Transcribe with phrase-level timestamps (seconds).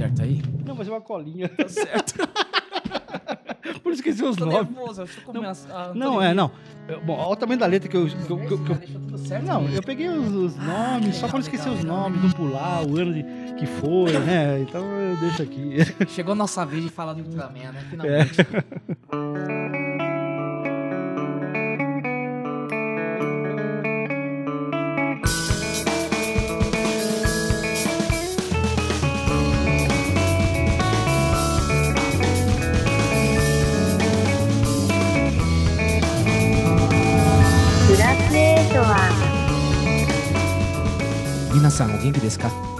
[0.00, 0.42] certo aí?
[0.64, 1.48] Não, mas é uma colinha.
[1.48, 2.14] Tá certo.
[3.82, 4.68] Por isso esqueci os Tô nomes.
[4.68, 5.66] que eu Não, começo.
[5.70, 6.50] Ah, Não, tô é, não.
[6.88, 8.06] É, Bom, olha o tamanho da letra que eu.
[8.06, 9.76] que eu- que eu- que eu- Deixou tudo certo não, mesmo.
[9.76, 12.96] eu peguei os, os nomes, só legal, pra não esquecer os nomes, não pular, o
[12.98, 13.22] ano de,
[13.58, 14.60] que foi, né?
[14.60, 15.76] Então eu deixo aqui.
[16.08, 17.84] Chegou a nossa vez de falar do Ultraman, né?
[17.90, 18.36] Finalmente.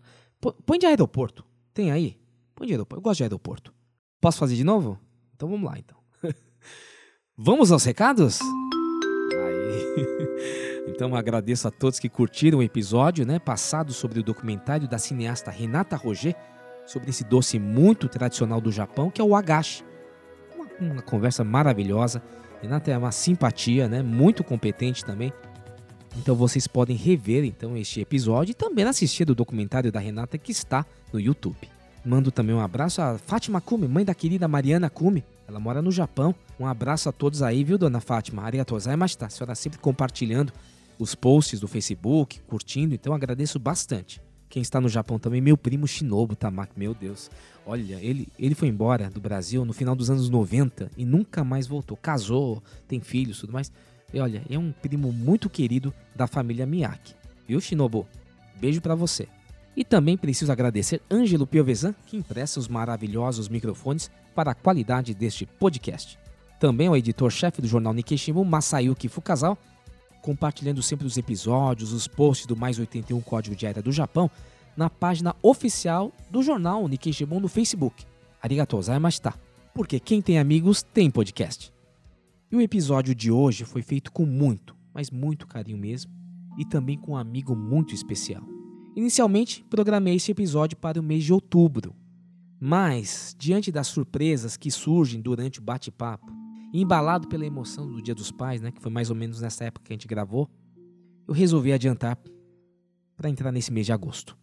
[0.53, 1.43] Põe de aeroporto.
[1.73, 2.17] Tem aí?
[2.55, 2.99] Põe de aeroporto.
[2.99, 3.73] Eu gosto de aeroporto.
[4.21, 4.99] Posso fazer de novo?
[5.35, 5.97] Então vamos lá, então.
[7.37, 8.39] vamos aos recados?
[8.41, 10.05] Aí.
[10.87, 15.49] Então agradeço a todos que curtiram o episódio, né, passado sobre o documentário da cineasta
[15.49, 16.35] Renata Roger
[16.85, 19.83] sobre esse doce muito tradicional do Japão, que é o agashi.
[20.55, 22.21] Uma, uma conversa maravilhosa.
[22.61, 25.33] Renata é uma simpatia, né, muito competente também.
[26.17, 30.51] Então vocês podem rever então este episódio e também assistir o documentário da Renata que
[30.51, 31.69] está no YouTube.
[32.05, 35.23] Mando também um abraço a Fátima Kumi, mãe da querida Mariana Kumi.
[35.47, 36.33] Ela mora no Japão.
[36.59, 38.43] Um abraço a todos aí, viu, dona Fátima?
[38.43, 39.25] Arigatou gozaimashita.
[39.25, 40.53] A senhora sempre compartilhando
[40.97, 44.21] os posts do Facebook, curtindo, então agradeço bastante.
[44.47, 47.29] Quem está no Japão também, meu primo Shinobu Tamaki, meu Deus.
[47.65, 51.67] Olha, ele, ele foi embora do Brasil no final dos anos 90 e nunca mais
[51.67, 51.97] voltou.
[51.97, 53.71] Casou, tem filhos, tudo mais.
[54.15, 57.13] E olha, é um primo muito querido da família Miyake.
[57.45, 58.07] Viu, Shinobu?
[58.55, 59.27] Beijo pra você.
[59.75, 65.45] E também preciso agradecer Ângelo Piovesan, que empresta os maravilhosos microfones para a qualidade deste
[65.45, 66.17] podcast.
[66.61, 69.57] Também ao editor-chefe do jornal Nikkei Shimbun, Masayuki Fukazawa,
[70.21, 74.31] compartilhando sempre os episódios, os posts do Mais 81 Código de Área do Japão
[74.77, 78.05] na página oficial do jornal Nikkei Shimbun no Facebook.
[78.41, 79.33] Arigatou gozaimashita.
[79.73, 81.74] Porque quem tem amigos tem podcast.
[82.51, 86.11] E o episódio de hoje foi feito com muito, mas muito carinho mesmo,
[86.57, 88.43] e também com um amigo muito especial.
[88.95, 91.95] Inicialmente, programei esse episódio para o mês de outubro,
[92.59, 96.31] mas, diante das surpresas que surgem durante o bate-papo,
[96.73, 99.85] embalado pela emoção do Dia dos Pais, né, que foi mais ou menos nessa época
[99.85, 100.49] que a gente gravou,
[101.27, 102.17] eu resolvi adiantar
[103.17, 104.37] para entrar nesse mês de agosto.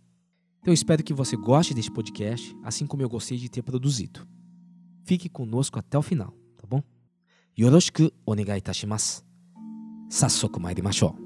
[0.61, 4.27] Então espero que você goste deste podcast, assim como eu gostei de ter produzido.
[5.05, 6.34] Fique conosco até o final,
[7.57, 7.65] tá bom?
[7.65, 9.23] Yoroshiku onegai itashimasu.
[10.09, 11.17] Sassoku mairimashou.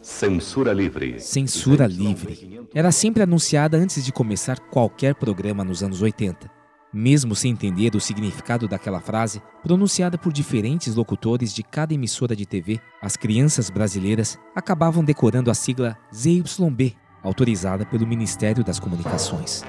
[0.00, 1.20] Censura livre.
[1.20, 2.68] Censura livre.
[2.74, 6.50] Era sempre anunciada antes de começar qualquer programa nos anos 80.
[6.92, 12.46] Mesmo sem entender o significado daquela frase, pronunciada por diferentes locutores de cada emissora de
[12.46, 19.62] TV, as crianças brasileiras acabavam decorando a sigla ZYB, autorizada pelo Ministério das Comunicações.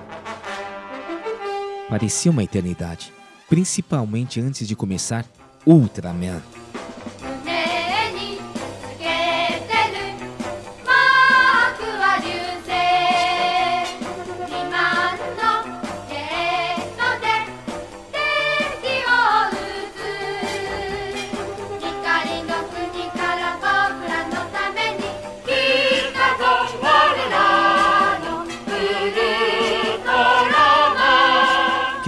[1.90, 3.14] Parecia uma eternidade,
[3.48, 5.26] principalmente antes de começar
[5.66, 6.42] Ultraman.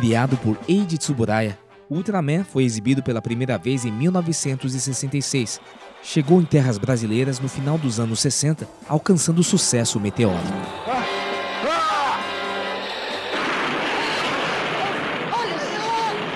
[0.10, 1.56] Criado por Eiji Tsuburaya,
[1.88, 5.62] Ultraman foi exibido pela primeira vez em 1966.
[6.02, 10.48] Chegou em terras brasileiras no final dos anos 60, alcançando sucesso meteórico.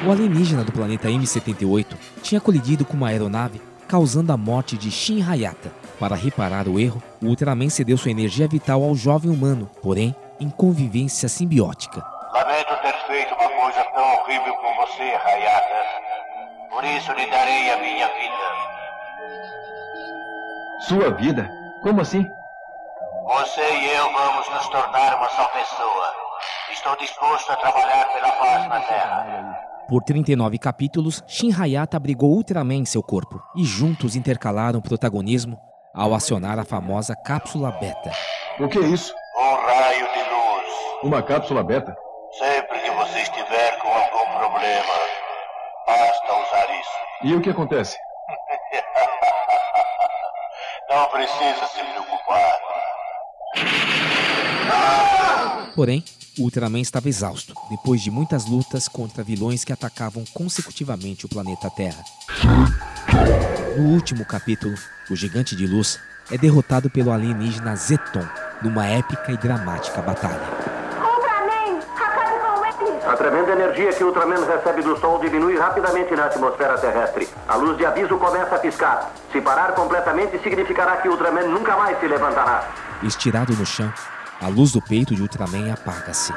[0.06, 5.24] O alienígena do planeta M78 tinha colidido com uma aeronave, causando a morte de Shin
[5.24, 5.72] Hayata.
[6.00, 10.48] Para reparar o erro, o Ultraman cedeu sua energia vital ao jovem humano, porém em
[10.48, 12.06] convivência simbiótica.
[12.34, 12.94] Lamento ter
[14.04, 15.86] tão horrível com você, Hayata.
[16.70, 18.34] Por isso lhe darei a minha vida.
[20.82, 21.50] Sua vida?
[21.82, 22.28] Como assim?
[23.26, 26.14] Você e eu vamos nos tornar uma só pessoa.
[26.72, 29.60] Estou disposto a trabalhar pela paz na Terra.
[29.88, 35.58] Por 39 capítulos, Shin Hayata abrigou Ultraman em seu corpo e juntos intercalaram protagonismo
[35.94, 38.12] ao acionar a famosa cápsula beta.
[38.60, 39.14] O que é isso?
[39.38, 41.04] Um raio de luz.
[41.04, 41.96] Uma cápsula beta?
[42.38, 44.94] Sempre que você estiver com algum problema,
[45.86, 46.98] basta usar isso.
[47.24, 47.96] E o que acontece?
[50.90, 52.60] Não precisa se preocupar.
[55.74, 56.04] Porém,
[56.38, 61.70] o Ultraman estava exausto, depois de muitas lutas contra vilões que atacavam consecutivamente o planeta
[61.70, 62.04] Terra.
[63.78, 64.76] No último capítulo,
[65.10, 65.98] o Gigante de Luz
[66.30, 68.28] é derrotado pelo alienígena Zeton
[68.62, 70.73] numa épica e dramática batalha.
[73.06, 77.28] A tremenda energia que o Ultraman recebe do Sol diminui rapidamente na atmosfera terrestre.
[77.50, 79.12] A luz de aviso começa a piscar.
[79.32, 82.64] Se parar completamente, significará que o Ultraman nunca mais se levantará.
[83.04, 83.92] Estirado no chão,
[84.42, 86.34] a luz do peito de Ultraman apaga-se.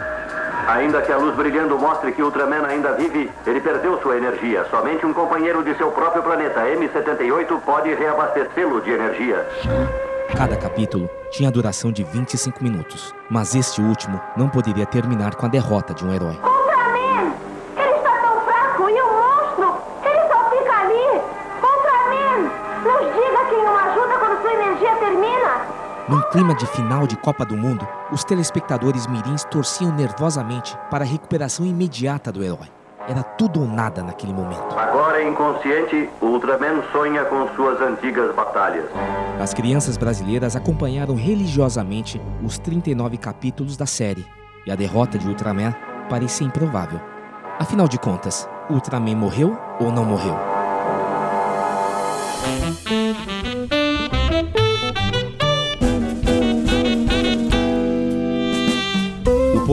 [0.67, 4.67] Ainda que a luz brilhando mostre que Ultraman ainda vive, ele perdeu sua energia.
[4.69, 9.47] Somente um companheiro de seu próprio planeta, M78, pode reabastecê-lo de energia.
[10.35, 15.47] Cada capítulo tinha a duração de 25 minutos, mas este último não poderia terminar com
[15.47, 16.35] a derrota de um herói.
[16.37, 17.33] Ultraman!
[17.77, 19.83] Ele está tão fraco e um monstro!
[20.05, 21.23] Ele só fica ali!
[21.63, 22.51] Ultraman!
[22.85, 25.77] Nos diga quem o ajuda quando sua energia termina!
[26.09, 31.09] Num clima de final de Copa do Mundo, os telespectadores mirins torciam nervosamente para a
[31.09, 32.76] recuperação imediata do herói.
[33.09, 34.77] Era tudo ou nada naquele momento.
[34.77, 38.87] Agora inconsciente, o Ultraman sonha com suas antigas batalhas.
[39.41, 44.27] As crianças brasileiras acompanharam religiosamente os 39 capítulos da série,
[44.67, 45.73] e a derrota de Ultraman
[46.09, 47.01] parecia improvável.
[47.59, 50.56] Afinal de contas, Ultraman morreu ou não morreu?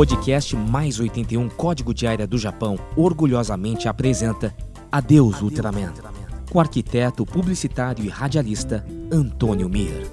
[0.04, 4.54] podcast Mais 81 Código de Área do Japão orgulhosamente apresenta
[4.92, 10.06] Adeus, Adeus Ultraman, Ultraman, com arquiteto, publicitário e radialista Antônio Mir.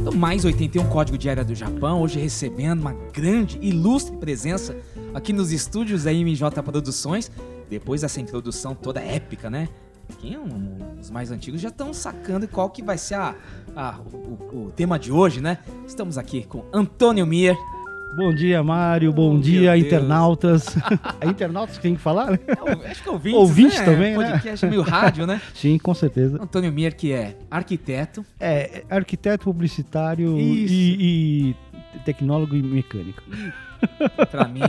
[0.00, 4.74] Então, Mais 81 Código de Área do Japão, hoje recebendo uma grande, ilustre presença
[5.12, 7.30] aqui nos estúdios da MJ Produções,
[7.68, 9.68] depois dessa introdução toda épica, né?
[10.18, 13.34] Quem é um- os mais antigos já estão sacando qual que vai ser a,
[13.74, 15.58] a- o, o- tema de hoje, né?
[15.86, 17.56] Estamos aqui com Antônio Mir.
[18.16, 19.12] Bom dia, Mário.
[19.12, 20.66] Bom Oh, dia, internautas.
[21.20, 22.38] é internautas que tem que falar, né?
[22.84, 23.84] É, Acho que ouvintes, Ouvintes né?
[23.84, 24.30] também, né?
[24.32, 25.40] Podcast meio rádio, né?
[25.54, 26.42] Sim, com certeza.
[26.42, 31.54] Antônio Mir, que é arquiteto, É, é arquiteto publicitário e,
[31.94, 33.22] e tecnólogo e mecânico.
[34.30, 34.60] Pra mim,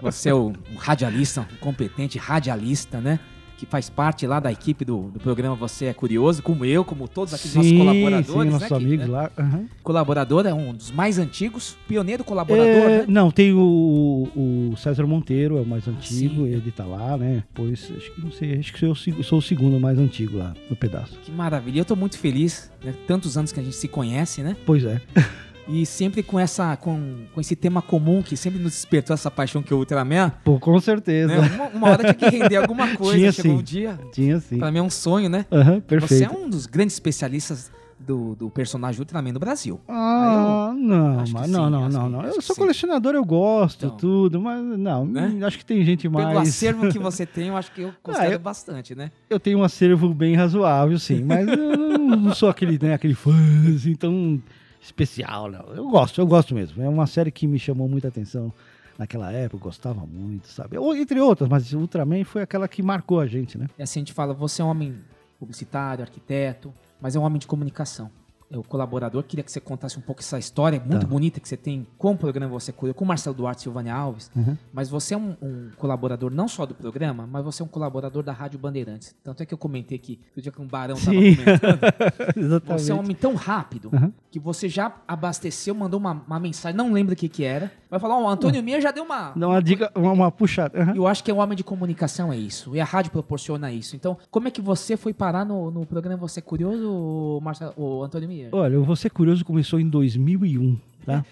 [0.00, 3.20] você é um radialista, um competente radialista, né?
[3.62, 7.06] Que faz parte lá da equipe do, do programa Você é Curioso, como eu, como
[7.06, 8.26] todos aqueles nossos colaboradores.
[8.26, 9.30] sim, nossos né, amigos né, lá.
[9.38, 9.64] aham.
[9.84, 13.04] Colaborador é um dos mais antigos, pioneiro colaborador, É, né?
[13.06, 16.48] Não, tem o, o César Monteiro, é o mais antigo, sim.
[16.48, 17.44] ele tá lá, né?
[17.54, 20.38] Pois, acho que não sei, acho que sou, o seg- sou o segundo mais antigo
[20.38, 21.16] lá no pedaço.
[21.22, 21.78] Que maravilha.
[21.78, 22.92] Eu tô muito feliz, né?
[23.06, 24.56] Tantos anos que a gente se conhece, né?
[24.66, 25.00] Pois é.
[25.68, 29.62] E sempre com essa com, com esse tema comum que sempre nos despertou essa paixão
[29.62, 30.30] que é o Ultraman.
[30.44, 31.40] Pô, com certeza.
[31.40, 31.48] Né?
[31.54, 33.16] Uma, uma hora tinha que render alguma coisa.
[33.16, 33.58] Tinha Chegou sim.
[33.58, 33.98] um dia.
[34.12, 34.58] Tinha sim.
[34.58, 35.46] Pra mim é um sonho, né?
[35.50, 36.24] Você perfeito.
[36.24, 39.80] é um dos grandes especialistas do, do personagem Ultraman no Brasil.
[39.88, 42.22] Ah, não, acho que mas sim, não, não, não, não.
[42.24, 42.60] Eu sou sim.
[42.60, 43.96] colecionador, eu gosto, Então.
[43.96, 45.38] tudo, mas não, Né?
[45.46, 46.26] acho que tem gente mais.
[46.26, 49.12] Pelo acervo que você tem, eu acho que eu considero eu- bastante, né?
[49.30, 53.14] Eu tenho um acervo bem razoável, sim, mas eu não, não sou aquele, né, aquele
[53.14, 53.32] fã
[53.72, 54.42] assim, tão
[54.82, 55.50] especial.
[55.74, 56.82] Eu gosto, eu gosto mesmo.
[56.82, 58.52] É uma série que me chamou muita atenção
[58.98, 60.76] naquela época, gostava muito, sabe?
[60.76, 63.68] Ou, entre outras, mas Ultraman foi aquela que marcou a gente, né?
[63.78, 64.98] E assim a gente fala, você é um homem
[65.38, 68.10] publicitário, arquiteto, mas é um homem de comunicação.
[68.54, 69.22] O colaborador.
[69.22, 71.06] Queria que você contasse um pouco essa história muito Tá.
[71.06, 73.94] bonita que você tem com o programa Você Cuida, com o Marcelo Duarte e Silvânia
[73.94, 74.30] Alves.
[74.36, 74.56] Uhum.
[74.72, 78.22] Mas você é um, um colaborador não só do programa, mas você é um colaborador
[78.22, 79.14] da Rádio Bandeirantes.
[79.22, 81.80] Tanto é que eu comentei aqui, o dia que um barão estava comentando.
[82.36, 82.82] Exatamente.
[82.82, 84.12] Você é um homem tão rápido Uhum.
[84.30, 87.70] que você já abasteceu, mandou uma, uma mensagem, não lembro o que que era.
[87.90, 89.32] Vai falar, ó, o Antônio Mia já deu uma...
[89.36, 90.78] Dá uma dica, uma, uma puxada.
[90.78, 90.96] Uhum.
[90.96, 92.74] Eu acho que é um homem de comunicação, é isso.
[92.74, 93.94] E a rádio proporciona isso.
[93.96, 98.02] Então, como é que você foi parar no, no programa Você é Curioso, Marcelo, o
[98.02, 98.41] Antônio Mia?
[98.50, 101.24] Olha, o Você Curioso começou em 2001, tá?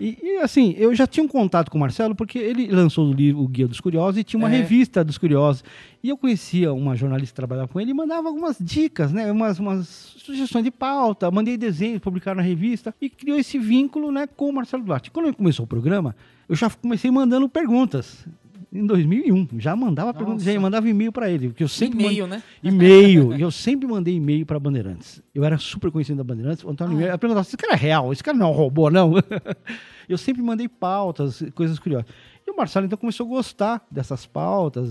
[0.00, 3.12] E, e, assim, eu já tinha um contato com o Marcelo porque ele lançou o
[3.12, 4.58] livro O Guia dos Curiosos e tinha uma É.
[4.58, 5.64] revista dos Curiosos.
[6.02, 9.30] E eu conhecia uma jornalista que trabalhava com ele e mandava algumas dicas, né?
[9.32, 14.28] Umas, umas sugestões de pauta, mandei desenhos, publicar na revista e criou esse vínculo né,
[14.28, 15.10] com o Marcelo Duarte.
[15.10, 16.14] Quando começou o programa,
[16.48, 18.24] eu já comecei mandando perguntas.
[18.72, 22.40] Em 2001, já mandava perguntas, já mandava e-mail para ele, porque eu sempre E-mail, né?
[22.62, 23.34] e-mail.
[23.36, 25.20] e eu sempre mandei e-mail para Bandeirantes.
[25.34, 26.62] Eu era super conhecido da Bandeirantes.
[26.62, 26.96] O Antônio Ah.
[26.96, 28.12] Mineiro perguntava: esse cara é real?
[28.12, 29.14] Esse cara não é um robô, não?
[30.08, 32.06] eu sempre mandei pautas, coisas curiosas.
[32.50, 34.88] E o Marcelo então começou a gostar dessas pautas,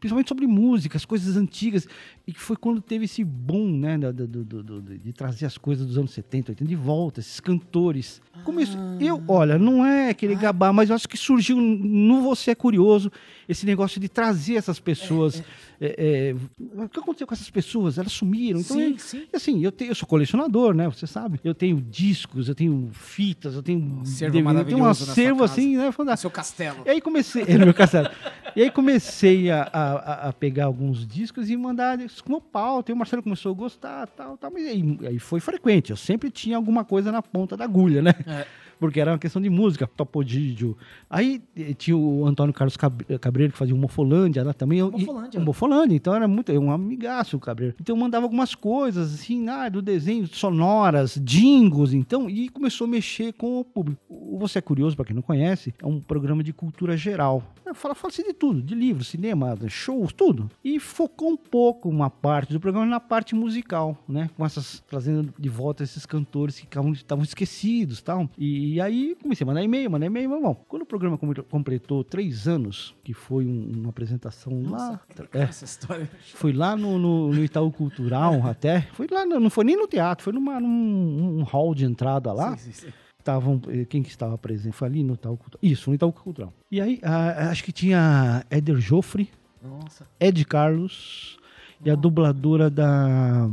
[0.00, 1.86] principalmente sobre músicas, coisas antigas.
[2.26, 5.86] E que foi quando teve esse boom, né, do- do- do- de trazer as coisas
[5.86, 8.20] dos anos 70, 80 de volta, esses cantores.
[8.44, 12.54] Começou, eu, olha, não é aquele gabar, mas eu acho que surgiu no Você é
[12.54, 13.10] Curioso
[13.48, 15.42] esse negócio de trazer essas pessoas.
[15.80, 16.34] é,
[16.76, 17.96] é, o que aconteceu com essas pessoas?
[17.98, 18.60] Elas sumiram.
[18.60, 19.26] Então, Sim, é- sim.
[19.32, 20.86] assim, eu, tenho, eu sou colecionador, né?
[20.88, 21.40] Você sabe.
[21.42, 24.00] Eu tenho discos, eu tenho fitas, eu tenho.
[24.02, 25.90] acervo DVD, eu tenho um acervo assim, né?
[25.92, 26.18] Fantástico.
[26.22, 26.82] seu castelo.
[26.84, 28.08] E aí comecei, é, no meu castelo.
[28.56, 32.90] E aí comecei a, a- a- pegar alguns discos e mandar como pauta.
[32.90, 34.50] E o Marcelo começou a gostar, tal, tal.
[34.50, 35.90] Mas aí, aí foi frequente.
[35.90, 38.14] Eu sempre tinha alguma coisa na ponta da agulha, né?
[38.26, 38.46] É.
[38.78, 40.76] Porque era uma questão de música, topodídio.
[41.10, 44.78] Aí eh, tinha o Antônio Carlos Cab- Cabreiro, que fazia o Mofolândia lá também.
[44.78, 45.40] Eu- e- Mofolândia.
[45.40, 47.74] Mofolândia, então era muito, um amigaço o Cabreiro.
[47.80, 52.88] Então eu mandava algumas coisas, assim, ah, do desenho, sonoras, jingles, então, e começou a
[52.90, 54.00] mexer com o público.
[54.08, 57.42] O Você é Curioso, para quem não conhece, é um programa de cultura geral.
[57.66, 60.50] É, Fala, fala-se de tudo, de livros, cinema, shows, tudo.
[60.64, 64.30] E focou um pouco uma parte do programa na parte musical, né?
[64.36, 68.28] Com essas, trazendo de volta esses cantores que estavam esquecidos tal.
[68.38, 70.54] E, aí comecei a mandar e-mail, mandar e-mail, bom.
[70.68, 74.70] Quando o programa com- completou três anos, que foi um- uma apresentação lá.
[74.70, 76.10] Nossa, que é, essa história.
[76.34, 78.82] foi lá no, no, no Itaú Cultural até.
[78.92, 82.56] Foi lá, não foi nem no teatro, foi numa, num um hall de entrada lá.
[82.56, 82.92] Sim, sim, sim.
[83.20, 84.72] Estavam, eh, quem que estava presente?
[84.74, 85.58] Foi ali no Itaú Cultural.
[85.62, 86.52] Isso, no Itaú Cultural.
[86.70, 89.28] E aí, ah, acho que tinha Éder Joffre,
[89.62, 90.06] Nossa.
[90.18, 91.36] Ed Carlos
[91.84, 93.46] e a dubladora da.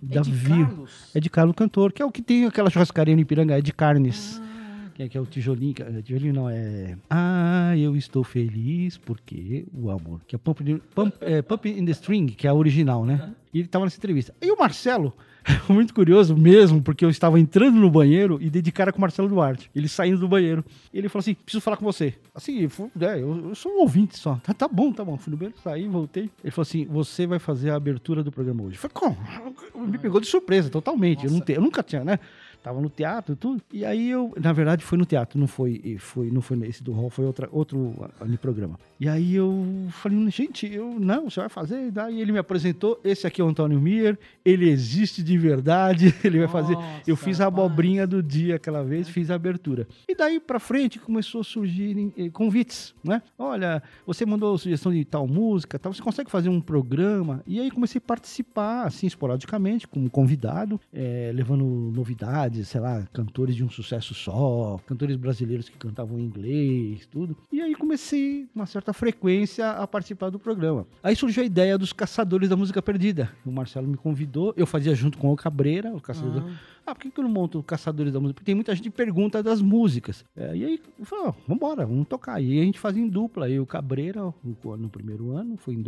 [0.00, 1.10] Da Vi- Carlos?
[1.14, 4.40] Ed Carlos Cantor, que é o que tem aquela churrascaria no Ipiranga, é de carnes.
[4.40, 4.57] É,
[5.06, 6.96] que é o tijolinho, é- tijolinho não, é...
[7.10, 11.84] Ah, eu estou feliz porque o amor, que é Pump, in- Pump, é, Pump in
[11.84, 13.32] the String, que é a original, né?
[13.52, 14.34] E ele tava nessa entrevista.
[14.42, 15.14] E o Marcelo,
[15.70, 19.00] muito curioso mesmo, porque eu estava entrando no banheiro e dei de cara com o
[19.00, 19.70] Marcelo Duarte.
[19.74, 20.62] Ele saindo do banheiro.
[20.92, 22.14] E ele falou assim, preciso falar com você.
[22.34, 22.64] Assim,
[23.00, 24.34] é, eu, eu sou um ouvinte só.
[24.42, 25.16] Tá, tá bom, tá bom.
[25.16, 26.28] Fui no banheiro, saí, voltei.
[26.44, 28.76] Ele falou assim, você vai fazer a abertura do programa hoje.
[28.76, 29.16] Eu falei, como?
[29.88, 31.24] Me pegou de surpresa, totalmente.
[31.24, 32.18] Eu, te- eu nunca tinha, né?
[32.62, 33.62] Tava no teatro e tudo.
[33.72, 36.92] E aí eu, na verdade, foi no teatro, não foi, foi, não foi nesse do
[36.92, 38.78] hall, foi outra, outro ali programa.
[39.00, 41.90] E aí eu falei, gente, eu não, você vai fazer.
[41.92, 43.00] Daí ele me apresentou.
[43.04, 46.76] Esse aqui é o Antônio Mier, ele existe de verdade, ele vai fazer.
[47.06, 49.86] Eu fiz a abobrinha do dia aquela vez, fiz a abertura.
[50.08, 53.22] E daí pra frente começou a surgir eh, convites, né?
[53.38, 57.42] Olha, você mandou sugestão de tal música, tal, você consegue fazer um programa?
[57.46, 63.54] E aí comecei a participar, assim, esporadicamente, como convidado, eh, levando novidades, sei lá, cantores
[63.54, 67.36] de um sucesso só, cantores brasileiros que cantavam em inglês, tudo.
[67.52, 70.86] E aí comecei, uma certa frequência, a participar do programa.
[71.02, 73.30] Aí surgiu a ideia dos Caçadores da Música Perdida.
[73.44, 76.42] O Marcelo me convidou, eu fazia junto com o Cabreira, o Caçador.
[76.88, 78.36] Ah, por que, que eu não monto Caçadores da Música?
[78.36, 80.24] Porque tem muita gente que pergunta das músicas.
[80.34, 82.40] É, e aí, eu falei, ó, vambora, vamos tocar.
[82.40, 83.48] E aí a gente fazia em dupla.
[83.50, 85.82] Eu, o Cabreira, no, primeiro ano, foi em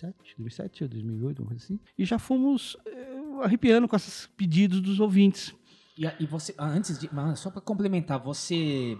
[0.00, 1.78] 2007, 2007 ou 2008, uma coisa assim.
[1.98, 5.54] E já fomos é, arrepiando com esses pedidos dos ouvintes.
[5.98, 7.10] E, e você, ah, antes de.
[7.36, 8.96] Só pra complementar, você.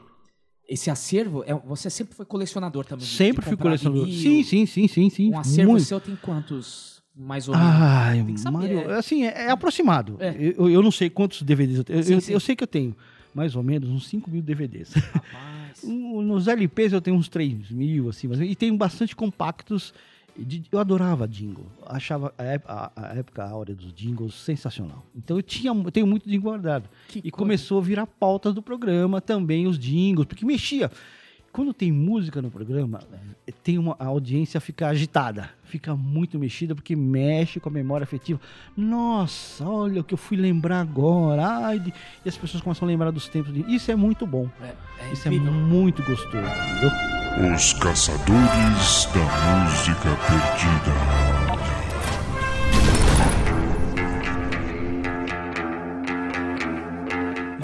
[0.69, 3.05] Esse acervo, é, você sempre foi colecionador também?
[3.05, 4.05] Sempre fui colecionador.
[4.07, 4.21] vinil?
[4.23, 5.33] Sim, sim, sim, sim, sim.
[5.33, 5.85] Um acervo Muito.
[5.85, 7.71] seu tem quantos, mais ou menos?
[7.75, 8.97] Ai, Tem que saber, Mário, é.
[8.99, 10.17] assim, é, é aproximado.
[10.21, 10.33] É.
[10.57, 11.99] Eu, eu não sei quantos DVDs eu tenho.
[11.99, 12.33] Eu, Sim, eu- sim.
[12.35, 12.97] eu sei que eu tenho
[13.35, 14.93] mais ou menos uns 5 mil DVDs.
[14.95, 15.83] Rapaz.
[15.83, 19.93] Nos LPs eu tenho uns 3 mil, assim, mas, e tenho bastante compactos.
[20.73, 21.67] Eu adorava jingle.
[21.87, 25.05] Achava a, a- a época áurea dos jingles sensacional.
[25.15, 26.89] Então eu, tinha, eu tenho muito jingle guardado.
[27.09, 27.37] Que e coisa.
[27.37, 30.91] começou a virar pauta do programa também, os jingles, porque mexia.
[31.53, 33.01] Quando tem música no programa,
[33.65, 38.41] tem uma, a audiência fica agitada, fica muito mexida, porque mexe com a memória afetiva.
[38.77, 41.45] Nossa, olha o que eu fui lembrar agora.
[41.67, 41.93] Ai, de-
[42.25, 43.53] e as pessoas começam a lembrar dos tempos.
[43.53, 44.49] De, isso é muito bom.
[44.63, 44.75] É,
[45.09, 46.37] é Isso é muito gostoso.
[46.39, 47.55] entendeu?
[47.55, 51.40] Os Caçadores da Música Perdida.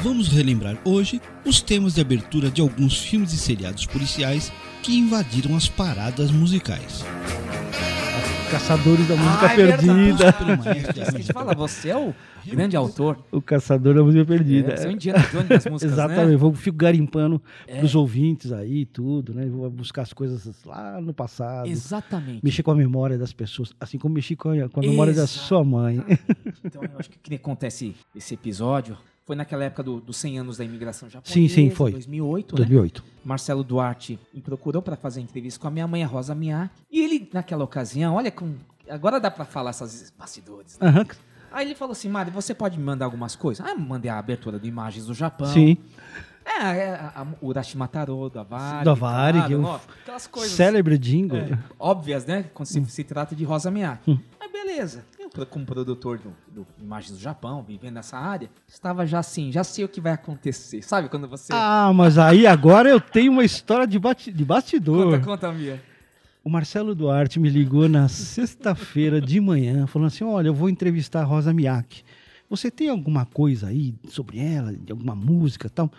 [0.06, 5.56] Vamos relembrar hoje os temas de abertura de alguns filmes e seriados policiais que invadiram
[5.56, 7.04] as paradas musicais.
[8.48, 9.56] Caçadores da Música Ah, é.
[9.56, 10.34] Perdida.
[10.78, 12.14] Esqueci de falar, você é o
[12.46, 13.18] grande autor.
[13.32, 14.74] O Caçador da Música Perdida.
[14.74, 16.36] É, você é o Indiana Jones das músicas, Exatamente, né?
[16.36, 17.80] vou fico garimpando É.
[17.80, 19.44] pros ouvintes aí, tudo, né?
[19.46, 21.66] Vou buscar as coisas lá no passado.
[21.66, 22.44] Exatamente.
[22.44, 25.26] Mexer com a memória das pessoas, assim como mexi com a, com a memória da
[25.26, 26.00] sua mãe.
[26.64, 30.38] Então, eu acho que o que acontece esse episódio foi naquela época do- dos 100
[30.38, 31.34] anos da imigração japonesa.
[31.34, 31.90] Sim, sim, foi.
[31.92, 32.56] 2008, né?
[32.58, 33.04] 2008.
[33.24, 36.72] Marcelo Duarte me procurou para fazer entrevista com a minha mãe, a Rosa Miyake.
[36.90, 38.54] E ele, naquela ocasião, olha com...
[38.88, 40.78] Agora dá para falar essas bastidores.
[40.78, 40.88] né?
[40.88, 41.04] Aham,
[41.50, 43.66] Aí ele falou assim, Mário, você pode me mandar algumas coisas?
[43.66, 45.46] Ah, mandei a abertura do Imagens do Japão.
[45.52, 45.76] sim.
[46.46, 48.84] É, é a, a, o Urashimataro, do Avari.
[48.84, 51.38] Do Avari, claro, que é ó, aquelas coisas Célebre jingle.
[51.38, 52.44] é, óbvias, né?
[52.54, 54.10] Quando se, se trata de Rosa Miyake.
[54.10, 54.18] Hum.
[54.38, 55.04] Mas beleza.
[55.36, 59.62] Eu, como produtor do, do Imagens do Japão, vivendo nessa área, estava já assim, já
[59.64, 60.80] sei o que vai acontecer.
[60.82, 61.52] Sabe quando você...
[61.52, 65.10] Ah, mas aí agora eu tenho uma história de, bati- de bastidor.
[65.12, 65.82] conta, conta, Mia.
[66.42, 71.22] O Marcelo Duarte me ligou na sexta-feira de manhã, falando assim: olha, eu vou entrevistar
[71.22, 72.04] a Rosa Miyake.
[72.48, 75.90] Você tem alguma coisa aí sobre ela, de alguma música e tal?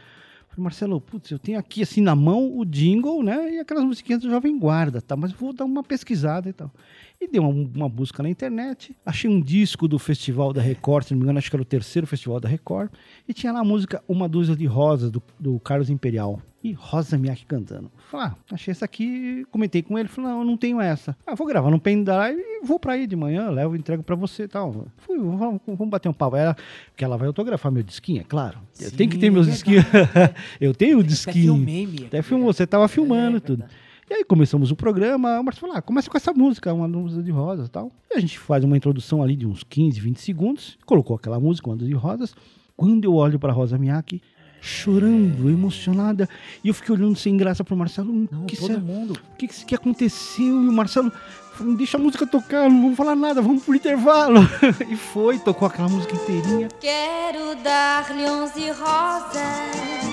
[0.58, 3.54] Falei, Marcelo, putz, eu tenho aqui assim na mão o jingle, né?
[3.54, 5.16] E aquelas musiquinhas do Jovem Guarda, tá?
[5.16, 6.72] Mas vou dar uma pesquisada e tal.
[7.19, 11.13] E dei uma, uma busca na internet, achei um disco do Festival da Record, se
[11.13, 12.89] não me engano, acho que era o terceiro Festival da Record,
[13.27, 16.39] e tinha lá a música Uma Dúzia de Rosas, do, do Carlos Imperial.
[16.63, 17.89] E Rosa Miyake cantando.
[18.09, 21.15] Falei, ah, achei essa aqui, comentei com ele, falei, não, eu não tenho essa.
[21.25, 24.15] Ah, vou gravar no pendrive e vou pra aí de manhã, levo e entrego pra
[24.15, 24.88] você e tal.
[24.97, 26.36] Fui, vamos, vamos bater um papo.
[26.36, 26.55] Ela,
[26.89, 28.59] porque ela vai autografar meu disquinho, é claro.
[28.79, 29.86] eu Sim, tenho que ter meus é disquinhos.
[30.59, 31.53] eu tenho o Até disquinho.
[31.55, 32.07] filmei, Mia.
[32.07, 33.63] Até filmou, você tava filmando É, tudo.
[34.10, 37.22] E aí começamos o programa, o Marcos falou, ah, começa com essa música, uma música
[37.22, 37.92] de rosas e tal.
[38.10, 41.70] E a gente faz uma introdução ali de uns 15, 20 segundos, colocou aquela música,
[41.70, 42.34] uma de rosas.
[42.76, 44.22] Quando eu olho pra Rosa Miyake,
[44.62, 46.28] chorando, emocionada,
[46.64, 49.12] e eu fiquei olhando sem graça pro Marcelo, Não, que todo será- mundo.
[49.34, 50.46] o que, que, que aconteceu?
[50.63, 51.12] E o Marcelo
[51.54, 54.39] falou, deixa a música tocar, não vamos falar nada, vamos pro intervalo.
[54.89, 56.70] e foi, tocou aquela música inteirinha.
[56.80, 60.08] Quero dar-lhe onze rosas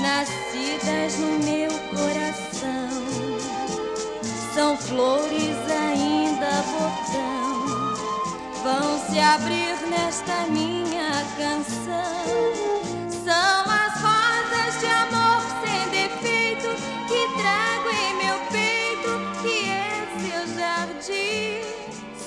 [0.00, 2.99] nascidas no meu coração.
[4.54, 7.94] São flores ainda botão,
[8.64, 12.24] vão se abrir nesta minha canção.
[13.24, 16.68] São as rosas de amor sem defeito
[17.06, 19.10] que trago em meu peito,
[19.40, 21.60] que é seu jardim.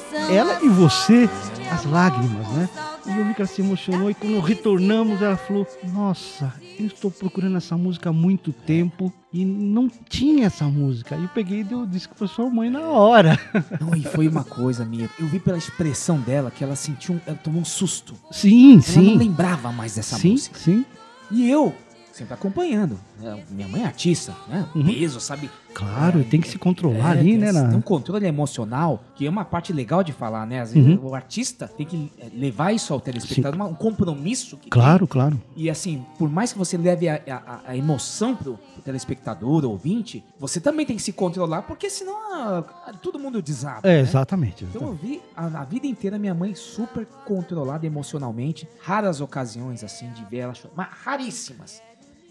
[0.10, 1.30] São Ela e você,
[1.72, 2.70] as lágrimas, né?
[3.06, 7.12] E eu vi que ela se emocionou e quando retornamos, ela falou: Nossa, eu estou
[7.12, 11.16] procurando essa música há muito tempo e não tinha essa música.
[11.18, 13.38] E eu peguei e dei o disco pra sua mãe na hora.
[13.82, 15.10] Não, e foi uma coisa, Mia.
[15.20, 18.14] Eu vi pela expressão dela que ela sentiu, um- ela tomou um susto.
[18.32, 19.18] Sim, Ela não sim.
[19.18, 20.58] lembrava mais dessa Sim, música.
[20.60, 20.86] sim.
[21.32, 21.74] E eu,
[22.14, 22.98] sempre acompanhando.
[23.20, 23.44] né?
[23.50, 24.66] Minha mãe é artista, né?
[24.76, 24.86] Uhum.
[24.86, 25.50] Peso, sabe?
[25.74, 27.52] Claro, É, tem que se controlar É, ali, tem né?
[27.52, 30.62] Tem um controle emocional, que é uma parte legal de falar, né?
[30.62, 31.08] Às vezes Uhum.
[31.10, 34.56] o artista tem que é, levar isso ao telespectador, uma- um compromisso.
[34.58, 35.36] Que Claro, claro.
[35.56, 35.64] tem.
[35.64, 40.24] E assim, por mais que você leve a, a- a emoção pro, pro telespectador, ouvinte,
[40.40, 42.64] você também tem que se controlar, porque senão ah,
[43.02, 43.80] todo mundo desaba.
[43.88, 44.00] É, né?
[44.02, 44.64] exatamente.
[44.66, 48.68] Então eu vi a, a vida inteira minha mãe super controlada emocionalmente.
[48.80, 50.74] Raras ocasiões, assim, de ver ela chorar.
[50.78, 51.82] Mas raríssimas.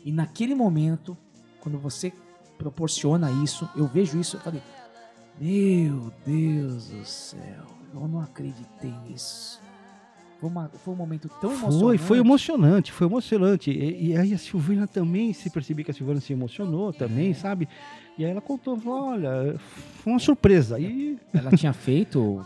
[0.04, 1.16] E naquele momento,
[1.60, 2.12] quando você
[2.58, 4.62] proporciona isso, eu vejo isso, eu falei,
[5.40, 9.60] meu Deus do céu, eu não acreditei nisso.
[10.40, 11.80] Foi, uma- foi um momento tão emocionante.
[11.80, 13.70] Foi, foi emocionante, foi emocionante.
[13.70, 17.68] E, e aí a Silvana também, se percebi que a Silvana se emocionou também, sabe?
[18.18, 19.56] E aí ela contou, falou, olha,
[20.02, 20.80] foi uma surpresa.
[20.80, 22.44] E Ela tinha feito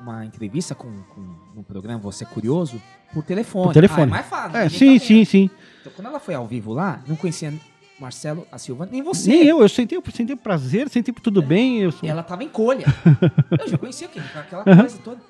[0.00, 1.20] uma entrevista com, com
[1.54, 2.80] no programa Você é Curioso
[3.12, 3.64] por telefone.
[3.66, 4.02] Por telefone.
[4.02, 4.56] Ah, é mais fácil.
[4.56, 5.26] é, ninguém sim, sim, vendo.
[5.26, 5.50] sim.
[5.86, 7.52] Então, quando ela foi ao vivo lá, não conhecia
[8.00, 9.30] Marcelo, a Silva, nem você.
[9.30, 11.78] Nem eu, eu sentei o prazer, sentei por tudo bem.
[11.78, 12.00] Eu sou...
[12.04, 12.84] E ela tava em colha.
[13.60, 14.80] eu já conhecia aquele, aquela Aham.
[14.80, 15.20] coisa toda.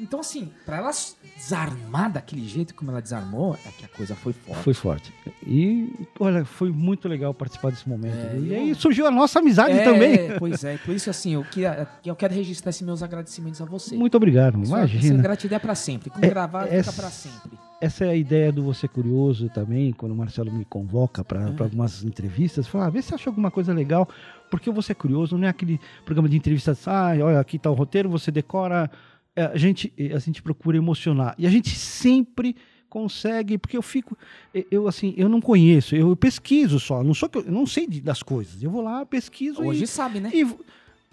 [0.00, 0.90] Então, assim, pra ela
[1.36, 4.62] desarmar daquele jeito como ela desarmou, é que a coisa foi forte.
[4.64, 5.12] Foi forte.
[5.46, 8.16] E, olha, foi muito legal participar desse momento.
[8.16, 10.38] É, e eu- aí surgiu a nossa amizade É, também.
[10.38, 13.94] Pois é, por isso assim, eu, queria, eu quero registrar esses meus agradecimentos a você.
[13.94, 15.22] Muito obrigado, Essa- Essa imagina.
[15.22, 16.10] gratidão é pra sempre.
[16.10, 17.58] Com É- gravado, é- fica pra sempre.
[17.80, 21.54] Essa é a ideia do Você Curioso também, quando o Marcelo me convoca para Ah.
[21.62, 24.08] algumas entrevistas, fala, ah, vê se acha alguma coisa legal,
[24.50, 27.74] porque o Você Curioso não é aquele programa de entrevistas, ah, olha, aqui tá o
[27.74, 28.90] roteiro, você decora,
[29.36, 32.56] É, a gente, a gente procura emocionar, e a gente sempre
[32.88, 34.18] consegue, porque eu fico,
[34.72, 38.24] eu- assim, eu não conheço, eu pesquiso só, não sou que eu, não sei das
[38.24, 40.30] coisas, eu vou lá, pesquiso Hoje e, sabe, né?
[40.34, 40.44] e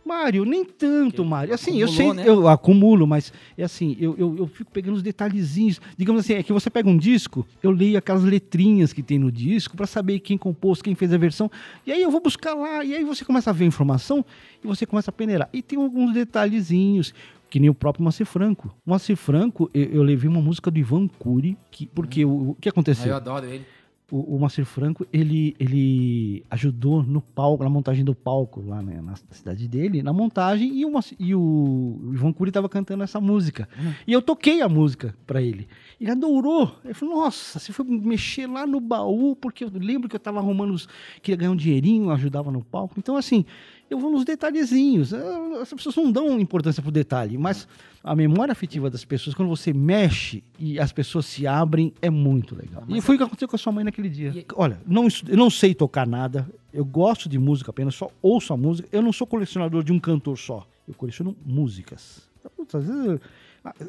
[0.08, 1.54] Mário, nem tanto, Mário.
[1.54, 2.28] Assim, eu sei, acumulou, né?
[2.28, 5.80] eu acumulo, mas é assim, eu, eu, eu fico pegando os detalhezinhos.
[5.98, 9.32] Digamos assim, é que você pega um disco, eu leio aquelas letrinhas que tem no
[9.32, 11.52] disco para saber quem compôs, quem fez a versão.
[11.86, 14.24] E aí eu vou buscar lá, e aí você começa a ver a informação
[14.64, 15.50] e você começa a peneirar.
[15.52, 17.14] E tem alguns detalhezinhos,
[17.50, 18.68] que nem o próprio Moacir Franco.
[18.86, 22.58] O Moacir Franco, eu, eu levei uma música do Ivan Cury, que, porque o, o
[22.60, 23.08] que Ah, aconteceu?
[23.12, 23.66] eu adoro ele.
[24.10, 29.16] O, o Franco, ele, ele ajudou no palco, na montagem do palco lá né, na
[29.32, 30.86] cidade dele, na montagem, e
[31.20, 33.68] e o, Ivan Cury tava cantando essa música.
[34.06, 35.68] E eu toquei a música pra ele.
[36.00, 36.74] Ele adorou.
[36.86, 40.40] Ele falou, nossa, você foi mexer lá no baú, porque eu lembro que eu tava
[40.40, 40.88] arrumando, os,
[41.22, 42.96] queria ganhar um dinheirinho, ajudava no palco.
[42.98, 43.46] Então, assim,
[43.90, 45.14] eu vou nos detalhezinhos.
[45.14, 47.68] Ah, As pessoas não dão importância pro detalhe, mas
[48.04, 52.56] a memória afetiva das pessoas, quando você mexe e as pessoas se abrem, é muito
[52.56, 52.84] legal.
[52.88, 54.32] e foi o que aconteceu com a sua mãe naquele dia.
[54.36, 58.54] E- Olha, não, eu não sei tocar nada, eu gosto de música apenas, só ouço
[58.54, 58.88] a música.
[58.92, 62.28] Eu não sou colecionador de um cantor só, eu coleciono músicas.
[62.56, 63.20] Putz, às vezes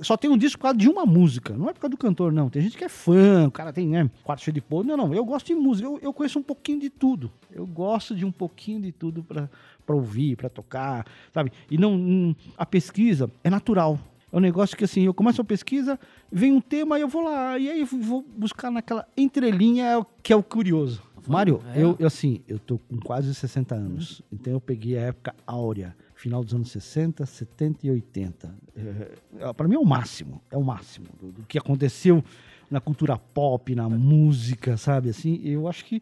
[0.02, 2.32] só tem um disco por causa de uma música, não é por causa do cantor,
[2.32, 2.48] não.
[2.50, 4.84] Tem gente que é fã, o cara tem né, quarto cheio de pôr.
[4.84, 7.30] Não, não, eu gosto de música, eu, eu conheço um pouquinho de tudo.
[7.50, 9.48] Eu gosto de um pouquinho de tudo pra
[9.86, 11.50] pra ouvir, pra tocar, sabe?
[11.70, 13.98] E não, não- a pesquisa é natural.
[14.30, 15.98] É um negócio que assim, eu começo a pesquisa,
[16.30, 20.06] vem um tema e eu vou lá, e aí eu vou buscar naquela entrelinha é
[20.22, 21.02] que é o curioso.
[21.26, 21.82] Mário, É.
[21.82, 25.96] eu, eu, assim, eu tô com quase 60 anos, então eu peguei a época áurea,
[26.20, 28.54] final dos anos 60, 70 e 80.
[28.76, 32.22] É, para mim é o máximo, é o máximo do, do que aconteceu
[32.70, 35.08] na cultura pop, na música, sabe?
[35.10, 36.00] Assim, eu acho que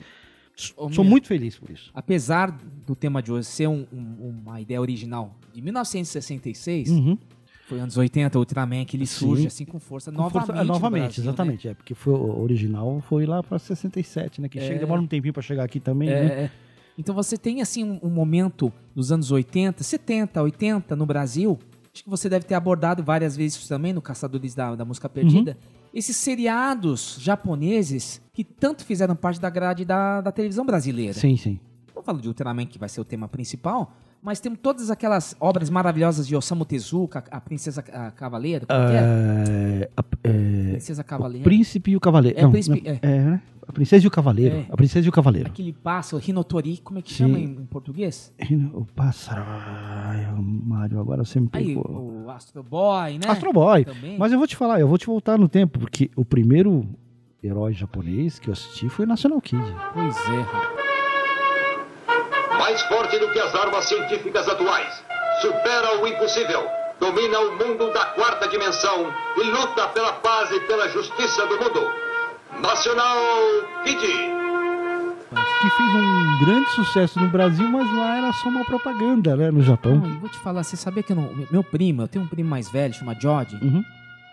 [0.76, 1.90] Ô, sou muito feliz por isso.
[1.94, 2.50] Apesar
[2.86, 7.18] do tema de hoje ser um- um- uma ideia original de 1966, Uhum.
[7.68, 9.18] foi anos 80, o Ultraman, que ele Sim.
[9.18, 10.46] surge assim com força Com novamente.
[10.46, 11.28] força- é, no novamente, Brasil, né?
[11.28, 11.68] exatamente.
[11.68, 14.48] É, porque foi, o original foi lá pra 67, né?
[14.48, 14.78] Que chega, É.
[14.78, 16.50] demora um tempinho pra chegar aqui também, É, né?
[16.98, 21.58] Então você tem assim um, um momento dos anos 80, 70, 80 no Brasil.
[21.92, 25.52] Acho que você deve ter abordado várias vezes também no Caçadores da, da Música Perdida.
[25.52, 25.88] Uhum.
[25.94, 31.14] Esses seriados japoneses que tanto fizeram parte da grade da, da televisão brasileira.
[31.14, 31.58] Sim, sim.
[31.94, 35.70] Não falo de Ultraman, que vai ser o tema principal, mas temos todas aquelas obras
[35.70, 38.96] maravilhosas de Osamu Tezuka, a Princesa a Cavaleiro, como é?
[38.96, 41.44] É, a, é, Princesa o Cavaleiro.
[41.44, 42.36] Príncipe e o Cavaleiro.
[42.36, 42.98] É, Não, Príncipe- não, é.
[43.02, 43.42] é, né?
[43.68, 44.56] A Princesa e o Cavaleiro.
[44.56, 44.66] É.
[44.68, 45.48] A Princesa e o Cavaleiro.
[45.48, 47.16] Aquele pássaro, Hinotori, como é que Sim.
[47.18, 48.32] chama em, em português?
[48.74, 49.42] O pássaro.
[49.46, 52.24] Ai, Mário, agora você me Aí, pegou.
[52.26, 53.28] o Astro Boy, né?
[53.28, 53.84] Astro Boy.
[53.84, 54.18] Também.
[54.18, 56.84] Mas eu vou te falar, eu vou te voltar no tempo, porque o primeiro
[57.42, 59.62] herói japonês que eu assisti foi National Kid.
[59.94, 60.85] Pois é, rapaz.
[62.58, 65.02] Mais forte do que as armas científicas atuais.
[65.40, 66.66] Supera o impossível.
[66.98, 71.86] Domina o mundo da quarta dimensão e luta pela paz e pela justiça do mundo.
[72.60, 73.18] Nacional
[73.84, 74.00] Kid.
[75.60, 79.50] Que fez um grande sucesso no Brasil, mas lá era só uma propaganda, né?
[79.50, 79.96] No Japão.
[79.96, 82.48] Não, vou te falar, você sabia que eu não, meu primo, eu tenho um primo
[82.48, 83.82] mais velho, chama George, Uhum.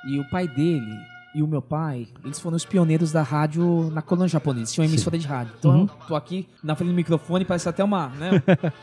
[0.08, 0.98] e o pai dele
[1.36, 4.62] e o meu pai, eles foram os pioneiros da rádio na colônia japonesa.
[4.62, 5.54] Eles tinham uma emissora de rádio.
[5.60, 5.88] Então, Uhum.
[6.08, 8.32] tô aqui na frente do microfone, parece até uma, né?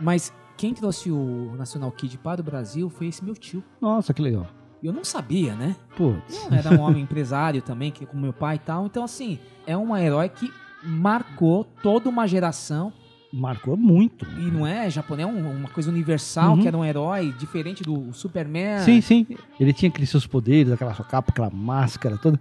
[0.00, 3.62] Mas quem trouxe o National Kid para o Brasil foi esse meu tio.
[3.80, 4.46] Nossa, que legal.
[4.82, 5.76] Eu não sabia, né?
[5.96, 6.46] Putz.
[6.50, 8.86] Eu era um homem empresário também, que como meu pai e tal.
[8.86, 10.50] Então, assim, é um herói que
[10.82, 12.92] marcou toda uma geração.
[13.32, 14.24] Marcou muito.
[14.38, 16.62] E não é japonês, é um- uma coisa universal, Uhum.
[16.62, 18.80] que era um herói diferente do Superman.
[18.80, 19.26] Sim, sim.
[19.58, 22.40] Ele tinha aqueles seus poderes, aquela sua capa, aquela máscara toda.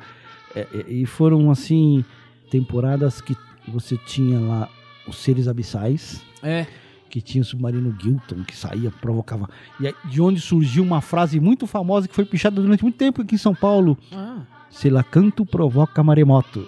[0.56, 2.04] É, é, e foram, assim,
[2.50, 3.36] temporadas que
[3.68, 4.68] você tinha lá
[5.08, 6.66] os seres abissais, É.
[7.08, 9.48] que tinha o submarino Gilton, que saía, provocava.
[9.80, 13.22] E aí, de onde surgiu uma frase muito famosa que foi pichada durante muito tempo
[13.22, 16.68] aqui em São Paulo: Ah, Selacanto provoca maremoto.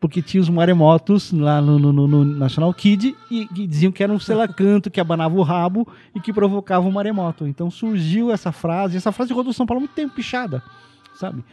[0.00, 4.10] Porque tinha os maremotos lá no, no- no- National Kid e, que diziam que era
[4.10, 7.46] um selacanto que abanava o rabo e que provocava um maremoto.
[7.46, 8.96] Então surgiu essa frase.
[8.96, 10.62] Essa frase rodou São Paulo muito tempo pichada,
[11.16, 11.44] sabe?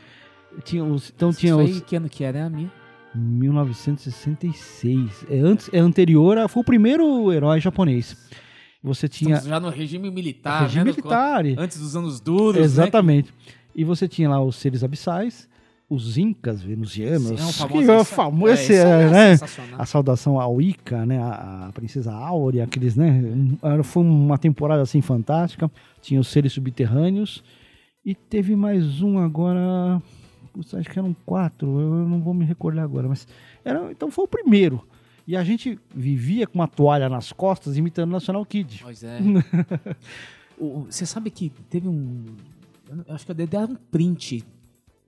[0.63, 2.45] Tinha os, então tinha isso os aí, que ano que era?
[2.45, 2.71] A minha?
[3.13, 5.25] 1966.
[5.29, 8.15] É antes, é anterior, a, foi o primeiro herói japonês.
[8.81, 10.91] Você tinha Estamos já no regime militar, regime né?
[10.91, 11.45] militar.
[11.45, 12.63] e- Antes dos anos duros, né?
[12.63, 13.33] Exatamente.
[13.75, 15.47] E você tinha lá os seres abissais,
[15.89, 19.34] os incas venusianos, Sim, é um famoso- que é famoso, é, esse, esse é né?
[19.78, 21.17] A saudação ao Ica, né?
[21.19, 23.21] A, a princesa Áurea, aqueles, né?
[23.21, 25.71] um- Foi uma temporada assim fantástica.
[26.02, 27.41] Tinha os seres subterrâneos
[28.06, 30.02] e teve mais um agora.
[30.54, 33.26] putz, acho que eram quatro, eu não vou me recordar agora, mas
[33.63, 34.86] era, então foi o primeiro.
[35.26, 38.80] E a gente vivia com uma toalha nas costas imitando National Kid.
[38.82, 39.19] Pois é.
[40.89, 42.26] Você sabe que teve um.
[43.10, 44.43] Acho que eu dei um print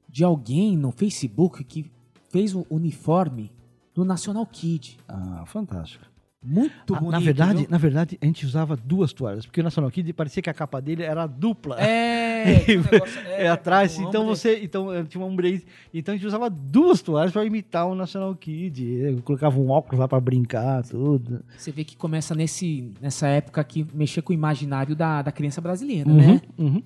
[0.10, 1.89] de alguém no Facebook que
[2.30, 3.52] fez o uniforme
[3.93, 4.98] do National Kid.
[5.08, 6.06] Ah, fantástico.
[6.41, 7.12] Muito Ah, bonito.
[7.12, 7.67] na verdade, viu?
[7.69, 10.82] na verdade, a gente usava duas toalhas, porque o National Kid parecia que a capa
[10.82, 11.76] dele era dupla.
[11.82, 16.26] É, que o negócio- É, atrás, então você, então tinha um ombre, então a gente
[16.26, 18.86] usava duas toalhas para imitar o National Kid.
[18.86, 21.43] Eu colocava um óculos lá para brincar, tudo.
[21.58, 25.60] Você vê que começa nesse, nessa época que mexer com o imaginário da, da criança
[25.60, 26.41] brasileira, Uhum, né?
[26.58, 26.82] uhum.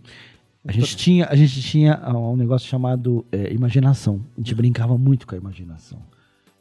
[0.65, 4.21] A gente tinha, a gente tinha ah, um negócio chamado eh, imaginação.
[4.37, 6.01] A gente brincava muito com a imaginação.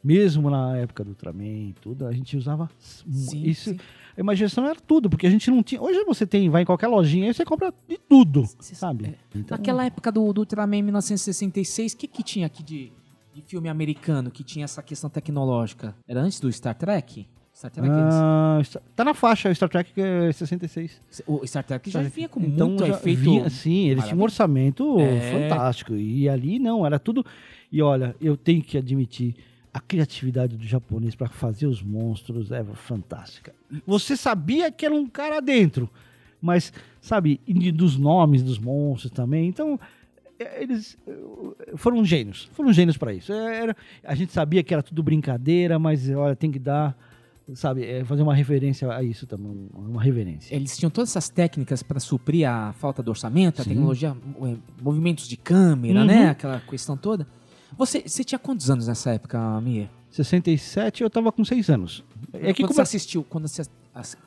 [0.03, 3.69] Mesmo na época do Ultraman e tudo, a gente usava Sim, isso.
[3.69, 3.79] sim.
[4.17, 5.81] A imaginação era tudo, porque a gente não tinha.
[5.81, 9.05] Hoje você tem, vai em qualquer lojinha e você compra de tudo, sabe?
[9.05, 9.15] é.
[9.33, 12.91] Então, Naquela época do, do Ultraman em 1966, o que, que tinha aqui de,
[13.33, 15.95] de filme americano que tinha essa questão tecnológica?
[16.05, 17.25] Era antes do Star Trek?
[17.55, 20.99] Star Trek, ah, está- tá na faixa, o Star Trek é 66.
[21.07, 23.19] eles- o Star Trek já vinha com Então, muito efeito.
[23.19, 25.31] vinha- sim, eles tinham um orçamento É.
[25.49, 25.93] fantástico.
[25.95, 27.23] E ali não, era tudo.
[27.71, 29.35] E olha, eu tenho que admitir,
[29.71, 33.53] a criatividade do japonês para fazer os monstros é fantástica.
[33.85, 35.89] Você sabia que era um cara dentro,
[36.41, 37.39] mas, sabe,
[37.73, 39.47] dos nomes dos monstros também.
[39.47, 39.79] Então,
[40.39, 43.31] é, eles eh, foram gênios, foram gênios para isso.
[43.31, 46.95] É, Era, a gente sabia que era tudo brincadeira, mas olha, tem que dar,
[47.53, 50.55] sabe, é, fazer uma referência a isso também, uma reverência.
[50.55, 53.71] Eles tinham todas essas técnicas para suprir a falta de orçamento, a Sim.
[53.71, 56.05] tecnologia, eh, movimentos de câmera, Uhum.
[56.05, 56.29] né?
[56.29, 57.27] Aquela questão toda.
[57.77, 59.89] Você, você tinha quantos anos nessa época, Mia?
[60.11, 62.03] 67 eu tava com 6 anos.
[62.33, 63.63] É que quando como- você assistiu, quando, você,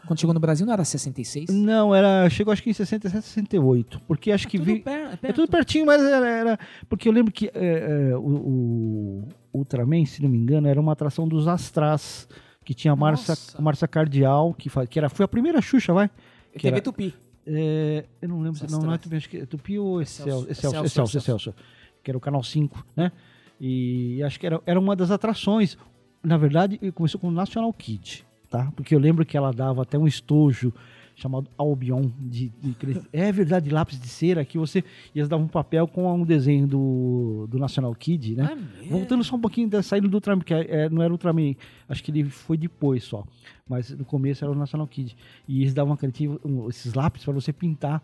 [0.07, 1.49] quando chegou no Brasil, não era 66?
[1.49, 2.29] Não, era.
[2.29, 4.01] Chegou acho que em 67, 68.
[4.07, 4.81] Porque acho que tudo vi.
[4.81, 5.35] per- É perto.
[5.37, 6.27] tudo pertinho, mas era.
[6.29, 10.81] era- porque eu lembro que é, é, o, o Ultraman, se não me engano, era
[10.81, 12.29] uma atração dos Astras.
[12.67, 16.09] Que tinha a Márcia, Cardial, que, que era, foi a primeira Xuxa, vai?
[16.09, 17.15] TV que era- Tupi.
[17.47, 18.99] É, eu não lembro, não, não é.
[18.99, 21.55] Tupi, acho que é Tupi ou Excelso, Excelso, Excelso,
[22.03, 23.13] que era o canal 5, né?
[23.61, 25.79] E acho que era, era uma das atrações.
[26.25, 28.73] Na verdade, começou com o National Kid, tá?
[28.75, 30.75] Porque eu lembro que ela dava até um estojo
[31.17, 32.77] chamado Albion de, de
[33.11, 36.67] é verdade, lápis de cera que você e eles davam um papel com um desenho
[36.67, 38.49] do, do National Kid, né?
[38.53, 38.91] Ah, mesmo?
[38.91, 41.55] Voltando só um pouquinho, da, saindo do Ultraman, que é, é, não era Ultraman,
[41.89, 43.25] acho que ele foi depois só.
[43.67, 45.17] Mas no começo era o National Kid.
[45.49, 48.03] E eles davam uma canetinha, um, esses lápis para você pintar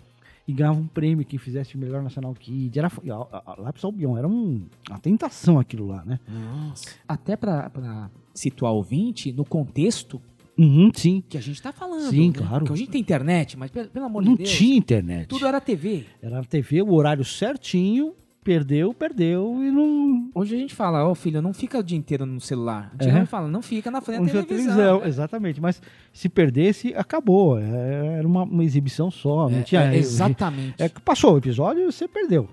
[0.48, 2.76] e ganhava um prêmio quem fizesse o melhor National Kid.
[2.76, 6.18] Era a, a, a lápis Albion, era um, uma tentação aquilo lá, né?
[6.26, 6.96] Nossa.
[7.06, 10.20] Até pra, pra situar o ouvinte no contexto
[10.64, 11.22] Uhum, sim.
[11.28, 12.08] que a gente tá falando.
[12.10, 12.34] Sim, né?
[12.36, 12.58] claro.
[12.60, 14.50] Porque hoje tem internet, mas pelo, amor Não de Deus.
[14.50, 15.28] tinha internet.
[15.28, 16.04] Tudo era TV.
[16.22, 20.30] Era TV, o horário certinho, perdeu, perdeu e não.
[20.34, 22.90] Hoje a gente fala, ó filho, não fica o dia inteiro no celular.
[22.94, 23.26] Antigamente É.
[23.26, 24.76] fala, não fica na frente Não da tinha televisão.
[24.76, 25.60] televisão, exatamente.
[25.60, 25.80] Mas
[26.12, 27.58] se perdesse, acabou.
[27.58, 29.48] É, Era uma, uma exibição só.
[29.48, 29.82] Não É, tinha.
[29.82, 30.74] é, exatamente.
[30.82, 32.48] É que passou o episódio você perdeu.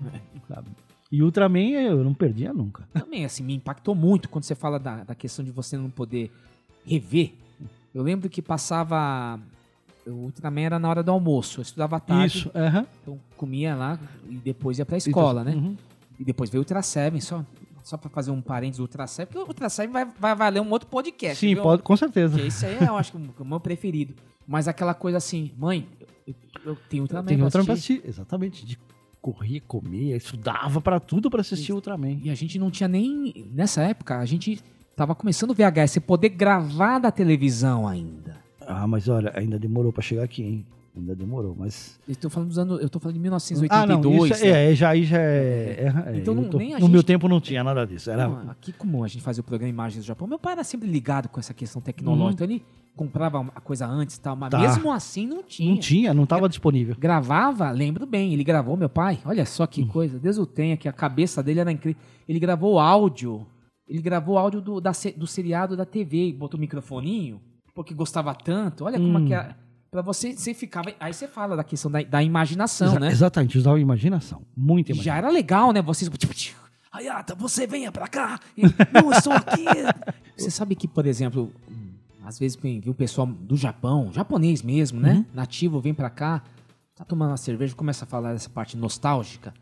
[1.12, 2.88] E Ultraman eu não perdia nunca.
[2.92, 6.30] Também, assim, me impactou muito quando você fala da, da questão de você não poder
[6.86, 7.32] rever.
[7.94, 9.38] Eu lembro que passava.
[10.06, 11.60] O Ultraman era na hora do almoço.
[11.60, 12.38] Eu estudava à tarde.
[12.38, 12.86] Isso, aham.
[13.02, 13.98] Então comia lá
[14.28, 15.52] e depois ia pra escola, né?
[15.52, 15.76] Uhum.
[16.18, 17.44] E depois veio o Ultra Seven, só,
[17.82, 20.60] só pra fazer um parênteses do Ultra Seven, porque o Ultra Seven vai, vai valer
[20.60, 21.38] um outro podcast.
[21.38, 21.62] Sim, viu?
[21.62, 22.32] pode, com certeza.
[22.34, 24.14] Porque esse aí é, eu acho que o meu preferido.
[24.46, 25.86] Mas aquela coisa assim, mãe,
[26.26, 28.02] eu, eu tenho Ultraman Tem Ultraman pra assistir.
[28.04, 28.66] Exatamente.
[28.66, 28.78] De
[29.20, 32.20] correr, comer, estudava pra tudo pra assistir Ultraman.
[32.22, 33.46] E a gente não tinha nem.
[33.52, 34.60] Nessa época, a gente
[35.00, 38.36] tava começando o VHS, você poder gravar da televisão ainda.
[38.66, 40.66] Ah, mas olha, ainda demorou pra chegar aqui, hein?
[40.94, 41.98] Ainda demorou, mas.
[42.06, 42.82] Eu tô falando dos anos.
[42.82, 43.30] Eu tô falando de Ah,
[43.86, 44.30] não, 1982.
[44.32, 45.22] isso é, é, já aí já é.
[45.24, 48.10] é, é, Então não- tô- nem a no meu tempo não tinha nada disso.
[48.10, 48.28] Era.
[48.28, 50.86] Não, aqui como a gente fazia o programa Imagens do Japão, meu pai era sempre
[50.88, 52.44] ligado com essa questão tecnológica.
[52.44, 52.62] Então ele
[52.94, 54.58] comprava a coisa antes e tal, mas Tá.
[54.58, 55.70] mesmo assim não tinha.
[55.70, 56.94] Não tinha, não tava disponível.
[56.98, 59.20] Gravava, lembro bem, ele gravou meu pai.
[59.24, 59.68] Olha só Hum.
[59.68, 62.00] que coisa, Deus o tenha, que a cabeça dele era incrível.
[62.28, 63.46] Ele gravou áudio.
[63.90, 67.40] Ele gravou áudio do, da do seriado da TV e botou o microfoninho,
[67.74, 68.84] porque gostava tanto.
[68.84, 69.24] Olha como Hum.
[69.24, 69.54] é que é.
[69.90, 70.92] Pra você, você ficava.
[71.00, 73.08] Aí você fala da questão da, da imaginação, Exa- né?
[73.10, 74.42] Exatamente, usava imaginação.
[74.56, 75.18] Muita E já imaginação.
[75.18, 75.82] era legal, né?
[75.82, 76.08] Vocês.
[76.08, 76.60] Tipo, tipo,
[76.92, 78.38] Ayata, você venha pra cá.
[78.56, 79.64] E, Não, eu estou aqui.
[80.38, 81.52] você sabe que, por exemplo,
[82.24, 85.14] às vezes vem, o pessoal do Japão, japonês mesmo, né?
[85.14, 85.24] Uhum.
[85.34, 86.42] Nativo, vem pra cá,
[86.94, 89.52] tá tomando uma cerveja, começa a falar dessa parte nostálgica.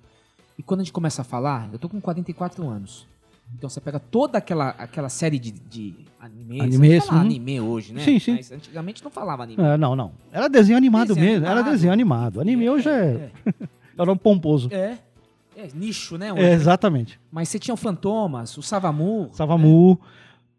[0.58, 3.06] E quando a gente começa a falar, eu tô com 44 anos.
[3.56, 6.60] Então você pega toda aquela, aquela série de, de anime.
[6.60, 7.10] Anime, uhum.
[7.10, 8.02] anime hoje, né?
[8.02, 8.34] Sim, sim.
[8.36, 9.62] Mas antigamente não falava anime.
[9.62, 10.12] É, não, não.
[10.32, 11.46] Era desenho animado Desenho mesmo.
[11.46, 11.72] Era animado.
[11.72, 12.40] desenho animado.
[12.40, 13.30] Anime hoje é.
[13.98, 14.68] Era um pomposo.
[14.72, 14.96] É.
[15.56, 16.28] é, nicho, né?
[16.36, 17.18] É, exatamente.
[17.32, 19.28] Mas você tinha o Fantomas, o Savamu.
[19.32, 19.98] Savamu,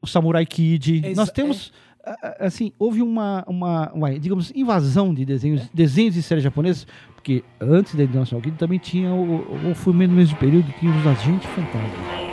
[0.01, 1.01] o Samurai Kid.
[1.05, 1.71] Exa- Nós temos,
[2.03, 7.45] a- assim, houve uma, uma, uma, digamos, invasão de desenhos, desenhos de séries japoneses, porque
[7.61, 11.49] antes da International Kid também tinha, o, o filme no mesmo período, tinha os Agentes
[11.51, 12.28] Fantasma.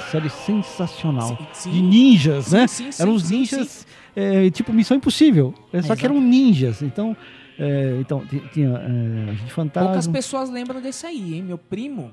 [0.00, 1.28] Série sensacional.
[1.28, 1.70] Sim, sim.
[1.70, 2.66] De ninjas, né?
[2.66, 3.86] sim, sim, eram os ninjas,
[4.16, 5.54] é, tipo Missão Impossível.
[5.72, 6.06] É, só que Exato.
[6.06, 6.82] eram ninjas.
[6.82, 7.16] Então,
[7.58, 9.88] é, então ti- tinha é, Agente Fantasma.
[9.90, 11.42] Poucas pessoas lembram desse aí, hein?
[11.42, 12.10] Meu primo.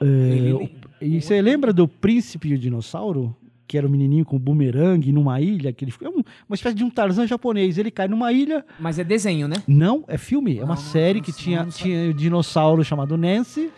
[0.00, 0.68] É, Ele- o-
[1.00, 3.34] e você lembra do Príncipe e o Dinossauro?
[3.66, 5.72] Que era um menininho com bumerangue numa ilha.
[5.74, 7.76] Que ele, é um- uma espécie de um Tarzan japonês.
[7.76, 8.64] Ele cai numa ilha.
[8.80, 9.56] Mas é desenho, né?
[9.66, 10.56] Não, é filme.
[10.58, 13.70] É uma não, série não, que não, tinha, tinha o dinossauro chamado Nancy,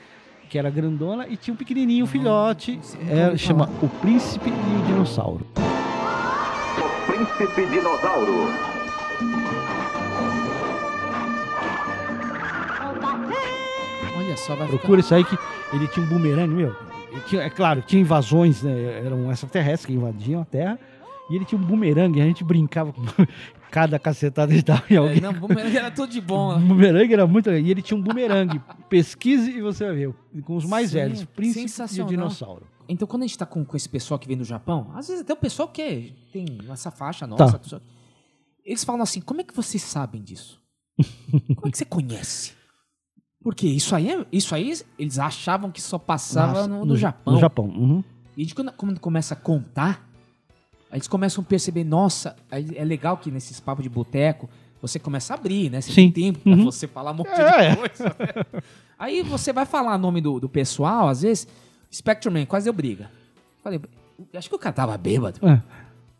[0.51, 2.79] que era grandona, e tinha um pequenininho filhote.
[2.83, 5.47] sei, nunca É, chama O Príncipe e o Dinossauro.
[5.57, 8.51] O Príncipe Dinossauro.
[14.17, 15.37] Olha só, vai ficar- Procura isso aí que
[15.73, 16.75] ele tinha um bumerangue, meu.
[17.27, 19.03] Tinha- é claro, tinha invasões, né?
[19.05, 20.79] Eram extraterrestres que invadiam a Terra.
[21.29, 23.03] E ele tinha um bumerangue, a gente brincava com
[23.71, 25.21] cada cacetada de dava em É, alguém.
[25.21, 26.57] não, bumerangue era tudo de bom.
[26.57, 27.51] O bumerangue era muito.
[27.51, 28.61] E ele tinha um bumerangue.
[28.89, 30.15] Pesquise e você vai ver.
[30.45, 31.25] Com os mais Sim, velhos.
[31.25, 32.67] Príncipe e o dinossauro.
[32.89, 35.23] Então, quando a gente tá com, com esse pessoal que vem do Japão, às vezes
[35.23, 37.81] até o pessoal que tem essa faixa nossa, Tá.
[38.65, 40.61] eles falam assim: como é que vocês sabem disso?
[41.57, 42.53] Como é que você conhece?
[43.43, 47.35] Porque isso aí, é- isso aí eles achavam que só passava Nossa, no, no Japão.
[47.35, 47.65] No Japão.
[47.67, 48.05] uhum.
[48.37, 50.10] E gente, quando, quando começa a contar,
[50.93, 54.49] eles começam a perceber, nossa, é legal que nesses papos de boteco
[54.83, 55.81] você começa a abrir, né?
[55.81, 56.11] Você Sim.
[56.11, 56.65] tem tempo pra Uhum.
[56.65, 57.71] você falar um monte É.
[57.71, 58.05] de coisa.
[58.05, 58.63] né?
[58.99, 61.47] Aí você vai falar o nome do, do pessoal, às vezes,
[61.93, 63.11] Spectrum Man quase deu briga.
[63.63, 63.81] Falei,
[64.35, 65.39] acho que o cara tava bêbado.
[65.47, 65.61] É.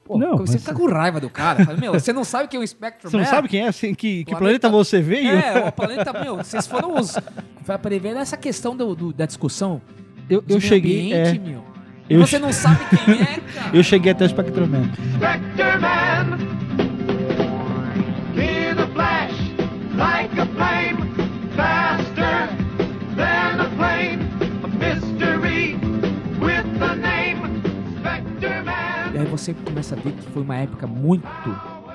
[0.05, 1.65] Pô, Não, você mas- fica com raiva do cara.
[1.65, 3.69] Fala, meu, você não sabe quem é o Spectrum Você não sabe quem é?
[3.69, 5.31] Assim, que, que Planeta- planeta você veio?
[5.31, 7.15] É, o planeta, meu, vocês foram os...
[7.65, 9.81] Vai prever essa questão do, do- da discussão
[10.29, 11.13] eu, eu cheguei.
[11.13, 11.65] ambiente, é, meu.
[12.11, 13.71] E eu você che- não sabe quem é, cara.
[13.77, 14.91] eu cheguei até o Spectrum Man.
[15.15, 16.39] Spectre-Man
[18.37, 19.33] In a flash,
[19.97, 20.99] like a flame
[21.57, 22.49] Faster
[23.17, 24.19] than a plane
[24.65, 25.77] A mystery
[26.41, 27.63] with a name
[28.01, 31.27] Spectre-Man E aí você começa a ver que foi uma época muito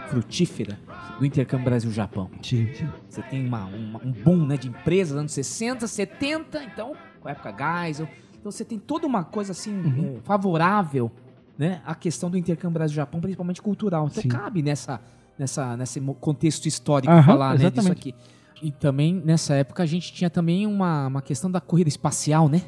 [0.09, 0.77] frutífera
[1.19, 2.29] do intercâmbio Brasil-Japão.
[2.43, 2.89] Sim, sim.
[3.09, 7.31] Você tem uma, uma- um boom né, de empresas anos 60, 70, então, com a
[7.31, 8.07] época Geisel.
[8.45, 10.13] Então você tem toda uma coisa assim Uhum.
[10.17, 11.11] eh, favorável
[11.57, 14.05] né, à questão do intercâmbio Brasil-Japão, principalmente cultural.
[14.05, 14.27] Então Sim.
[14.27, 15.01] cabe nessa,
[15.35, 18.13] nessa, nesse contexto histórico Aham, falar né, disso aqui.
[18.61, 22.61] E também, nessa época, a gente tinha também uma, uma questão da corrida espacial, né?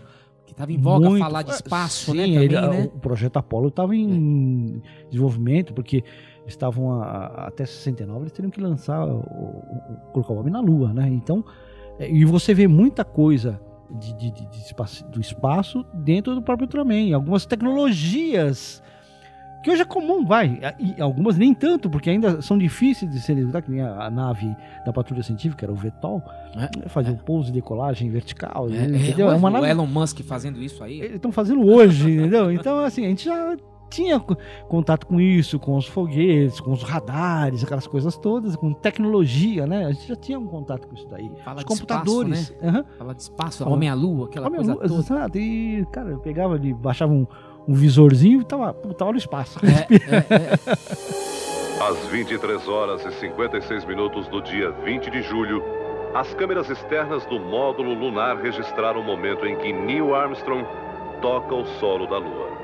[0.48, 1.22] Que tava em voga Muito.
[1.24, 2.24] falar de espaço, Sim, né?
[2.26, 2.90] Também, ele- né?
[2.96, 6.04] O projeto Apollo estava em desenvolvimento, porque
[6.48, 10.52] estavam a- a- até 69, eles teriam que lançar, o, o- o- colocar o homem
[10.52, 11.08] na Lua, né?
[11.08, 11.46] Então,
[12.00, 16.42] é, e você vê muita coisa de, de- de- de espaço, do espaço dentro do
[16.42, 17.14] próprio Ultraman.
[17.16, 18.82] Algumas tecnologias
[19.64, 20.60] que hoje é comum, vai.
[20.80, 24.10] E algumas nem tanto, porque ainda são difíceis de serem executadas, que nem a, a
[24.10, 26.24] nave da patrulha científica, era o VTOL,
[26.84, 29.30] É, fazia um pouso e decolagem vertical, É, entendeu?
[29.30, 31.00] é, É uma o nave Elon Musk fazendo isso aí.
[31.02, 32.52] eles estão fazendo hoje, entendeu?
[32.52, 33.58] Então, assim, a gente já
[33.90, 34.36] tinha co-
[34.68, 39.86] contato com isso, com os foguetes, com os radares, aquelas coisas todas, com tecnologia, né?
[39.86, 41.32] A gente já tinha um contato com isso daí.
[41.44, 42.40] Fala os de computadores.
[42.40, 42.86] espaço, Aham.
[42.98, 44.94] Fala de espaço, Fala- Homem à Lua, aquela Olha, coisa lu- toda.
[45.00, 45.38] exato.
[45.38, 47.26] E, cara, eu pegava ali, baixava um,
[47.68, 49.60] um visorzinho e tava, puta, olha o espaço.
[49.66, 51.88] É, é, é.
[51.90, 55.64] Às 23 horas e 56 minutos do dia 20 de julho,
[56.16, 60.66] as câmeras externas do módulo lunar registraram o momento em que Neil Armstrong
[61.22, 62.57] toca o solo da Lua.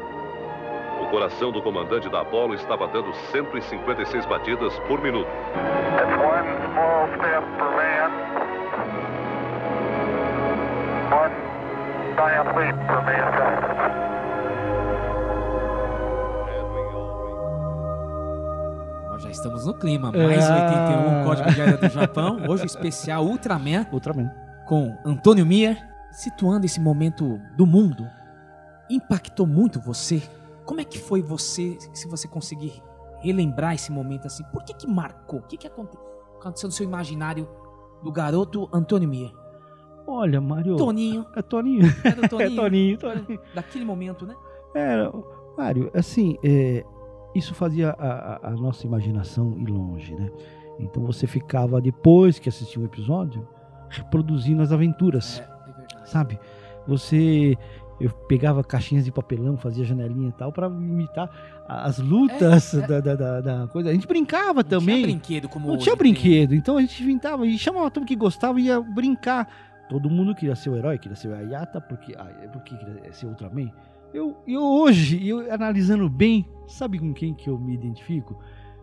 [1.13, 5.30] O coração do comandante da Apollo estava dando 156 batidas por minuto.
[19.12, 20.12] Nós já estamos no clima.
[20.12, 20.56] Mais Ah.
[20.56, 22.38] 81 Código de Área do Japão.
[22.47, 24.32] Hoje o especial Ultraman Ultraman.
[24.65, 25.78] com Antônio Mier.
[26.10, 28.08] Situando esse momento do mundo,
[28.89, 30.23] impactou muito você?
[30.73, 32.81] Como é que foi você, se você conseguir
[33.19, 34.43] relembrar esse momento assim?
[34.51, 35.38] Por que que marcou?
[35.38, 35.95] O que que aconte-
[36.39, 37.47] aconteceu no seu imaginário
[38.01, 39.31] do garoto Antônio Mier?
[40.07, 40.75] Olha, Mário.
[40.75, 41.27] Toninho.
[41.36, 41.86] É Toninho.
[42.03, 42.49] Era o Toninho.
[42.51, 43.39] É Toninho, Toninho.
[43.53, 44.33] Daquele momento, né?
[44.73, 45.13] Era,
[45.55, 46.83] Mário, assim, é,
[47.36, 50.31] isso fazia a, a- nossa imaginação ir longe, né?
[50.79, 53.47] Então você ficava, depois que assistia um episódio,
[53.89, 56.09] reproduzindo as aventuras, É verdade.
[56.09, 56.39] sabe?
[56.88, 57.55] Você
[58.02, 61.30] Eu pegava caixinhas de papelão, fazia janelinha e tal, pra imitar
[61.68, 63.89] as lutas da, da, da- da coisa.
[63.89, 64.96] A gente brincava Não também.
[64.96, 66.12] tinha brinquedo como Não hoje tinha tem.
[66.12, 69.48] brinquedo, então a gente inventava e chamava todo mundo que gostava e ia brincar.
[69.89, 73.14] Todo mundo queria ser o herói, queria ser o Ayata, porque, ah, é porque queria
[73.14, 73.72] ser o Ultraman.
[74.14, 78.39] Eu, eu hoje, eu analisando bem, sabe com quem que eu me identifico?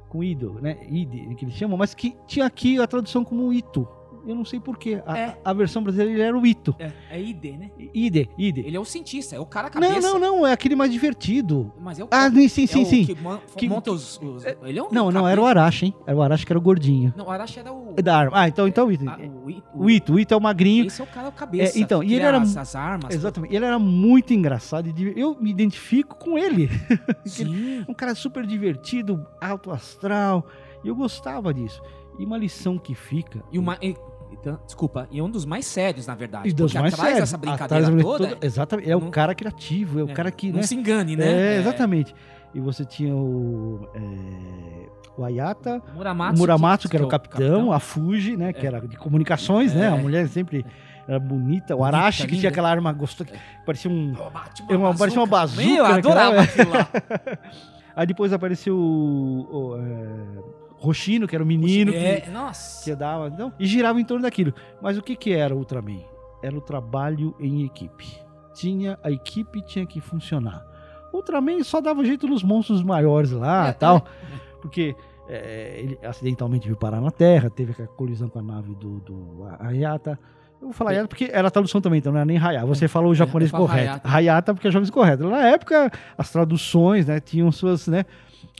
[0.08, 0.76] Com Ido, né?
[0.88, 3.88] Ide, que eles chamam, mas que tinha aqui a tradução como Ito.
[4.26, 5.02] Eu não sei porquê.
[5.06, 5.38] A, É.
[5.44, 6.74] a versão brasileira ele era o Ito.
[6.78, 7.70] É, é ID, né?
[7.94, 8.60] Ide, Ide.
[8.60, 10.00] Ele é o cientista, é o cara Não, cabeça.
[10.00, 11.72] não, não, é aquele mais divertido.
[11.80, 13.04] Mas é o Ah, é sim, sim, o sim.
[13.06, 15.46] Que, mon- Que- monta os, os- Ele é um Não, não, era o.
[15.46, 15.94] Arashi, hein?
[16.06, 17.12] Era o Arashi que era o gordinho.
[17.16, 17.94] Não, o Arashi era o.
[17.96, 18.32] É da arma.
[18.40, 19.08] Ah, então, então o Ito.
[19.08, 20.86] ah, o, I- O Ito, o Ito é o magrinho.
[20.86, 21.78] Esse é o cara o cabeça.
[21.78, 23.14] É, então, e ele era as, as armas.
[23.14, 23.54] Exatamente.
[23.54, 24.88] Ele era muito engraçado.
[24.88, 26.68] e Eu me identifico com ele.
[27.24, 27.84] Sim.
[27.88, 30.46] Um cara super divertido, alto astral.
[30.84, 31.80] E eu gostava disso.
[32.18, 33.42] E uma lição que fica.
[33.50, 33.76] E uma.
[33.82, 33.96] e-
[34.32, 36.48] então, desculpa, e é um dos mais sérios, na verdade.
[36.48, 37.30] E dos mais atrás sérios.
[37.30, 38.28] dessa Atrás brincadeira da- toda.
[38.36, 38.90] toda- exatamente.
[38.90, 40.50] É o não- cara criativo, é o é, cara que.
[40.50, 40.62] Não né?
[40.62, 41.56] se engane, né?
[41.56, 42.14] É, exatamente.
[42.54, 43.88] E você tinha o.
[43.94, 44.88] é,
[45.20, 48.52] o Ayata, Muramatsu, o Muramatsu, que era o é capitão, a Fuji, né?
[48.52, 49.88] Que era de comunicações, né?
[49.90, 50.00] A É.
[50.00, 50.64] mulher sempre
[51.08, 51.74] era bonita.
[51.76, 54.12] O Arashi, que tinha aquela arma gostosa, que parecia um.
[54.32, 56.88] Bate É uma- parecia uma bazuca Meu, eu adorava aquilo lá.
[57.96, 60.49] Aí depois apareceu o, o, é,
[60.80, 62.82] Roshino, que era o menino É, que, nossa.
[62.84, 63.28] que dava.
[63.28, 64.52] Então, e girava em torno daquilo.
[64.80, 66.00] Mas o que, que era o Ultraman?
[66.42, 68.06] Era o trabalho em equipe.
[68.54, 70.64] Tinha, a equipe tinha que funcionar.
[71.12, 74.06] O Ultraman só dava jeito nos monstros maiores lá É, tal.
[74.62, 74.94] Porque
[75.28, 79.46] é, ele acidentalmente veio parar na Terra, teve aquela colisão com a nave do, do
[79.58, 80.18] Hayata.
[80.60, 82.66] Eu vou falar Hayata porque era a tradução também, então não era nem Hayata.
[82.66, 83.88] Você falou o japonês eu falo correto.
[83.88, 84.08] Hayata.
[84.08, 85.28] Hayata porque é japonês correto.
[85.30, 88.04] Na época, as traduções, né, tinham suas, né?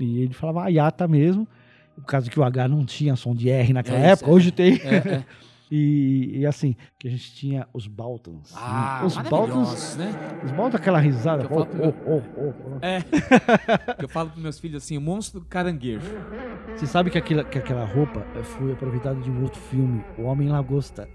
[0.01, 1.47] E ele falava Hayata mesmo.
[2.01, 4.33] Por causa que o H não tinha som de R naquela É época, é.
[4.35, 4.75] hoje tem.
[4.83, 5.25] É, é.
[5.73, 8.53] E, e assim, que a gente tinha os Baltons.
[8.57, 9.07] Ah, né?
[9.07, 9.97] os Baltons.
[9.97, 10.41] né?
[10.45, 11.45] Os Baltons, aquela risada.
[11.45, 12.85] Eu falo pro meu- Oh, oh, oh, oh.
[12.85, 13.05] É.
[14.03, 16.05] eu falo pros meus filhos assim, o monstro do caranguejo.
[16.75, 20.23] Você sabe que aquela, que aquela roupa eh, foi aproveitada de um outro filme, O
[20.23, 21.09] Homem Lagosta.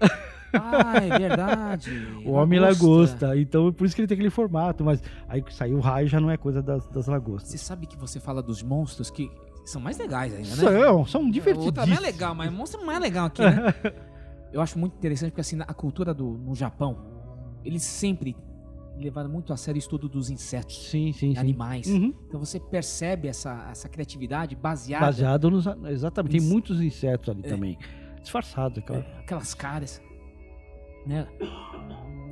[0.54, 1.90] Ah, é verdade.
[2.24, 3.36] O Homem Lagosta.
[3.36, 4.82] Então, por isso que ele tem aquele formato.
[4.82, 7.50] Mas aí que saiu o raio já não é coisa das, das lagostas.
[7.50, 9.30] Você sabe que você fala dos monstros que
[9.66, 10.54] são mais legais ainda, né?
[10.54, 11.98] São, são O outro divertidíssimos.
[11.98, 13.74] é legal, mas monstro é mais legal aqui, né?
[14.52, 16.96] Eu acho muito interessante porque assim, a cultura do, no Japão,
[17.64, 18.36] eles sempre
[18.96, 21.38] levaram muito a sério o estudo dos insetos, Sim, sim, sim.
[21.38, 21.86] animais.
[21.86, 22.14] Uhum.
[22.28, 25.66] Então você percebe essa, essa criatividade baseada Baseado nos.
[25.90, 26.38] Exatamente.
[26.38, 27.48] Tem muitos insetos ali É.
[27.48, 27.78] também.
[28.22, 29.04] Disfarçado, claro.
[29.04, 30.00] É, aquelas caras,
[31.06, 31.26] né?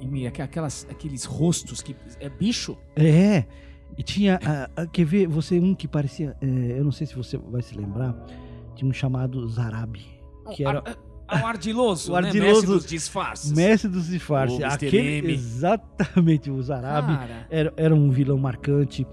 [0.01, 2.77] E aquelas, aqueles rostos que é bicho.
[2.97, 3.45] É.
[3.97, 4.39] E tinha.
[4.45, 5.27] ah, ah, quer ver?
[5.29, 6.37] Você, um que parecia.
[6.41, 8.15] eh, eu não sei se você vai se lembrar.
[8.75, 10.05] Tinha um chamado Zarabi.
[10.55, 10.79] Que era.
[10.81, 10.97] Ar-
[11.29, 12.27] ar- o ardiloso, O né?
[12.29, 13.53] ardiloso- Mestre dos disfarces.
[13.53, 14.59] Mestre dos disfarces.
[14.59, 14.65] O.
[14.65, 17.19] Aquele, exatamente, o Zarabi.
[17.51, 19.07] Era, era um vilão marcante.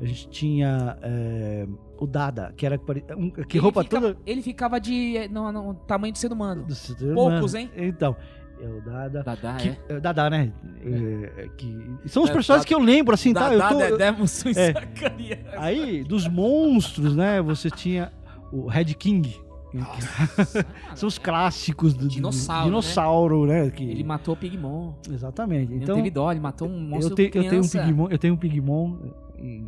[0.00, 1.66] A gente tinha eh,
[1.98, 2.78] o Dada, que era
[3.16, 5.16] um- que ele roupa ficava- toda Ele ficava de.
[5.16, 6.64] eh, No, no tamanho do ser humano.
[6.66, 7.70] do ser Poucos, humano.
[7.74, 7.88] hein?
[7.88, 8.14] Então,
[8.60, 9.22] é o Dada.
[9.22, 9.76] Dadá, que, é.
[9.88, 10.52] é Dada, né?
[10.84, 11.66] É, é, que,
[12.06, 13.52] são os É, personagens Dada- que eu lembro, assim, tá?
[13.52, 14.72] Eu tô, Dedé, Mussum é.
[14.72, 15.38] Zacarias.
[15.58, 17.40] Aí, dos monstros, né?
[17.42, 18.12] Você tinha
[18.52, 19.34] o Red King.
[20.94, 23.68] São os clássicos do do- Dinossauro, dinossauro né?
[23.70, 24.94] Que, Ele matou o Pigmon.
[25.10, 25.72] Exatamente.
[25.72, 27.68] Ele Então, teve dó, ele matou um monstro eu, te- eu tenho um.
[27.68, 28.96] Pigmon, eu tenho um Pigmon
[29.36, 29.64] que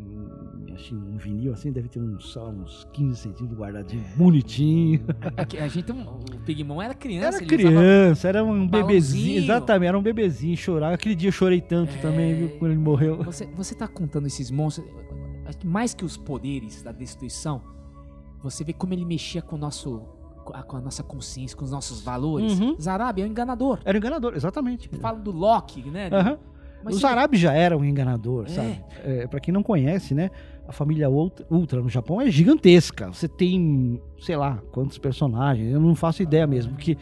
[0.92, 5.00] um vinil assim, deve ter uns, só uns 15 centímetros guardadinho, bonitinho.
[5.36, 5.96] Aqui, A gente o
[6.44, 7.38] Pigmon era criança.
[7.38, 8.86] Era criança, era um balãozinho.
[8.86, 10.94] bebezinho, exatamente, era um bebezinho, chorava.
[10.94, 11.98] Aquele dia eu chorei tanto É.
[11.98, 13.22] também, viu, quando ele morreu.
[13.24, 14.86] Você, você tá contando esses monstros.
[15.64, 17.62] Mais que os poderes da destruição,
[18.42, 20.02] você vê como ele mexia com o nosso.
[20.44, 22.58] com a, nossa consciência, com os nossos valores.
[22.58, 22.76] Uhum.
[22.80, 23.80] Zarabi é um enganador.
[23.84, 24.88] Era um enganador, exatamente.
[25.00, 26.08] Fala do Loki, né?
[26.12, 26.38] Aham.
[26.84, 28.48] Mas você- árabes já eram um enganador, É.
[28.50, 28.84] sabe?
[29.04, 30.30] É, para quem não conhece, né?
[30.68, 33.10] A família Ultra, no Japão é gigantesca.
[33.10, 35.72] Você tem, sei lá, quantos personagens.
[35.72, 36.96] Eu não faço ideia mesmo, porque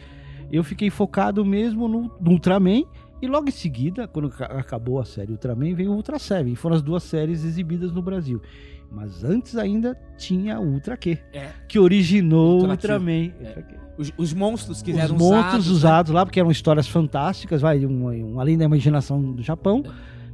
[0.49, 2.83] eu fiquei focado mesmo no, no Ultraman.
[3.21, 6.55] E logo em seguida, quando ca- acabou a série Ultraman, veio o Ultra Seven.
[6.55, 8.41] Foram as duas séries exibidas no Brasil.
[8.89, 11.49] Mas antes ainda tinha o Ultra Q, É.
[11.67, 12.69] que originou o.
[12.69, 13.33] Ultraman.
[13.41, 13.63] É.
[13.97, 15.67] Os, os monstros que Os eram monstros usados.
[15.67, 15.73] né?
[15.73, 18.05] usados lá, porque eram histórias fantásticas, vai, um,
[18.35, 19.83] um além da imaginação do Japão.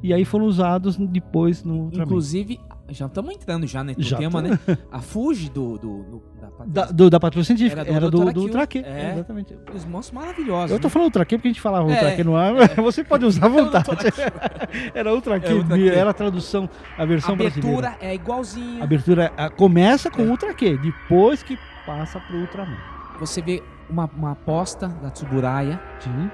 [0.04, 2.04] E aí foram usados depois no Ultraman.
[2.06, 2.60] Inclusive,
[2.90, 4.60] já estamos entrando já né, no Já tema, né?
[4.92, 6.24] A Fuji do, do, do-
[6.68, 8.80] da, Da, do, da Patrulha Científica, Era do era do, do Q.
[8.86, 9.14] É.
[9.14, 9.58] Exatamente.
[9.74, 10.72] Os monstros maravilhosos.
[10.72, 10.92] Eu tô né?
[10.92, 12.16] falando Q porque a gente falava É.
[12.16, 12.54] Q no ar,
[12.84, 13.88] você pode usar à vontade.
[14.94, 15.90] era Q, É Q.
[15.90, 17.98] era a tradução, a A versão abertura brasileira.
[18.02, 18.82] é igualzinha.
[18.82, 22.78] A abertura começa com Ultra Q, depois que passa pro Ultraman.
[23.20, 26.30] Você vê uma, uma aposta da Tsuburaya, Sim.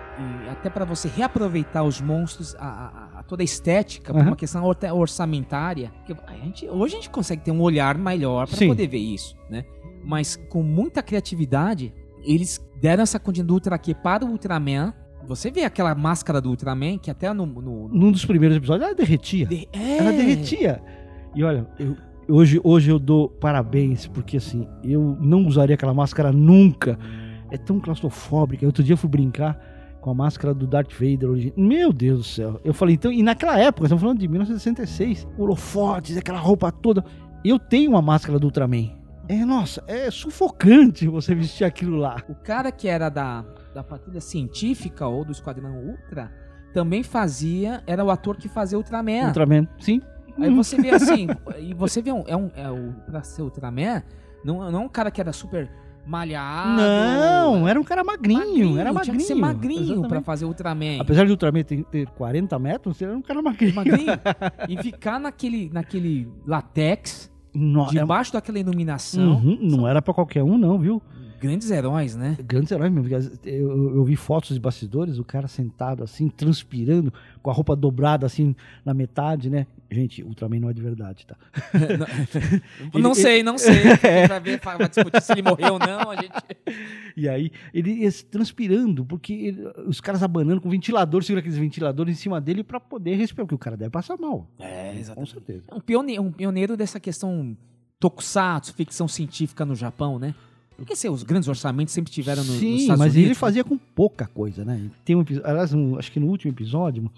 [0.46, 4.30] e até para você reaproveitar os monstros, a, a- a toda a estética, por Aham.
[4.32, 4.64] uma questão
[4.94, 5.92] orçamentária.
[6.28, 9.64] a gente, hoje a gente consegue ter um olhar melhor para poder ver isso, né?
[10.04, 13.20] Mas com muita criatividade, eles deram essa
[13.54, 14.94] Ultra Q para o Ultraman.
[15.28, 17.46] Você vê aquela máscara do Ultraman, que até no...
[17.46, 19.46] no- Num dos primeiros episódios, ela derretia.
[19.46, 20.82] de- é, Ela derretia.
[21.36, 21.96] E olha, eu-
[22.28, 26.98] hoje, hoje eu dou parabéns, porque assim, eu não usaria aquela máscara nunca.
[27.52, 28.66] É tão claustrofóbica.
[28.66, 29.60] Outro dia eu fui brincar
[30.02, 31.30] com a máscara do Darth Vader.
[31.30, 32.62] origi- Meu Deus do céu.
[32.64, 37.04] Eu falei, então, e naquela época, estamos falando de 1966, holofotes, aquela roupa toda.
[37.44, 38.98] Eu tenho uma máscara do Ultraman.
[39.28, 42.18] É, nossa, é sufocante você vestir aquilo lá.
[42.28, 43.46] O cara que era da,
[43.76, 46.32] da patrulha científica ou do Esquadrão Ultra
[46.74, 49.28] também fazia, era o ator que fazia Ultraman.
[49.28, 50.02] Ultraman, sim.
[50.40, 51.28] Aí você vê assim,
[51.60, 54.02] e você vê um, é um, é o, pra ser Ultraman,
[54.44, 55.70] não, não é um cara que era super
[56.10, 56.82] malhado.
[56.82, 59.18] Não, era um cara magrinho, era tinha magrinho.
[59.18, 60.26] que ser magrinho pra exatamente.
[60.26, 61.00] fazer Ultraman.
[61.00, 63.76] Apesar de Ultraman ter, ter 40 metros, ele era um cara magrinho.
[63.76, 64.12] magrinho.
[64.68, 69.34] e ficar naquele, naquele latex, é- debaixo daquela iluminação.
[69.36, 71.02] Uhum, não era pra qualquer um, não, viu?
[71.42, 72.36] Grandes heróis, né?
[72.46, 73.08] Grandes heróis mesmo.
[73.46, 78.26] eu- eu vi fotos de bastidores, o cara sentado assim, transpirando, com a roupa dobrada
[78.26, 78.54] assim
[78.84, 79.66] na metade, né?
[79.92, 81.36] Gente, Ultraman não é de verdade, tá?
[82.94, 83.76] não Ele- sei, não sei.
[83.98, 86.32] Quem vai ver, vai discutir se ele morreu ou não, a gente...
[87.18, 92.22] E aí, ele transpirando, porque ele- os caras abanando com ventilador, segura aqueles ventiladores em
[92.22, 94.48] cima dele pra poder respirar, porque o cara deve passar mal.
[94.60, 95.64] É, Com certeza.
[95.74, 97.58] um pioneiro, um pioneiro dessa questão
[98.00, 100.34] tokusatsu, ficção científica no Japão, né?
[100.78, 103.26] Porque assim, os grandes orçamentos sempre tiveram no, nos Sim, Estados mas Unidos.
[103.32, 104.80] ele fazia com pouca coisa, né?
[105.04, 107.12] Tem um episódio, aliás, um- acho que no último episódio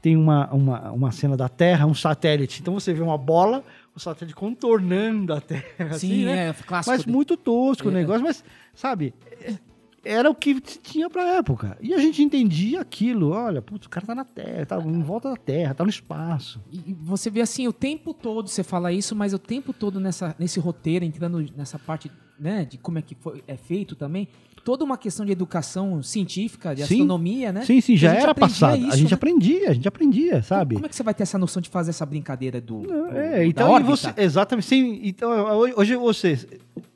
[0.00, 2.60] tem uma, uma, uma cena da Terra, um satélite.
[2.60, 3.62] Então você vê uma bola,
[3.94, 5.84] o satélite contornando a Terra, Sim,
[6.22, 6.48] assim, né?
[6.48, 6.94] é clássico.
[6.96, 7.94] Mas de- muito tosco o É.
[7.94, 8.42] negócio, mas,
[8.74, 9.54] sabe, é-
[10.02, 11.76] era o que tinha pra época.
[11.80, 15.28] E a gente entendia aquilo, olha, putz, o cara tá na Terra, tá em volta
[15.28, 16.58] da Terra, tá no espaço.
[16.72, 20.34] E você vê assim, o tempo todo você fala isso, mas o tempo todo nessa,
[20.38, 24.26] nesse roteiro, entrando nessa parte né, de como é que foi, é feito também,
[24.64, 26.94] toda uma questão de educação científica, de Sim.
[26.94, 27.62] astronomia, né?
[27.64, 28.74] Sim, sim, já a era passado.
[28.74, 29.14] a isso, gente né?
[29.14, 30.74] aprendia, a gente aprendia, sabe?
[30.74, 33.44] Como é que você vai ter essa noção de fazer essa brincadeira do, do- É,
[33.46, 35.30] então você, exatamente, sim, então
[35.76, 36.38] hoje- você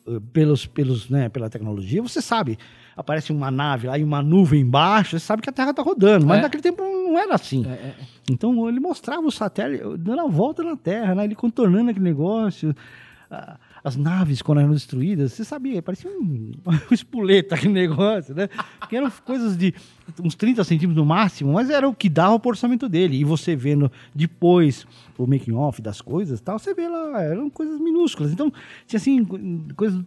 [0.07, 2.59] eh, pelos pelos, né, pela tecnologia, você sabe,
[2.97, 6.27] aparece uma nave lá e uma nuvem embaixo, você sabe que a Terra tá rodando,
[6.27, 6.43] mas É.
[6.43, 7.65] naquele tempo não era assim.
[7.67, 7.95] É, é,
[8.31, 12.75] Então ele mostrava o satélite dando a volta na Terra, né, ele contornando aquele negócio.
[13.31, 13.57] a-
[13.87, 16.53] As naves, quando eram destruídas, você sabia, parecia um,
[16.91, 18.49] um espoleta aquele negócio, né?
[18.89, 19.75] Que eram coisas de
[20.23, 23.19] uns 30 centímetros no máximo, mas era o que dava pro orçamento dele.
[23.19, 24.87] E você vendo depois
[25.19, 28.33] o making off das coisas e tal, você vê lá, eram coisas minúsculas.
[28.33, 28.51] Então,
[28.87, 29.39] tinha assim, co-
[29.77, 30.03] coisas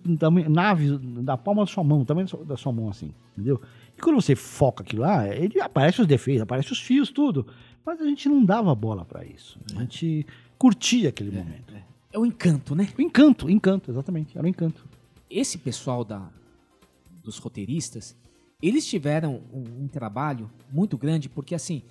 [0.49, 3.61] naves da palma da sua mão, tamanho da sua- da mão, assim, entendeu?
[3.95, 7.45] E quando você foca aquilo lá, ele aparece os defeitos, aparece os fios, tudo.
[7.85, 9.59] Mas a gente não dava bola pra isso.
[9.75, 10.25] A gente
[10.57, 11.76] curtia aquele momento.
[12.11, 12.89] É o encanto, né?
[12.97, 14.37] O encanto, o encanto, exatamente.
[14.37, 14.85] Era o encanto.
[15.29, 16.29] esse pessoal da,
[17.23, 18.15] dos roteiristas,
[18.61, 21.81] eles tiveram um, um trabalho muito grande, porque assim,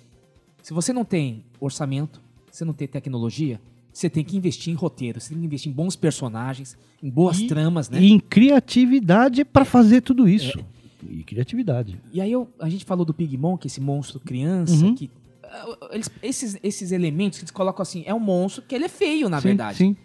[0.63, 2.19] se você não tem orçamento,
[2.51, 3.61] você não tem tecnologia,
[3.93, 7.39] você tem que investir em roteiro, você tem que investir em bons personagens, em boas
[7.39, 8.01] E- tramas, né?
[8.01, 10.59] E em criatividade pra fazer tudo isso.
[11.07, 11.99] E criatividade.
[12.11, 14.95] E aí eu- a gente falou do Pigmon, que é esse monstro criança, Uhum.
[14.95, 15.09] que
[15.43, 18.89] ah, eles- esses, esses elementos que eles colocam assim, é um monstro que ele é
[18.89, 19.77] feio, na Sim, verdade.
[19.77, 19.95] Sim.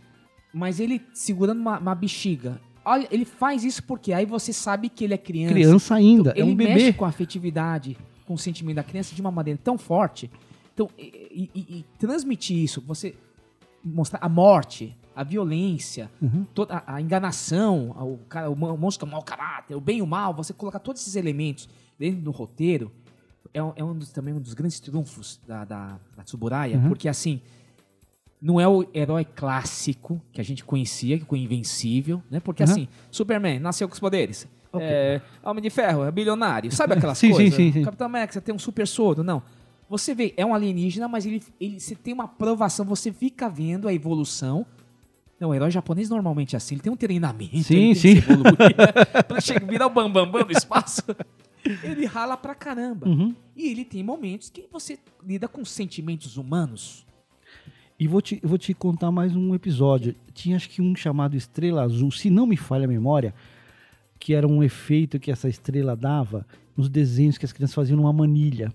[0.53, 2.61] Mas ele segurando uma, uma bexiga.
[2.85, 5.55] Olha, ele faz isso porque aí você sabe que ele é criança.
[5.55, 6.93] Criança ainda, é ele um mexe bebê.
[6.93, 7.97] com a afetividade,
[8.27, 10.31] com o sentimento da criança de uma maneira tão forte.
[10.75, 13.15] Então, e, e- e transmitir isso, você
[13.85, 16.45] mostrar a morte, a violência, Uhum.
[16.55, 20.07] toda a, enganação, o, cara, o mon- monstro com mau caráter, o bem e o
[20.07, 22.91] mal, você colocar todos esses elementos dentro do roteiro,
[23.55, 26.89] é, um- é um dos, também um dos grandes triunfos da, da, da Tsuburaya, Uhum.
[26.89, 27.41] porque assim,
[28.43, 32.41] não é o herói clássico que a gente conhecia, que foi invencível, né?
[32.41, 32.71] Porque Uhum.
[32.71, 34.49] assim, Superman nasceu com os poderes.
[34.75, 36.73] É, Homem de Ferro é bilionário.
[36.73, 37.55] Sabe aquelas Sim, sim, coisas?
[37.55, 37.83] sim, sim.
[37.83, 39.23] Capitão América, você tem um super soro.
[39.23, 39.43] Não.
[39.89, 43.87] Você vê, é um alienígena, mas ele, ele, você tem uma aprovação, você fica vendo
[43.87, 44.65] a evolução.
[45.39, 47.63] Não, o herói japonês normalmente é assim, ele tem um treinamento.
[47.65, 48.15] Sim, ele tem sim.
[48.23, 51.03] que pra chegar, virar o bambambam bam, bam do espaço.
[51.85, 53.07] Ele rala pra caramba.
[53.07, 53.35] Uhum.
[53.55, 57.05] E ele tem momentos que você lida com sentimentos humanos.
[58.03, 60.13] E vou te, vou te contar mais um episódio.
[60.35, 63.33] Tinha acho que um chamado Estrela Azul, se não me falha a memória,
[64.19, 66.45] que era um efeito que essa estrela dava
[66.77, 68.75] nos desenhos que as crianças faziam numa manilha.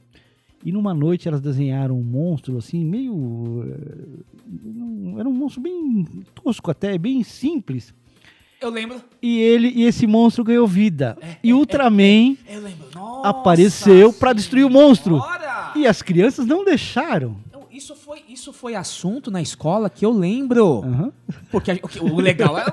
[0.64, 3.66] E numa noite elas desenharam um monstro assim, meio.
[3.68, 7.94] eh, Era um monstro bem tosco até, bem simples.
[8.62, 9.02] Eu lembro.
[9.22, 11.18] e ele e esse monstro ganhou vida.
[11.44, 12.88] e Ultraman Eu lembro.
[12.96, 15.20] Nossa apareceu pra destruir o monstro.
[15.20, 15.74] Senhora!
[15.76, 17.36] E as crianças não deixaram.
[17.78, 20.82] Isso foi, isso foi assunto na escola que eu lembro.
[20.84, 21.12] Aham.
[21.52, 22.66] Porque a- o, o legal é,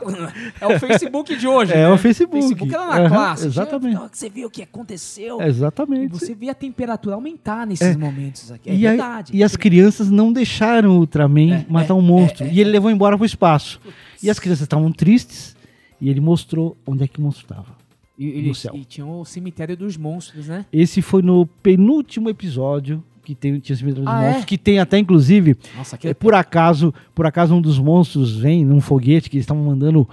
[0.61, 1.73] é o Facebook de hoje.
[1.73, 1.89] É né?
[1.91, 2.41] o Facebook.
[2.43, 3.47] Facebook era na Aham, classe.
[3.47, 3.97] exatamente.
[3.97, 5.41] Tinha- Você viu o que aconteceu.
[5.43, 6.11] E Exatamente.
[6.13, 8.71] você vê a temperatura aumentar nesses momentos aqui.
[8.71, 9.33] É e, verdade.
[9.37, 12.45] e as crianças não deixaram o Ultraman É, matar é, um monstro.
[12.45, 13.81] é, é, e ele levou embora pro espaço.
[14.23, 15.55] E as crianças estavam tristes.
[16.01, 17.77] E ele mostrou onde é que o monstro estava.
[18.19, 18.73] E, céu.
[18.75, 20.65] e tinha o cemitério dos monstros, né?
[20.73, 24.27] Esse foi no penúltimo episódio que tem, tinha dos Ah, é?
[24.27, 24.45] monstros.
[24.45, 28.65] Que tem até, inclusive, Nossa, é, que por acaso, por acaso um dos monstros vem
[28.65, 30.09] num foguete que eles estavam mandando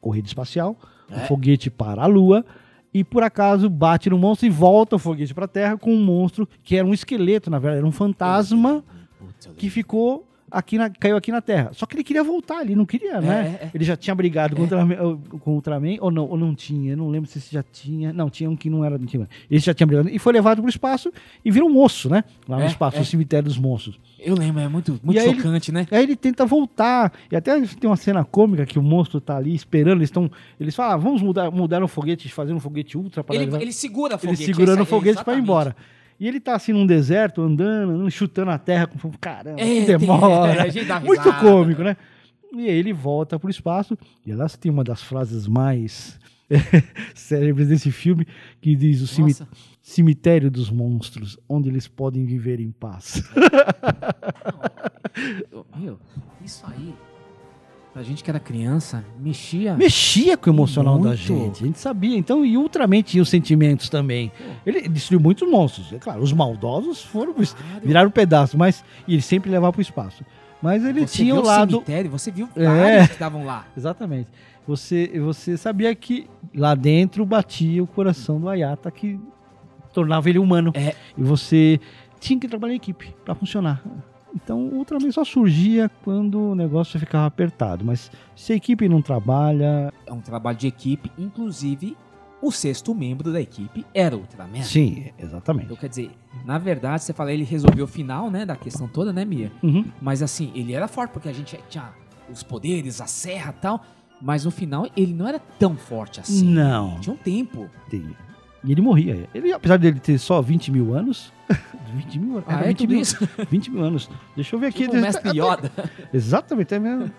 [0.00, 0.76] corrida espacial,
[1.10, 1.26] um É.
[1.26, 2.44] foguete para a Lua,
[2.92, 6.02] e por acaso bate no monstro e volta o foguete para a Terra com um
[6.04, 8.82] monstro que era um esqueleto, na verdade, era um fantasma
[9.56, 11.70] que ficou aqui na, caiu aqui na Terra.
[11.72, 13.58] Só que ele queria voltar, ele não queria, né?
[13.60, 13.70] é, é.
[13.74, 14.96] Ele já tinha brigado com, o Ultraman,
[15.40, 18.12] com o Ultraman, ou não, ou não tinha, não lembro se já tinha.
[18.12, 18.98] Não, tinha um que não era.
[18.98, 20.08] Tinha, esse já tinha brigado.
[20.08, 21.12] E foi levado para o espaço
[21.44, 22.24] e virou um osso, né?
[22.48, 23.00] Lá no É, espaço, é.
[23.00, 23.98] no cemitério dos monstros.
[24.18, 25.86] Eu lembro, é muito, muito E aí ele- chocante, né?
[25.90, 27.12] Aí ele tenta voltar.
[27.30, 29.98] E até tem uma cena cômica que o monstro tá ali esperando.
[29.98, 30.30] Eles estão.
[30.58, 33.72] Eles falam, ah, vamos mudar, mudar um foguete, fazer um foguete ultra para Ele, ele
[33.72, 34.44] segura o ele foguete.
[34.44, 35.76] segurando é o foguete para ir embora.
[36.20, 39.98] E ele tá assim num deserto, andando, chutando a terra com caramba, É, que tem-
[39.98, 40.54] demora.
[40.86, 41.96] dá Muito cômico, né?
[42.52, 43.96] E aí ele volta pro espaço
[44.26, 46.18] e elas têm uma das frases mais
[47.14, 48.26] célebres desse filme
[48.60, 49.46] que diz o Nossa.
[49.82, 53.22] cemitério dos monstros, onde eles podem viver em paz.
[55.52, 55.98] Eu- Meu,
[56.44, 56.94] isso aí,
[57.98, 59.74] pra gente que era criança, mexia.
[59.76, 61.16] Mexia com o emocional da Muito.
[61.16, 62.16] gente, a gente sabia.
[62.16, 64.30] Então, e Ultraman tinha os sentimentos também.
[64.64, 65.92] Ele destruiu muitos monstros.
[65.92, 67.48] É claro, os maldosos foram Claro.
[67.82, 70.24] viraram pedaço, mas e ele sempre levava pro espaço.
[70.62, 72.64] Mas ele Você tinha o lado cemitério, você viu É.
[72.64, 73.66] vários que estavam lá.
[73.76, 74.28] Exatamente.
[74.64, 79.18] Você, você sabia que lá dentro batia o coração do Ayata, que
[79.92, 80.70] tornava ele humano.
[80.76, 80.94] É.
[81.16, 81.80] E você
[82.20, 83.82] tinha que trabalhar em equipe para funcionar.
[84.34, 87.84] Então o Ultraman só surgia quando o negócio ficava apertado.
[87.84, 89.92] Mas se a equipe não trabalha.
[90.06, 91.96] É um trabalho de equipe, inclusive
[92.40, 94.62] o sexto membro da equipe era o Ultraman.
[94.62, 95.66] Sim, exatamente.
[95.66, 96.10] Então, quer dizer,
[96.44, 99.50] na verdade, você fala, ele resolveu o final, né, da questão toda, né, Mia?
[99.62, 99.84] Uhum.
[100.00, 101.90] Mas assim, ele era forte, porque a gente tinha
[102.30, 103.82] os poderes, a serra e tal,
[104.20, 106.44] mas no final ele não era tão forte assim.
[106.44, 107.00] Não.
[107.00, 107.68] Tinha um tempo.
[107.90, 108.27] Tinha.
[108.64, 109.28] E ele morria.
[109.34, 111.32] Ele, apesar dele ter só 20 mil anos.
[111.94, 112.44] 20 mil anos.
[112.48, 113.28] Ah, é 20 tudo mil, isso?
[113.50, 114.10] 20 mil anos.
[114.34, 114.82] Deixa eu ver aqui.
[114.82, 115.70] Tipo o mestre Yoda.
[116.12, 117.10] Exatamente, é mesmo.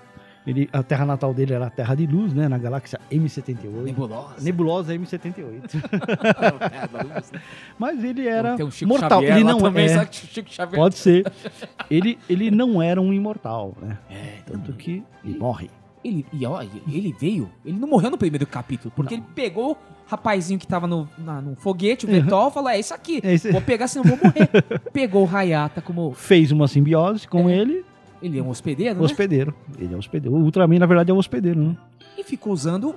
[0.47, 2.47] Ele, a terra natal dele era a Terra de Luz, né?
[2.47, 3.83] Na galáxia M78.
[3.83, 4.35] Nebulosa.
[4.41, 5.75] Nebulosa M78.
[5.75, 7.21] né?
[7.77, 9.21] Mas ele era um Chico mortal.
[9.21, 9.89] Xavier ele não também, é.
[9.89, 10.81] sabe que Chico Xavier...
[10.81, 11.31] Pode ser.
[11.91, 13.97] Ele, ele não era um imortal, né?
[14.09, 15.69] É, Tanto que ele morre.
[16.03, 19.77] Ele, e ó, ele veio, ele não morreu no primeiro capítulo, porque ele pegou
[20.09, 23.37] rapazinho que tava no, na- no foguete, o Vetol, e falou: É isso aqui, É
[23.51, 24.49] vou pegar, senão vou morrer.
[24.91, 26.11] Pegou o Hayata como.
[26.13, 27.57] Fez uma simbiose com É.
[27.57, 27.85] ele,
[28.21, 29.05] Ele é um hospedeiro, né?
[29.05, 29.53] hospedeiro.
[29.77, 30.35] Ele é hospedeiro.
[30.35, 31.77] O Ultraman, na verdade, é o hospedeiro, né?
[32.17, 32.95] E ficou usando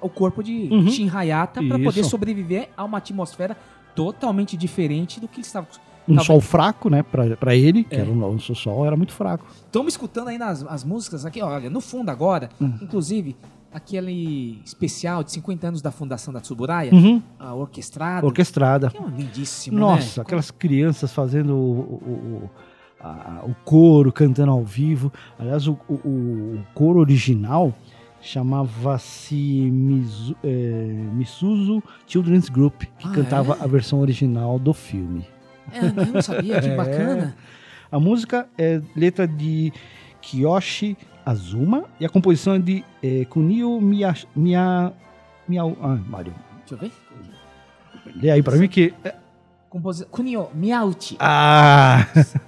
[0.00, 0.88] o corpo de Uhum.
[0.90, 3.56] Shin Hayata pra poder sobreviver a uma atmosfera
[3.94, 5.66] totalmente diferente do que ele estava.
[6.08, 7.02] Um Tava- sol fraco, né?
[7.02, 8.00] Pra, pra ele, que É.
[8.00, 9.46] era um, o sol era muito fraco.
[9.66, 12.72] Estamos escutando ainda as, as músicas aqui, olha, no fundo agora, Hum.
[12.82, 13.36] inclusive,
[13.72, 17.22] aquele especial de 50 anos da fundação da Tsuburaya, Uhum.
[17.38, 18.26] a orquestrada.
[18.26, 18.90] Orquestrada.
[18.90, 19.80] Que é um lindíssimo, né?
[19.82, 22.50] Nossa, aquelas crianças fazendo o, o, o-
[23.02, 25.12] a- o coro, cantando ao vivo.
[25.38, 27.72] Aliás, o, o- o coro original
[28.20, 30.48] chamava-se Mizu, é,
[31.14, 33.64] Misuzu Children's Group, que Ah, cantava é?
[33.64, 35.24] a versão original do filme.
[35.72, 36.76] É, eu não sabia, que É.
[36.76, 37.36] bacana.
[37.90, 39.72] A música é letra de
[40.20, 44.92] Kiyoshi Azuma e a composição é de é, Kunio Miya, Miya,
[45.82, 46.34] ah, Mário.
[46.60, 46.92] Deixa eu ver.
[48.16, 48.94] Lê aí pra mim que...
[49.68, 50.08] Composição.
[50.10, 51.16] Kunio Miyauchi.
[51.20, 52.04] Ah!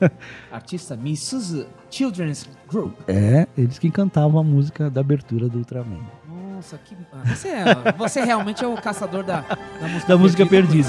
[0.51, 2.99] Artista Misuzu Children's Group.
[3.07, 6.01] É, eles que cantavam a música da abertura do Ultraman.
[6.29, 6.97] Nossa, que.
[7.13, 10.89] ah, Você, é, você realmente é o caçador da, da música Da música eu perdida.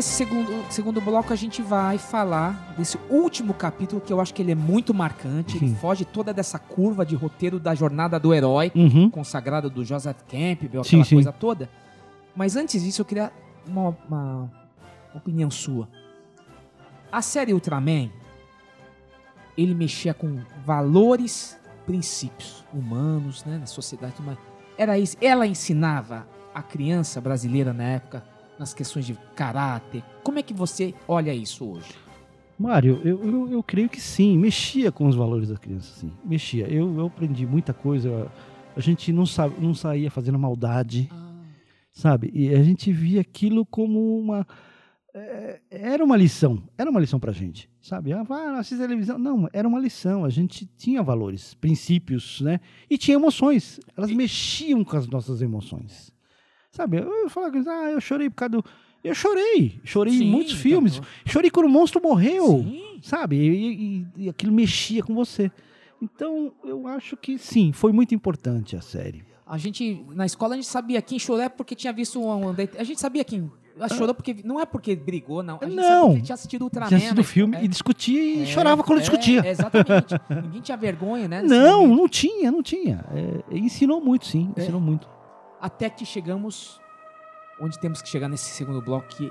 [0.00, 4.40] Nesse segundo, segundo bloco a gente vai falar desse último capítulo que eu acho que
[4.40, 5.58] ele é muito marcante.
[5.58, 5.74] Ele Sim.
[5.74, 9.10] foge toda dessa curva de roteiro da jornada do herói, Uhum.
[9.10, 11.16] consagrada do Joseph Campbell, Sim, aquela sim.
[11.16, 11.68] coisa toda.
[12.34, 13.30] Mas antes disso eu queria
[13.66, 14.50] uma, uma
[15.14, 15.86] opinião sua.
[17.12, 18.08] A série Ultraman,
[19.54, 24.14] ele mexia com valores, princípios humanos, né, na sociedade.
[24.78, 25.18] Era isso.
[25.20, 30.04] Ela ensinava a criança brasileira na época nas questões de caráter.
[30.22, 31.94] Como é que você olha isso hoje?
[32.58, 36.12] Mário, eu, eu, eu creio que sim, mexia com os valores da criança, sim.
[36.22, 36.68] Mexia.
[36.68, 38.30] Eu, eu aprendi muita coisa.
[38.76, 41.10] A gente não, sa não saía fazendo maldade,
[41.90, 42.30] sabe?
[42.34, 44.46] E a gente via aquilo como uma.
[45.14, 48.12] é, era uma lição, era uma lição pra gente, sabe?
[48.12, 49.18] Ah, vai, assiste televisão.
[49.18, 50.22] Não, era uma lição.
[50.22, 52.60] A gente tinha valores, princípios, né?
[52.90, 53.80] E tinha emoções.
[53.96, 56.12] Elas mexiam com as nossas emoções.
[56.72, 56.98] Sabe?
[56.98, 58.64] Eu, eu falava, ah, eu chorei por causa do.
[59.02, 61.00] Eu chorei, chorei Sim, em muitos então, filmes.
[61.26, 62.98] Chorei quando o monstro morreu, Sim.
[63.02, 63.36] sabe?
[63.36, 65.50] E, e- e aquilo mexia com você.
[66.02, 69.24] Então, eu acho que sim, foi muito importante a série.
[69.46, 72.50] A gente, na escola, a gente sabia quem chorou é porque tinha visto um.
[72.78, 73.50] A gente sabia quem
[73.96, 74.36] chorou porque.
[74.44, 75.58] Não é porque brigou, não.
[75.60, 76.08] A gente sabia Não.
[76.10, 76.88] porque tinha assistido Ultraman.
[76.88, 77.22] Tinha assistido né?
[77.22, 77.64] o filme É.
[77.64, 79.46] e discutia e É, chorava quando é, discutia.
[79.46, 80.14] Exatamente.
[80.44, 81.42] Ninguém tinha vergonha, né?
[81.42, 81.98] Não, momento.
[82.00, 83.04] não tinha, não tinha.
[83.50, 84.62] É, ensinou muito, sim, É.
[84.62, 85.08] ensinou muito.
[85.60, 86.80] Até que chegamos
[87.60, 89.30] onde temos que chegar nesse segundo bloco, que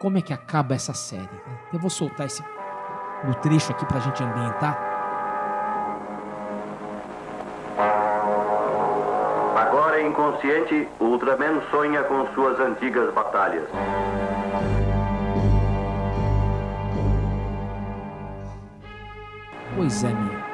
[0.00, 1.40] como é que acaba essa série.
[1.72, 2.42] Eu vou soltar esse
[3.22, 4.76] no trecho aqui pra gente ambientar.
[9.56, 13.68] Agora inconsciente, o Ultraman sonha com suas antigas batalhas.
[19.76, 20.44] Pois é, Mia.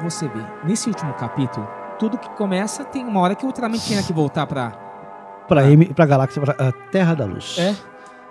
[0.00, 1.68] Você vê, nesse último capítulo,
[2.02, 4.44] tudo que começa tem uma hora que o Ultraman tinha que voltar.
[4.44, 7.56] Pra, M, pra galáxia, pra a Terra da Luz.
[7.60, 7.76] É.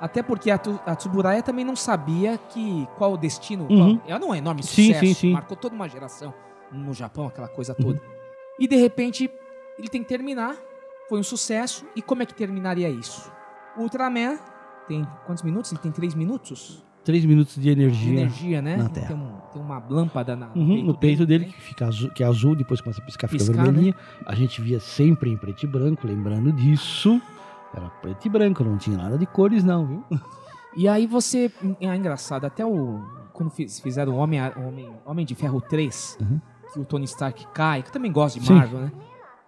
[0.02, 3.68] Até porque a, a Tsuburaya também não sabia que qual o destino.
[3.70, 3.96] Uhum.
[3.96, 5.06] Qual, ela não é enorme Sim, sucesso.
[5.06, 5.32] sim, sim.
[5.32, 6.34] Marcou toda uma geração
[6.70, 8.02] no Japão, aquela coisa toda.
[8.60, 9.32] E de repente,
[9.80, 10.58] ele tem que terminar.
[11.08, 11.86] Foi um sucesso.
[11.96, 13.32] E como é que terminaria isso?
[13.78, 14.38] O Ultraman
[14.86, 15.72] tem quantos minutos?
[15.72, 18.12] Ele tem três minutos Três minutos de energia.
[18.22, 18.78] energia, né?
[18.78, 19.08] na Terra.
[19.08, 21.52] Tem, um- tem uma lâmpada na, Uhum, no peito dele, né?
[21.52, 23.96] que, fica azul, que é azul, depois começa a piscar, fica Piscar, vermelhinha.
[24.26, 27.20] A gente via sempre em preto e branco, lembrando disso.
[27.74, 30.06] Era preto e branco, não tinha nada de cores, não, viu?
[30.78, 31.52] E aí você.
[31.80, 33.02] É engraçado, até o.
[33.34, 36.40] Quando fiz- fizeram o Homem, Homem, Homem de Ferro 3, Uhum.
[36.74, 38.54] que o Tony Stark cai, que eu também gosto de Sim.
[38.54, 38.92] Marvel, né?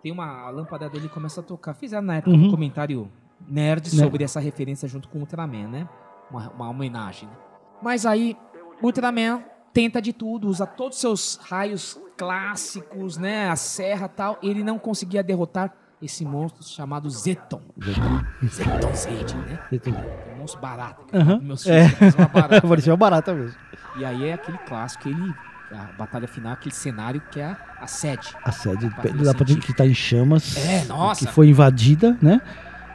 [0.01, 1.74] Tem uma lâmpada dele começa a tocar.
[1.76, 2.47] Fizeram na época Uhum.
[2.47, 3.10] um comentário
[3.47, 4.04] nerd Né.
[4.04, 5.88] sobre essa referência junto com o Ultraman, né?
[6.32, 7.28] Uma, uma homenagem.
[7.30, 7.36] né?
[7.82, 8.38] Mas aí,
[8.82, 9.43] o Ultraman
[9.74, 13.49] tenta de tudo, usa todos os seus raios clássicos, né?
[13.49, 14.38] A serra e tal.
[14.41, 17.61] Ele não conseguia derrotar esse monstro chamado Zeton.
[18.45, 19.59] Zeton Zed, né?
[19.71, 21.05] É um monstro barato.
[21.05, 21.88] pros meus É.
[21.89, 23.57] filhos, parece uma barata, Parecia uma barata mesmo.
[23.97, 25.34] E aí é aquele clássico, ele,
[25.71, 28.36] a batalha final, aquele cenário que é a sede.
[28.43, 28.89] A sede
[29.24, 30.57] lá pra gente que tá em chamas.
[30.57, 31.26] É, nossa.
[31.26, 32.41] Que foi invadida, né?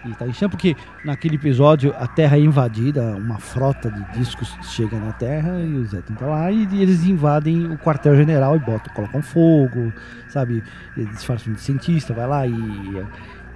[0.05, 4.57] E tá em chamas, porque naquele episódio a Terra é invadida, uma frota de discos
[4.63, 8.95] chega na Terra e o Zé tá lá e eles invadem o quartel-general e botam,
[8.95, 9.93] colocam fogo,
[10.29, 10.63] sabe?
[10.97, 12.53] Eles disfarçam de cientista, vai lá e
[12.97, 13.05] eh,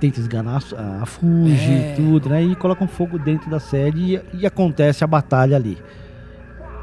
[0.01, 1.93] tenta esganar a, a Fuji É.
[1.93, 2.43] e tudo, né?
[2.43, 5.79] E colocam fogo dentro da sede e, e acontece a batalha ali.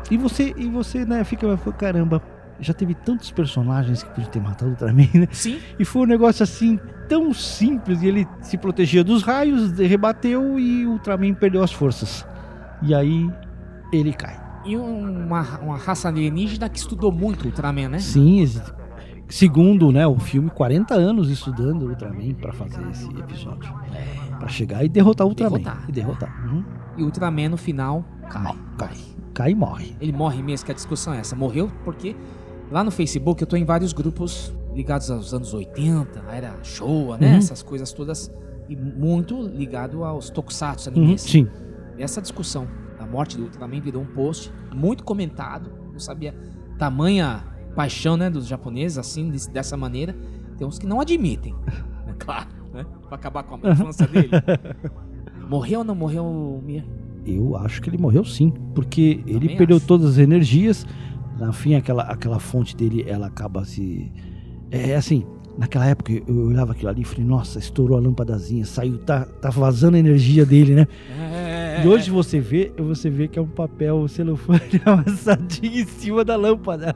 [0.10, 2.22] E você, e você, né, fica, caramba,
[2.60, 5.28] já teve tantos personagens que podiam ter matado o Ultraman, né?
[5.32, 5.60] Sim.
[5.78, 8.02] E foi um negócio assim tão simples.
[8.02, 12.26] E ele se protegia dos raios, rebateu e o Ultraman perdeu as forças.
[12.82, 13.30] E aí
[13.92, 14.40] ele cai.
[14.66, 18.00] E uma, uma raça alienígena que estudou muito o Ultraman, né?
[18.00, 18.46] Sim,
[19.30, 23.74] segundo né, o filme, 40 anos estudando o Ultraman pra fazer esse episódio.
[24.38, 25.60] Pra chegar e derrotar o Ultraman.
[25.60, 25.86] Derrotar.
[25.88, 26.46] E derrotar.
[26.46, 26.64] Uhum.
[26.98, 28.56] E o Ultraman no final cai.
[28.78, 28.98] Cai.
[29.34, 29.96] Cai e morre.
[30.02, 31.36] Ele morre mesmo, que a discussão é essa.
[31.36, 32.16] Morreu porque
[32.72, 37.18] lá no Facebook eu tô em vários grupos ligados aos anos 80, a era Showa,
[37.18, 37.32] né?
[37.32, 37.38] Uhum.
[37.38, 38.32] Essas coisas todas.
[38.68, 41.22] E muito ligado aos tokusatsu Uhum, animes.
[41.24, 41.48] Sim.
[41.98, 42.68] Essa discussão
[43.00, 45.72] da morte do Ultraman virou um post muito comentado.
[45.92, 46.36] Não sabia
[46.78, 47.44] tamanha
[47.76, 50.16] paixão, né, dos japoneses, assim, dessa maneira.
[50.58, 52.14] Tem uns que não admitem, né?
[52.20, 52.86] Claro, né?
[53.08, 54.30] Pra acabar com a infância dele.
[55.50, 56.86] Morreu ou não morreu, Mia?
[57.26, 59.86] Eu acho que ele morreu sim, porque ele Também perdeu acho.
[59.88, 60.86] todas as energias.
[61.40, 64.12] Na fim, aquela, aquela fonte dele, ela acaba se.
[64.72, 65.26] É assim,
[65.60, 69.50] naquela época eu olhava aquilo ali e falei, nossa, estourou a lâmpadazinha, saiu, tá, tá
[69.50, 70.88] vazando a energia dele, né?
[71.20, 76.24] É, E hoje você vê, você vê que é um papel celofane amassadinho em cima
[76.24, 76.96] da lâmpada.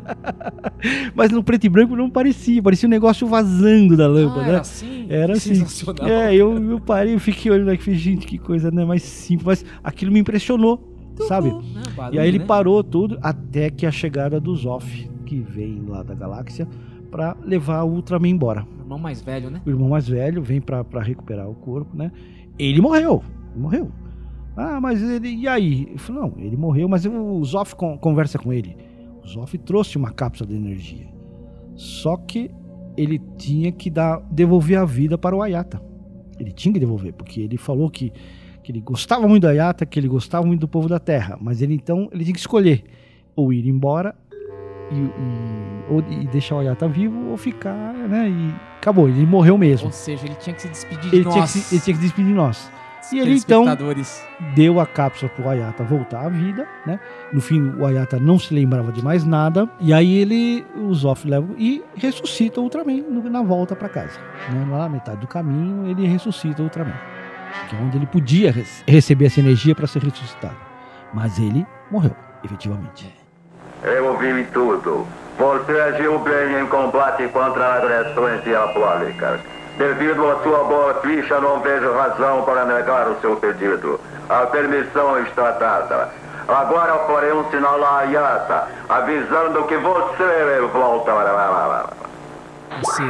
[1.13, 4.41] Mas no preto e branco não parecia, parecia um negócio vazando da lâmpada.
[4.41, 4.49] Ah, né?
[4.49, 5.05] era assim?
[5.09, 5.55] Era assim.
[5.55, 6.07] sensacional.
[6.07, 9.03] É, eu, eu parei, eu fiquei olhando aqui e falei, gente, que coisa né, mais
[9.03, 9.45] simples.
[9.45, 10.92] Mas aquilo me impressionou,
[11.28, 11.51] sabe?
[11.51, 11.61] Né,
[11.95, 12.45] barulho, E aí ele né?
[12.45, 16.68] parou tudo até que a chegada do Zoff, que vem lá da galáxia,
[17.11, 18.66] pra levar o Ultraman embora.
[18.78, 19.61] O irmão mais velho, né?
[19.66, 22.11] O irmão mais velho vem pra, pra recuperar o corpo, né?
[22.57, 23.91] Ele morreu, ele morreu.
[24.55, 25.30] Ah, mas ele.
[25.30, 25.88] E aí?
[25.89, 28.76] Ele falou, não, ele morreu, mas o Zoff con- conversa com ele.
[29.24, 31.07] O Zoff trouxe uma cápsula de energia.
[31.76, 32.51] Só que
[32.95, 35.82] ele tinha que dar, devolver a vida para o Ayata.
[36.39, 38.11] Ele tinha que devolver, porque ele falou que,
[38.64, 41.38] que ele gostava muito do Ayata, que ele gostava muito do povo da Terra.
[41.41, 42.84] Mas ele então ele tinha que escolher
[43.36, 44.16] ou ir embora
[44.91, 48.30] e, e- ou, e deixar o Ayata vivo ou ficar, né?
[48.30, 49.88] E acabou, ele morreu mesmo.
[49.88, 51.49] Ou seja, ele tinha que se despedir de Ele tinha, que nós.
[51.49, 52.72] se, ele tinha que se despedir de nós.
[53.11, 53.66] E ele então
[54.55, 56.99] deu a cápsula pro Ayata voltar à vida, né?
[57.34, 59.70] No fim, o Ayata não se lembrava de mais nada.
[59.82, 64.18] E aí ele, o Zoff leva e ressuscita o Ultraman na volta para casa.
[64.53, 64.66] Né?
[64.72, 66.93] Lá na metade do caminho, ele ressuscita o Ultraman.
[67.70, 70.56] Que é onde ele podia res- receber essa energia para ser ressuscitado.
[71.14, 73.14] Mas ele morreu, efetivamente.
[73.84, 75.06] Eu vi tudo.
[75.38, 79.39] Você agiu bem em combate contra agressões diabólicas.
[79.78, 83.99] Devido à sua boa ficha, não vejo razão para negar o seu pedido.
[84.30, 86.12] A permissão está dada.
[86.47, 91.89] Agora farei um sinal à Ayata, avisando que você volta para...
[92.84, 93.04] Você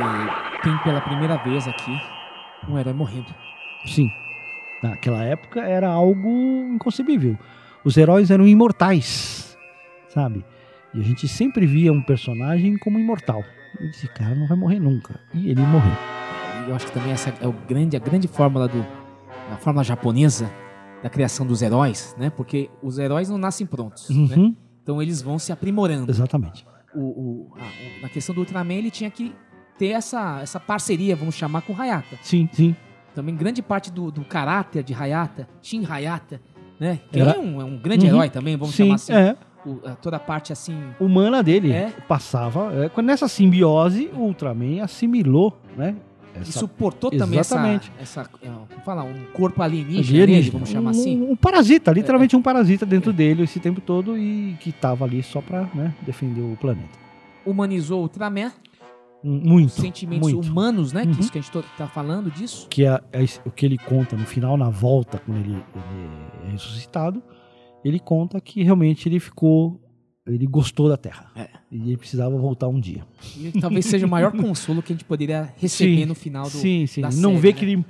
[0.61, 2.01] tem pela primeira vez aqui
[2.69, 3.33] um herói morrendo.
[3.85, 4.09] Sim.
[4.83, 6.29] Naquela época era algo
[6.75, 7.37] inconcebível.
[7.85, 9.57] Os heróis eram imortais,
[10.09, 10.45] sabe?
[10.93, 13.43] E a gente sempre via um personagem como imortal.
[13.79, 15.19] Esse cara não vai morrer nunca.
[15.33, 15.91] E ele morreu.
[16.65, 18.85] E eu acho que também essa é o grande, a grande fórmula do.
[19.51, 20.49] A fórmula japonesa
[21.01, 22.29] da criação dos heróis, né?
[22.29, 24.09] Porque os heróis não nascem prontos.
[24.09, 24.35] né?
[24.35, 24.55] Uhum.
[24.83, 26.11] Então eles vão se aprimorando.
[26.11, 26.65] Exatamente.
[26.93, 29.33] O, o- a- na questão do Ultraman, ele tinha que
[29.77, 32.17] ter essa, essa parceria, vamos chamar, com o Hayata.
[32.21, 32.75] Sim, sim.
[33.13, 36.41] Também grande parte do, do caráter de Hayata, Shin Hayata,
[36.79, 36.99] né?
[37.11, 38.13] Que Era- é, um, é um grande Uhum.
[38.15, 39.13] herói também, vamos Sim, chamar assim.
[39.13, 39.35] é.
[39.65, 40.77] O- a- toda a parte assim.
[40.99, 41.89] Humana dele É.
[42.07, 42.71] passava.
[42.73, 45.95] é, nessa simbiose, o Ultraman assimilou, né?
[46.35, 47.91] E essa- suportou também essa, Exatamente.
[48.01, 50.51] essa é, como falar, um corpo alienígena, alienígena.
[50.53, 51.21] vamos chamar um, assim.
[51.21, 55.39] Um parasita, literalmente um parasita dentro dele esse tempo todo e que tava ali só
[55.41, 56.89] pra né, defender o planeta.
[57.45, 58.51] Humanizou o Ultraman, Um-
[59.23, 59.69] Muito.
[59.71, 60.49] sentimentos muito.
[60.49, 61.03] humanos, né?
[61.03, 61.11] Uhum.
[61.13, 62.67] Que isso que a gente to- tá falando disso.
[62.69, 66.51] que é, é o que ele conta no final, na volta, quando ele, ele é
[66.51, 67.23] ressuscitado,
[67.85, 69.79] ele conta que realmente ele ficou,
[70.27, 71.31] ele gostou da Terra.
[71.35, 71.47] É.
[71.71, 73.05] E ele precisava voltar um dia.
[73.37, 76.49] E talvez seja o maior consolo que a gente poderia receber Sim, no final do.
[76.49, 77.01] Sim, sim.
[77.15, 77.53] Não vê né?
[77.53, 77.85] que ele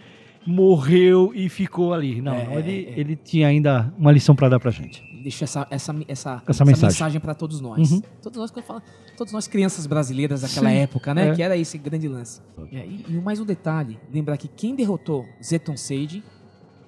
[0.45, 2.21] morreu e ficou ali.
[2.21, 2.99] Não, É, ele, é.
[2.99, 5.01] ele tinha ainda uma lição pra dar pra gente.
[5.23, 7.21] Deixa essa, essa, essa, Essa mensagem.
[7.21, 7.91] para todos nós.
[7.91, 8.01] Uhum.
[8.21, 8.81] Todos nós que eu falo,
[9.15, 11.29] todos nós crianças brasileiras daquela Sim, época, né?
[11.29, 11.35] é.
[11.35, 12.41] Que era esse grande lance.
[12.73, 16.21] É, e, e mais um detalhe, lembrar que quem derrotou Zeton Sage,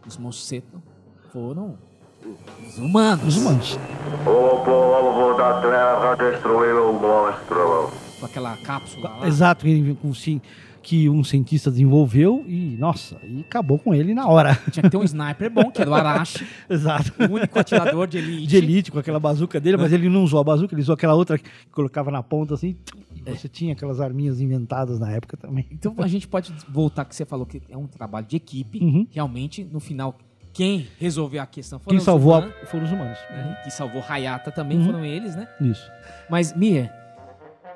[0.06, 0.82] os monstros Zeton,
[1.32, 1.78] foram
[2.68, 3.26] os humanos.
[3.26, 3.80] Os humanos.
[4.26, 7.92] O povo da Terra destruiu o monstro.
[8.20, 9.28] Com aquela cápsula lá.
[9.28, 10.42] Exato, ele, com, sim,
[10.86, 14.54] que um cientista desenvolveu e, nossa, e acabou com ele na hora.
[14.72, 17.12] Tinha que ter um sniper bom, que era o Arashi, Exato.
[17.28, 18.46] o único atirador de elite.
[18.48, 21.16] de elite com aquela bazuca dele, mas ele não usou a bazuca, ele usou aquela
[21.16, 22.78] outra que colocava na ponta assim.
[23.16, 25.66] E você tinha aquelas arminhas inventadas na época também.
[25.72, 28.78] Então a gente pode voltar que você falou que é um trabalho de equipe.
[28.80, 29.08] Uhum.
[29.10, 30.16] Realmente, no final,
[30.54, 33.18] quem resolveu a questão foram Quem os salvou a- humanos, foram os humanos.
[33.32, 33.58] né?
[33.64, 34.86] Que salvou Hayata também Uhum.
[34.86, 35.48] foram eles, né?
[35.60, 35.90] Isso.
[36.30, 36.92] Mas, Mir,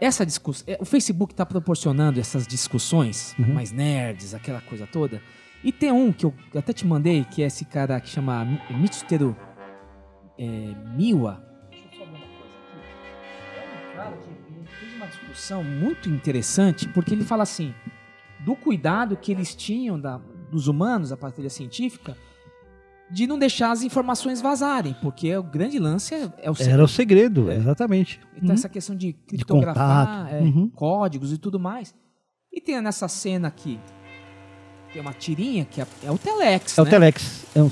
[0.02, 0.66] essa discussão.
[0.80, 3.54] O Facebook está proporcionando essas discussões Uhum.
[3.54, 5.22] mais nerds, aquela coisa toda.
[5.64, 8.62] E tem um que eu até te mandei, que é esse cara que chama Mi-
[8.72, 9.36] Mitsuteru
[10.38, 10.46] é,
[10.96, 11.44] Miwa.
[11.70, 12.78] Deixa eu só ver uma coisa aqui.
[13.58, 17.74] É um cara que fez uma discussão muito interessante, porque ele fala assim:
[18.40, 22.16] do cuidado que eles tinham da- dos humanos, a partilha científica,
[23.12, 26.88] de não deixar as informações vazarem, porque o grande lance é, é o Era o
[26.88, 28.20] segredo, exatamente.
[28.36, 28.54] então, Uhum.
[28.54, 30.34] essa questão de criptografar contato.
[30.36, 30.70] é, Uhum.
[30.70, 31.94] códigos e tudo mais.
[32.54, 33.80] E tem nessa cena aqui,
[34.94, 36.92] tem uma tirinha que é, é o Telex, É o né?
[36.92, 37.46] Telex.
[37.56, 37.70] É um,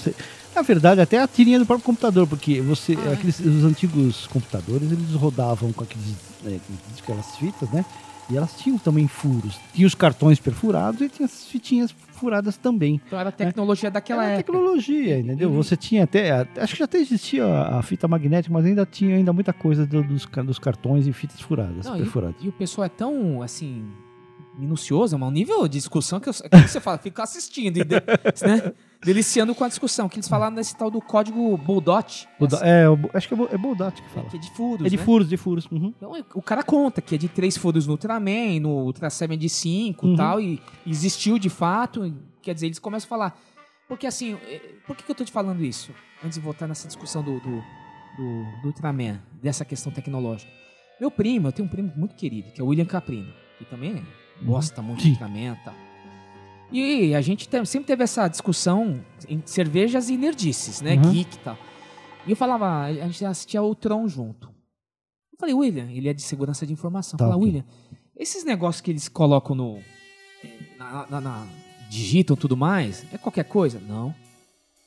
[0.56, 3.14] na verdade, até a tirinha do próprio computador, porque você, Ah, é?
[3.14, 6.16] aqueles, os antigos computadores, eles rodavam com aqueles,
[6.46, 6.74] é, com
[7.04, 7.86] aquelas fitas, né?
[8.30, 9.58] E elas tinham também furos.
[9.74, 13.00] Tinha os cartões perfurados e tinha as fitinhas furadas também.
[13.08, 14.52] Então era a tecnologia daquela Era época.
[14.52, 15.50] tecnologia, entendeu?
[15.50, 15.56] Uhum.
[15.56, 16.46] Você tinha até.
[16.58, 19.86] Acho que já até existia a, a fita magnética, mas ainda tinha ainda muita coisa
[19.88, 22.36] do- dos, dos cartões e fitas furadas, Não, e, perfuradas.
[22.42, 23.86] e o pessoal é tão, assim,
[24.58, 28.74] minucioso, é um nível de discussão que, eu, que você fala, fica assistindo e né?
[29.04, 33.28] Deliciando com a discussão, que eles falaram desse tal do código Buldot, Buda- É, acho
[33.28, 34.30] que é, é Boldot que fala.
[34.30, 35.04] que é de furos, É de né?
[35.04, 35.66] furos, de furos.
[35.72, 35.94] uhum.
[35.96, 39.50] Então o cara conta que é de três furos no Ultraman, no Ultra Seven de
[39.50, 40.16] cinco e Uhum.
[40.16, 42.06] tal, e existiu de fato.
[42.06, 43.40] e, Quer dizer, eles começam a falar.
[43.90, 45.92] Porque assim, eh, por que, que eu tô te falando isso?
[46.24, 47.58] Antes de voltar nessa discussão do, do,
[48.18, 50.52] do, do Ultraman, dessa questão tecnológica.
[51.00, 54.04] Meu primo, eu tenho um primo muito querido, que é o William Caprino, que também
[54.44, 55.04] gosta muito Uhum.
[55.06, 55.14] Sim.
[55.14, 55.52] de Ultraman
[56.72, 60.96] e a gente te- sempre teve essa discussão em cervejas e nerdices, né?
[60.96, 61.12] Uhum.
[61.12, 61.58] Geek e tal.
[62.26, 64.48] E eu falava, a gente assistia o Tron junto.
[65.32, 67.18] Eu falei, William, ele é de segurança de informação.
[67.18, 67.46] Tá, Fala, ok.
[67.48, 67.64] William,
[68.16, 69.80] esses negócios que eles colocam no.
[70.78, 71.48] Na, na- na-
[71.90, 73.80] digitam tudo mais, é qualquer coisa?
[73.80, 74.14] Não.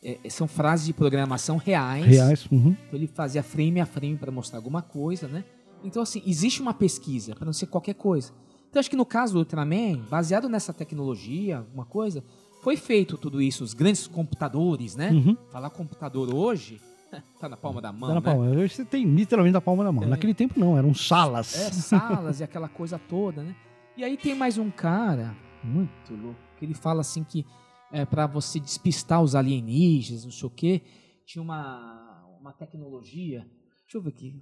[0.03, 2.05] É- são frases de programação reais.
[2.07, 2.47] Reais.
[2.51, 2.77] uhum.
[2.87, 5.45] Então ele fazia frame a frame para mostrar alguma coisa, né?
[5.83, 8.33] Então, assim, existe uma pesquisa para não ser qualquer coisa.
[8.71, 12.23] Então, acho que no caso do Ultraman, baseado nessa tecnologia, alguma coisa,
[12.63, 15.11] foi feito tudo isso, os grandes computadores, né?
[15.11, 15.37] Uhum.
[15.51, 16.81] Falar computador hoje,
[17.41, 18.27] tá na palma da mão, Tá na né?
[18.27, 18.47] palma.
[18.49, 20.05] Hoje você tem literalmente na palma da mão.
[20.05, 20.07] É.
[20.07, 21.57] Naquele tempo não, eram salas.
[21.57, 23.57] É, salas e aquela coisa toda, né?
[23.97, 27.45] E aí tem mais um cara, muito louco, que ele fala assim que
[27.93, 30.83] é, para você despistar os alienígenas, não sei o quê,
[31.27, 33.41] tinha uma, uma tecnologia,
[33.83, 34.41] deixa eu ver aqui,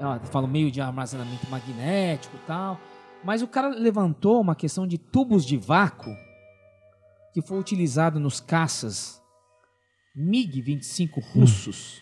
[0.00, 2.80] ah, fala meio de armazenamento magnético e tal,
[3.24, 6.14] mas o cara levantou uma questão de tubos de vácuo
[7.32, 9.20] que foi utilizado nos caças
[10.16, 12.00] MiG-25 russos.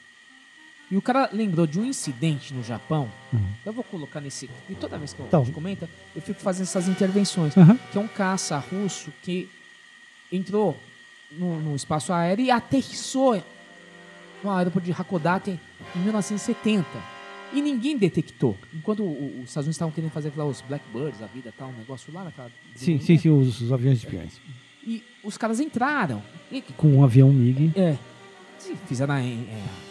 [0.91, 3.11] E o cara lembrou de um incidente no Japão.
[3.65, 4.49] Eu vou colocar nesse.
[4.69, 5.45] E toda vez que eu, Então.
[5.47, 7.57] comenta, eu fico fazendo essas intervenções.
[7.57, 7.77] Aham.
[7.91, 9.51] Que é um caça russo que
[10.31, 10.77] entrou
[11.33, 13.43] no, no espaço aéreo e aterrissou
[14.45, 15.59] no aeroporto de Hakodate
[15.97, 16.87] em 1970.
[17.53, 18.57] E ninguém detectou.
[18.75, 22.13] Enquanto os Estados Unidos estavam querendo fazer lá os Blackbirds, a vida tal, um negócio
[22.13, 22.51] lá naquela.
[22.75, 24.41] Sim, sim, sim, os, os aviões espiões.
[24.85, 26.23] E os caras entraram.
[26.51, 27.73] E, Com um avião MiG.
[27.77, 27.97] é.
[28.87, 29.37] Fizeram a, é,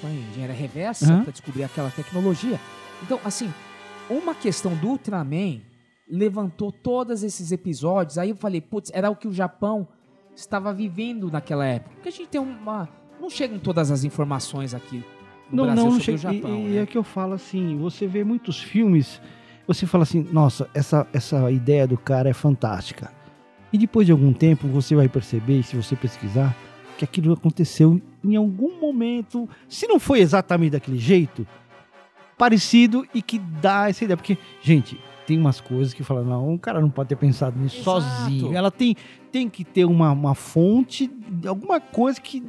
[0.03, 1.23] a engenharia reversa Aham.
[1.23, 2.59] para descobrir aquela tecnologia.
[3.03, 3.53] Então, assim,
[4.09, 5.61] uma questão do Ultraman
[6.09, 8.17] levantou todos esses episódios.
[8.17, 9.87] Aí eu falei, putz, era o que o Japão
[10.35, 11.95] estava vivendo naquela época.
[11.95, 12.89] Porque a gente tem uma.
[13.19, 15.03] Não chegam todas as informações aqui
[15.51, 16.17] no Não, Brasil não, não sobre chega.
[16.17, 16.59] o Japão.
[16.59, 16.81] e, né?
[16.81, 19.21] é que eu falo assim, você vê muitos filmes,
[19.67, 23.11] você fala assim, nossa, essa, essa ideia do cara é fantástica.
[23.71, 26.55] E depois de algum tempo você vai perceber, se você pesquisar,
[26.97, 31.45] que aquilo aconteceu em algum momento, se não foi exatamente daquele jeito,
[32.37, 34.17] parecido e que dá essa ideia.
[34.17, 37.77] Porque, gente, tem umas coisas que falam, não, o cara não pode ter pensado nisso
[37.77, 38.01] Exato.
[38.01, 38.55] sozinho.
[38.55, 38.95] Ela tem,
[39.31, 41.11] tem que ter uma, uma fonte,
[41.47, 42.43] alguma coisa que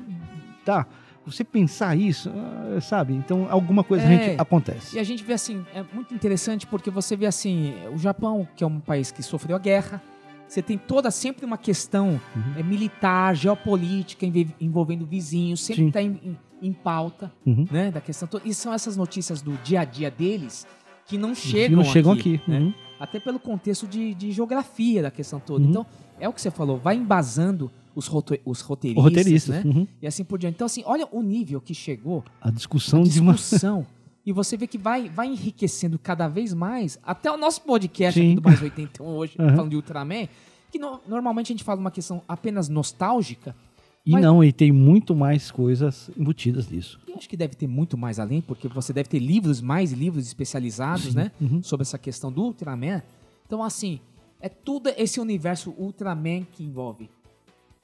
[0.65, 0.87] dá.
[1.27, 3.13] Você pensar isso, ah, sabe?
[3.15, 4.07] Então, alguma coisa É.
[4.09, 4.97] realmente acontece.
[4.97, 8.63] E a gente vê assim, é muito interessante porque você vê assim, o Japão, que
[8.63, 10.01] é um país que sofreu a guerra,
[10.49, 12.43] você tem toda sempre uma questão Uhum.
[12.57, 14.25] é, militar, geopolítica
[14.61, 17.67] envolvendo vizinhos, sempre está em, em- em pauta, Uhum.
[17.71, 18.47] né, da questão toda.
[18.49, 20.67] E são essas notícias do dia a dia deles
[21.07, 22.51] que não chegam não chegam aqui, aqui.
[22.51, 22.59] né?
[22.61, 22.75] uhum.
[22.99, 25.63] Até pelo contexto de, de geografia da questão toda.
[25.65, 25.71] Uhum.
[25.71, 25.87] Então,
[26.19, 29.63] é o que você falou, vai embasando os, rote- os roteiristas, né?
[29.65, 29.87] uhum.
[30.01, 30.55] E assim por diante.
[30.55, 33.33] Então, assim, olha o nível que chegou A discussão de uma.
[33.35, 33.85] discussão.
[34.25, 36.99] e você vê que vai, vai enriquecendo cada vez mais.
[37.03, 38.27] Até o nosso podcast Sim.
[38.33, 39.57] aqui do Mais 81 hoje, Aham.
[39.57, 40.29] falando de Ultraman,
[40.71, 43.57] que no- normalmente a gente fala uma questão apenas nostálgica.
[44.05, 47.01] E Mas- não, e tem muito mais coisas embutidas nisso.
[47.09, 50.27] E acho que deve ter muito mais além, porque você deve ter livros, mais livros
[50.27, 51.33] especializados, né?
[51.41, 51.61] Uhum.
[51.63, 53.03] Sobre essa questão do Ultraman.
[53.47, 53.99] Então, assim,
[54.41, 57.09] é tudo esse universo Ultraman que envolve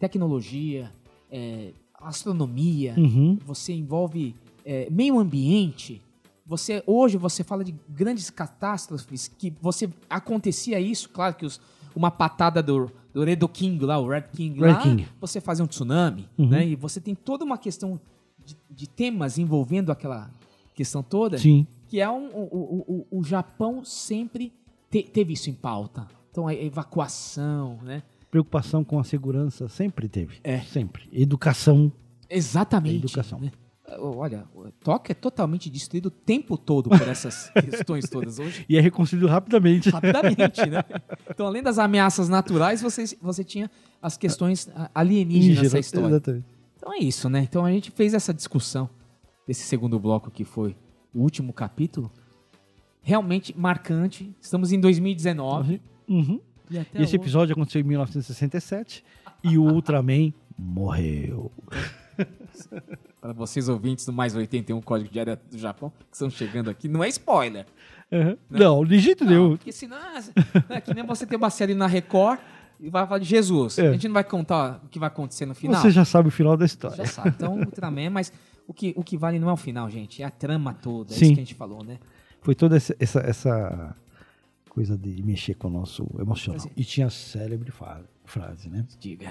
[0.07, 0.93] tecnologia,
[1.31, 3.39] é, astronomia, Uhum.
[3.47, 4.35] você envolve
[4.65, 6.01] é, meio ambiente.
[6.47, 11.61] Você hoje você fala de grandes catástrofes que você acontecia isso, claro que os-
[11.97, 15.07] uma patada do do Red King lá, o Red King Red lá, King.
[15.21, 16.49] você fazia um tsunami, Uhum.
[16.49, 16.67] né?
[16.67, 18.01] E você tem toda uma questão
[18.45, 20.31] de, de temas envolvendo aquela
[20.75, 21.67] questão toda, Sim.
[21.89, 24.51] que é um, o, o, o, o Japão sempre
[24.91, 26.09] te- teve isso em pauta.
[26.31, 28.03] Então a evacuação, né?
[28.33, 30.41] Preocupação com a segurança sempre teve.
[30.43, 30.59] É.
[30.61, 31.07] Sempre.
[31.12, 31.93] Educação.
[32.30, 32.97] Exatamente.
[32.97, 33.39] Educação.
[33.39, 33.53] né?
[33.99, 38.64] Olha, o Tóquio é totalmente destruído o tempo todo por essas questões todas hoje.
[38.66, 39.91] E é reconstruído rapidamente.
[39.91, 40.83] Rapidamente, né?
[41.28, 43.70] Então, além das ameaças naturais, você, você tinha
[44.01, 46.09] as questões alienígenas nessa história.
[46.09, 46.47] Exatamente.
[46.74, 47.41] Então é isso, né?
[47.41, 48.89] Então a gente fez essa discussão
[49.47, 50.74] desse segundo bloco que foi
[51.12, 52.11] o último capítulo.
[53.03, 54.35] Realmente marcante.
[54.41, 55.83] Estamos em 2019.
[56.09, 56.41] Uhum.
[56.73, 59.05] E esse hoje- episódio aconteceu em 1967
[59.45, 61.51] e o Ultraman morreu.
[63.20, 66.89] Para vocês ouvintes do Mais 81 Código de Área do Japão, que estão chegando aqui,
[66.89, 67.66] não é spoiler.
[68.11, 68.37] Uhum.
[68.51, 69.57] Não, de jeito nenhum.
[69.57, 69.97] Porque senão
[70.68, 72.41] é que nem você ter uma série na Record
[72.81, 73.79] e vai falar de Jesus.
[73.79, 73.89] É.
[73.89, 75.81] A gente não vai contar o que vai acontecer no final.
[75.81, 76.97] Você já sabe o final da história.
[76.97, 77.29] Já sabe.
[77.31, 78.33] Então, Ultraman, mas
[78.66, 80.23] o que, o que vale não é o final, gente.
[80.23, 81.12] É a trama toda.
[81.12, 81.25] É Sim.
[81.27, 81.99] isso que a gente falou, né?
[82.41, 83.97] Foi toda essa, essa, essa
[84.73, 86.62] coisa de mexer com o nosso emocional.
[86.64, 87.70] Mas- E tinha a célebre
[88.25, 88.87] frase, né?
[88.99, 89.31] Diga.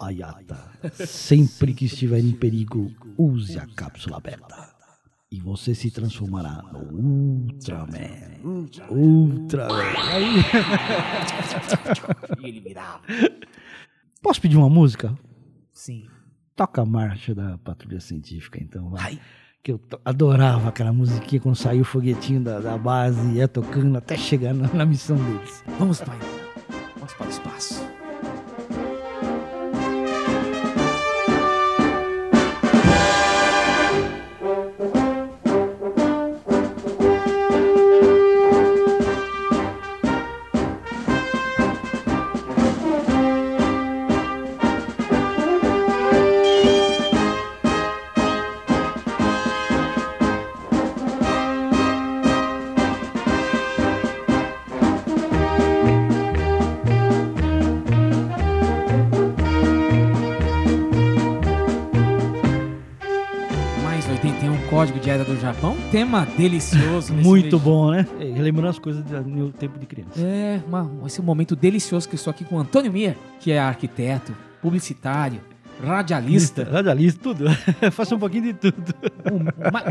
[0.00, 0.70] Ayata,
[1.06, 4.72] sempre que estiver em perigo, use a cápsula beta.
[5.28, 8.38] E você se transformará no Ultraman.
[8.90, 9.74] Ultraman.
[12.40, 13.02] E ele virava.
[14.22, 15.18] posso pedir uma música?
[15.72, 16.06] Sim.
[16.54, 18.90] Toca a marcha da Patrulha Científica, então.
[18.90, 19.02] Vai.
[19.14, 19.20] Ai.
[19.68, 23.98] Que eu adorava aquela musiquinha quando saiu o foguetinho da, da base e ia tocando
[23.98, 25.62] até chegar na, na missão deles.
[25.78, 26.14] Vamos para,
[26.96, 27.97] vamos para o espaço.
[65.52, 65.76] Japão.
[65.90, 67.12] Tema delicioso.
[67.14, 67.58] Muito vídeo.
[67.58, 68.06] bom, né?
[68.20, 70.20] É, Relembrando as coisas do meu tempo de criança.
[70.20, 73.16] É, uma, esse é um momento delicioso que eu estou aqui com o Antônio Mir,
[73.40, 75.40] que é arquiteto, publicitário,
[75.82, 77.44] radialista, Radialista, tudo.
[77.92, 78.94] Faço um pouquinho de tudo.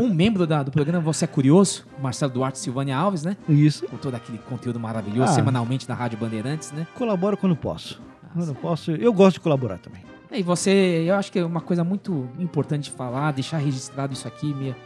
[0.00, 3.36] um, um membro da- do programa Você é Curioso, Marcelo Duarte Silvânia Alves, né?
[3.48, 3.86] Isso.
[3.86, 5.34] Com todo aquele conteúdo maravilhoso, Ah.
[5.34, 6.86] semanalmente na Rádio Bandeirantes, né?
[6.94, 8.00] Colaboro quando posso.
[8.34, 8.90] Quando posso.
[8.92, 10.02] Eu gosto de colaborar também.
[10.30, 14.28] E você, eu acho que é uma coisa muito importante de falar, deixar registrado isso
[14.28, 14.76] aqui, Mia.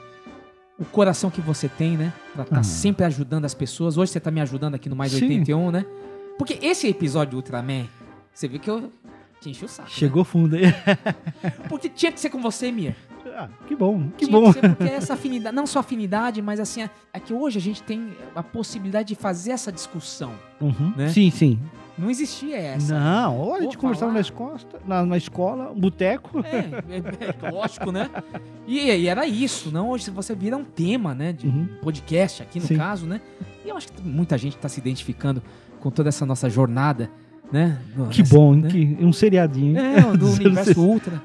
[0.82, 2.12] O coração que você tem, né?
[2.34, 2.62] Pra estar Ah.
[2.64, 3.96] sempre ajudando as pessoas.
[3.96, 5.26] Hoje você tá me ajudando aqui no Mais Sim.
[5.26, 5.84] 81, né?
[6.36, 7.86] Porque esse episódio do Ultraman,
[8.34, 8.90] você viu que eu
[9.40, 9.88] te enchi o saco.
[9.88, 9.94] né?
[9.94, 10.62] Chegou fundo aí.
[11.68, 12.96] Porque tinha que ser com você, Mia.
[13.34, 14.52] Ah, que bom, que tinha bom.
[14.52, 17.82] que porque essa afinidade, não só afinidade, mas assim, é- é que hoje a gente
[17.82, 20.32] tem a possibilidade de fazer essa discussão.
[20.60, 20.92] Uhum.
[20.96, 21.08] né?
[21.08, 21.58] Sim, sim.
[21.99, 22.99] Não existia essa.
[22.99, 26.40] Não, olha, a gente conversava na, escosta, na, na escola, um boteco.
[26.40, 26.59] É,
[26.97, 28.09] é, é lógico, né?
[28.66, 29.90] E, e era isso, não?
[29.90, 31.32] Hoje você vira um tema, né?
[31.32, 31.68] De Uhum.
[31.82, 32.76] podcast aqui no Sim.
[32.76, 33.20] caso, né?
[33.64, 35.43] E eu acho que muita gente está se identificando
[35.80, 37.11] com toda essa nossa jornada,
[37.53, 37.78] né?
[38.11, 38.68] Que nessa- bom, né?
[38.70, 39.76] que, um seriadinho.
[39.78, 41.22] É, do universo ultra.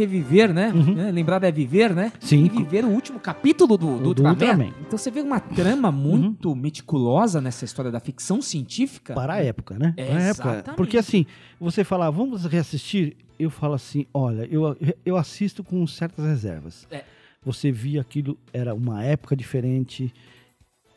[0.00, 0.72] Reviver, né?
[0.72, 0.94] Uhum.
[0.94, 1.10] Né?
[1.10, 2.12] Lembrar é viver, né?
[2.20, 2.44] Sim.
[2.44, 4.30] E viver o último capítulo do, do, Do Ultraman.
[4.32, 4.64] Ultraman.
[4.64, 4.74] Uhum.
[4.86, 9.14] Então você vê uma trama muito meticulosa nessa história da ficção científica.
[9.14, 9.94] Para a época, né?
[9.96, 10.50] É, Para a época.
[10.50, 10.76] exatamente.
[10.76, 11.26] Porque assim,
[11.58, 16.86] você falar, vamos reassistir, eu falo assim, olha, eu, eu assisto com certas reservas.
[16.90, 17.04] É.
[17.44, 20.12] Você via aquilo, era uma época diferente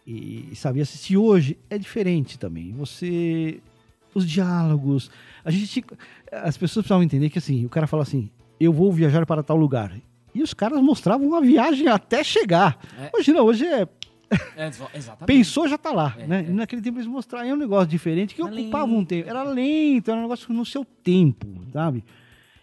[0.05, 2.73] e, sabia assistir hoje, é diferente também.
[2.73, 3.59] Você.
[4.13, 5.09] Os diálogos.
[5.43, 5.83] A gente.
[6.31, 8.29] As pessoas precisavam entender que assim, o cara fala assim,
[8.59, 9.95] eu vou viajar para tal lugar.
[10.33, 12.79] E os caras mostravam uma viagem até chegar.
[12.99, 13.11] É.
[13.15, 13.87] Hoje não, hoje é
[14.57, 14.71] É.
[15.25, 16.39] Pensou, já tá lá, É, né?
[16.47, 16.49] é.
[16.49, 19.07] E naquele tempo eles mostraram é um negócio diferente que Era ocupava um lento.
[19.09, 19.29] tempo.
[19.29, 22.03] Era lento, era um negócio no seu tempo, sabe?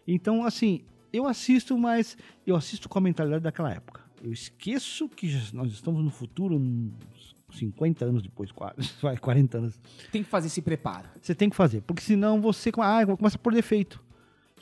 [0.06, 0.80] Então, assim,
[1.12, 2.16] eu assisto, mas
[2.46, 4.00] eu assisto com a mentalidade daquela época.
[4.22, 9.80] Eu esqueço que nós estamos no futuro, uns 50 anos depois, quase, vai, 40 anos.
[10.10, 11.08] Tem que fazer esse preparo.
[11.20, 14.02] Você tem que fazer, porque senão você ah, começa a pôr defeito.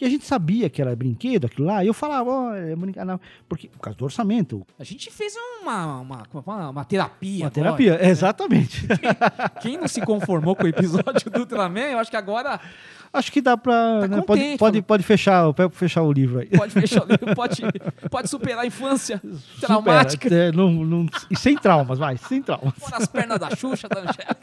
[0.01, 3.05] E a gente sabia que era brinquedo, aquilo lá, e eu falava, ó, é brinquedo,
[3.05, 3.21] não.
[3.49, 7.45] porque por causa do orçamento, A gente fez uma, uma, uma, uma terapia.
[7.45, 8.09] uma agora, terapia, né?
[8.09, 8.87] exatamente.
[9.61, 12.61] Quem não se conformou com o episódio do Ultraman, eu acho que agora
[13.13, 14.01] Acho que dá pra.
[14.03, 16.47] Tá né, pode, pode, pode, fechar, pode fechar o livro aí.
[16.49, 17.63] pode fechar o livro, pode,
[18.11, 19.21] pode superar a infância
[19.61, 20.29] traumática.
[20.29, 22.75] Supera, é, não, não, e sem traumas, vai, sem traumas.
[22.79, 24.39] Pôr as pernas da Xuxa, da Angélica.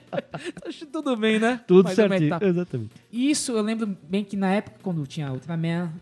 [0.42, 1.60] Então, tudo bem, né?
[1.66, 2.34] Tudo Mais certinho.
[2.40, 2.90] Exatamente.
[3.12, 5.92] E Isso eu lembro bem que na época, quando tinha Ultraman,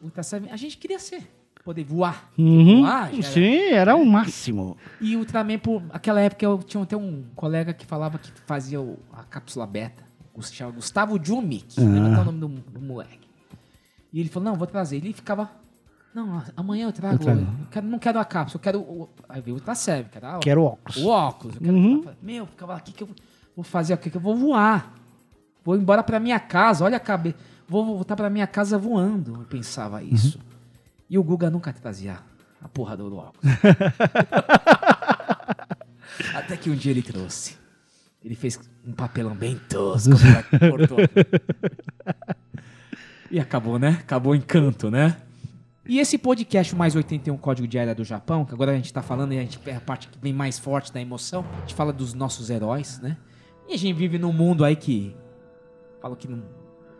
[0.00, 1.22] Ultra Seven, a gente queria ser.
[1.64, 2.30] Poder voar.
[2.38, 4.76] Uhum, Voar, era- sim, era o máximo.
[5.00, 8.80] E o Ultraman, por aquela época, eu tinha até um colega que falava que fazia
[8.80, 10.04] o- a cápsula beta.
[10.42, 11.74] Se chama Gustavo Jumic.
[11.78, 11.82] Ah.
[11.82, 13.28] Lembra até o nome do, do moleque.
[14.12, 14.96] E ele falou, não, vou trazer.
[14.96, 15.50] Ele ficava,
[16.14, 17.16] não, amanhã eu trago.
[17.16, 17.40] Eu trago.
[17.40, 19.08] Eu quero- não quero a cápsula, eu quero o...
[19.28, 20.96] Aí veio o Seven, quero óculos.
[20.96, 21.56] o óculos.
[21.56, 22.04] Eu quero Uhum.
[22.22, 23.08] Meu, ficava aqui que eu
[23.54, 24.94] vou fazer, o que que eu vou voar.
[25.64, 27.36] Vou embora pra minha casa, olha a cabeça.
[27.68, 29.42] Vou voltar pra minha casa voando.
[29.42, 30.38] Eu pensava isso.
[31.10, 32.18] E o Guga nunca trazia
[32.62, 33.44] a porra do óculos.
[36.34, 37.56] Até que um dia ele trouxe.
[38.24, 40.12] Ele fez um papelão bem tosco.
[43.30, 43.98] E acabou, né?
[44.00, 45.16] Acabou o encanto, né?
[45.86, 49.02] E esse podcast mais 81 Código de Área do Japão, que agora a gente tá
[49.02, 51.74] falando e a gente é a parte que vem mais forte da emoção, a gente
[51.74, 53.16] fala dos nossos heróis, né?
[53.68, 55.14] E a gente vive num mundo aí que
[56.00, 56.42] fala que não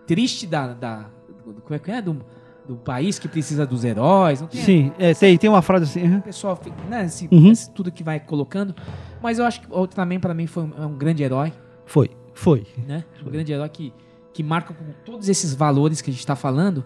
[0.07, 1.11] triste da, da
[1.45, 2.23] como é que é do,
[2.69, 6.07] do país que precisa dos heróis, não tem Sim, é, tem, tem uma frase assim.
[6.07, 6.19] uhum.
[6.19, 7.51] o pessoal fica, né, esse, Uhum.
[7.51, 8.75] esse tudo que vai colocando,
[9.23, 11.51] mas eu acho que o Ultraman para mim foi um, é um grande herói,
[11.87, 12.67] Foi, foi.
[12.87, 13.05] né?
[13.27, 13.93] Um grande herói que,
[14.35, 16.85] que marca com todos esses valores que a gente está falando.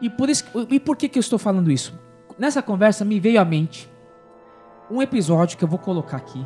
[0.00, 1.94] E por, isso, e por que, que eu estou falando isso?
[2.38, 3.88] Nessa conversa me veio à mente
[4.90, 6.44] um episódio que eu vou colocar aqui.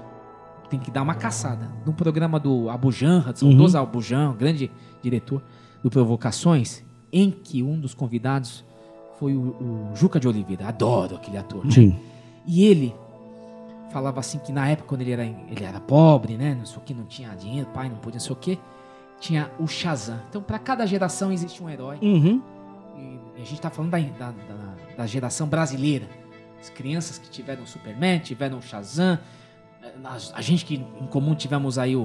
[0.68, 1.70] Tem que dar uma caçada.
[1.86, 4.70] Um programa do Abu Janra, do saudoso Abu Janra, grande
[5.01, 5.40] diretor
[5.82, 6.84] do Provocações,
[7.18, 8.64] em que um dos convidados
[9.18, 10.68] foi o, o Juca de Oliveira.
[10.68, 11.64] Adoro aquele ator.
[11.64, 11.70] né?
[11.70, 11.98] Sim.
[12.47, 12.94] E ele
[13.90, 16.55] falava assim que na época, quando ele era, ele era pobre, né?
[16.55, 18.59] Não sei o que, não tinha dinheiro, pai, não podia, não sei o que.
[19.18, 20.20] Tinha o Shazam.
[20.28, 21.98] Então, pra cada geração existe um herói.
[22.02, 22.43] Uhum.
[23.38, 26.06] E a gente tá falando da, da, da- da geração brasileira.
[26.60, 29.18] As crianças que tiveram o Superman, tiveram o Shazam.
[29.82, 32.02] eh, nós- A gente que em comum tivemos aí o,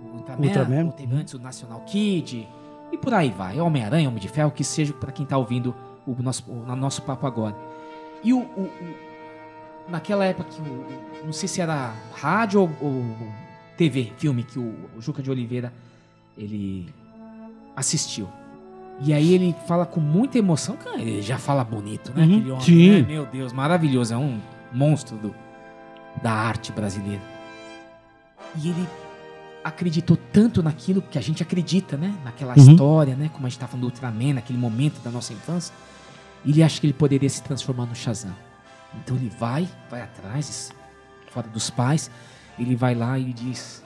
[0.00, 0.90] o Ultraman, Ultraman.
[0.90, 2.46] teve antes o National Kid.
[2.92, 3.60] E por aí vai.
[3.60, 5.74] Homem-Aranha, Homem de Ferro, que seja pra quem tá ouvindo
[6.06, 7.56] o nosso, o, no nosso papo agora.
[8.22, 12.70] E o, o- o- naquela época que o, o- não sei se era rádio ou,
[12.80, 13.04] ou
[13.76, 15.72] TV, filme que o, o Juca de Oliveira
[16.38, 16.88] ele
[17.76, 18.28] assistiu.
[19.00, 22.22] E aí ele fala com muita emoção, cara, ele já fala bonito, né?
[22.24, 22.90] Uhum, Aquele homem, sim.
[22.90, 23.02] né?
[23.02, 24.38] Meu Deus, maravilhoso, é um
[24.72, 25.34] monstro do,
[26.22, 27.20] da arte brasileira.
[28.62, 28.86] E ele
[29.64, 32.14] acreditou tanto naquilo que a gente acredita, né?
[32.22, 32.70] Naquela Uhum.
[32.72, 33.30] história, né?
[33.32, 35.74] Como a gente tá falando do Ultraman, naquele momento da nossa infância.
[36.44, 38.34] Ele acha que ele poderia se transformar no Shazam.
[39.02, 40.70] Então ele vai, vai atrás,
[41.30, 42.10] fora dos pais,
[42.58, 43.82] ele vai lá e diz: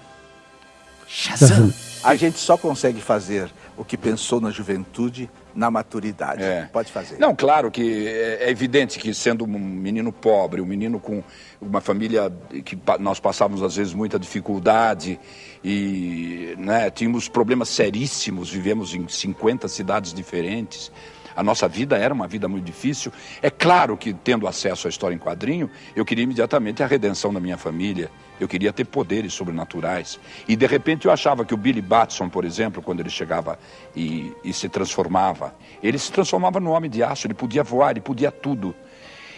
[1.06, 1.72] Shazam!
[2.02, 6.42] A gente só consegue fazer o que pensou na juventude, na maturidade.
[6.42, 6.68] É.
[6.72, 7.18] Pode fazer.
[7.18, 11.22] Não, claro que é é evidente que sendo um menino pobre, um menino com
[11.60, 12.32] uma família
[12.64, 15.20] que nós passávamos às vezes muita dificuldade
[15.62, 20.90] e né, tínhamos problemas seríssimos, vivemos em 50 cidades diferentes.
[21.38, 23.12] A nossa vida era uma vida muito difícil.
[23.40, 27.38] É claro que, tendo acesso à história em quadrinho, eu queria imediatamente a redenção da
[27.38, 28.10] minha família.
[28.40, 30.18] Eu queria ter poderes sobrenaturais.
[30.48, 33.56] E, de repente, eu achava que o Billy Batson, por exemplo, quando ele chegava
[33.94, 38.00] e, e se transformava, ele se transformava no homem de aço, ele podia voar, ele
[38.00, 38.74] podia tudo.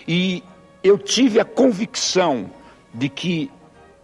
[0.09, 0.43] E
[0.83, 2.51] eu tive a convicção
[2.95, 3.51] de que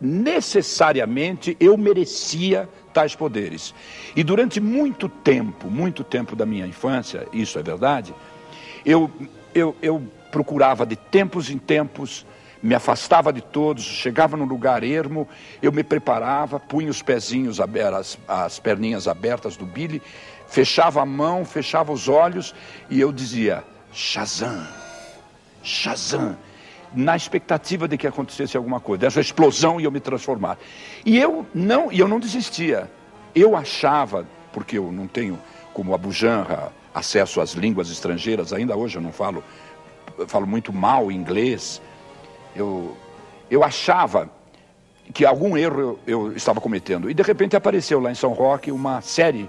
[0.01, 3.75] necessariamente eu merecia tais poderes.
[4.15, 8.15] E durante muito tempo, muito tempo da minha infância, isso é verdade,
[8.85, 9.11] eu,
[9.55, 12.27] eu, eu procurava de tempos em tempos,
[12.63, 15.29] me afastava de todos, chegava num lugar ermo,
[15.61, 20.03] eu me preparava, punha os pezinhos, as, as perninhas abertas do Billy,
[20.49, 22.55] fechava a mão, fechava os olhos
[22.89, 23.63] e eu dizia:
[23.93, 24.67] Shazam,
[25.63, 26.37] Shazam,
[26.95, 30.59] na expectativa de que acontecesse alguma coisa, dessa explosão e eu me transformar.
[31.05, 32.91] E eu não, e eu não desistia.
[33.35, 35.39] Eu achava, porque eu não tenho,
[35.73, 39.45] como Abu Janra, acesso às línguas estrangeiras, ainda hoje eu não falo,
[40.19, 41.83] eu falo muito mal inglês.
[42.55, 42.97] Eu,
[43.51, 44.31] eu achava
[45.13, 47.11] que algum erro eu, eu estava cometendo.
[47.11, 49.49] E de repente apareceu lá em São Roque uma série.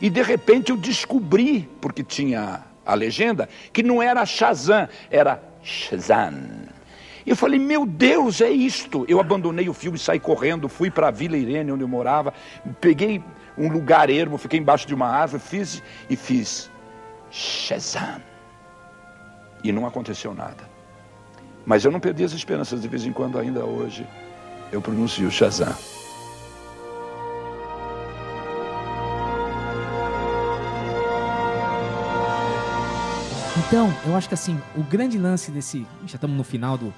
[0.00, 6.34] E de repente eu descobri, porque tinha a legenda, que não era Shazam, era Shazam.
[7.26, 9.04] E eu falei, meu Deus, é isto.
[9.06, 12.32] Eu abandonei o filme, saí correndo, fui para a Vila Irene, onde eu morava,
[12.80, 13.22] peguei
[13.56, 16.70] um lugar ermo, fiquei embaixo de uma árvore, fiz e fiz
[17.30, 18.22] Shazam.
[19.62, 20.68] E não aconteceu nada.
[21.66, 24.06] Mas eu não perdi as esperanças, de vez em quando, ainda hoje,
[24.72, 25.76] eu pronuncio Shazam.
[33.68, 35.86] Então, eu acho que assim, o grande lance desse.
[36.06, 36.92] Já estamos no final do,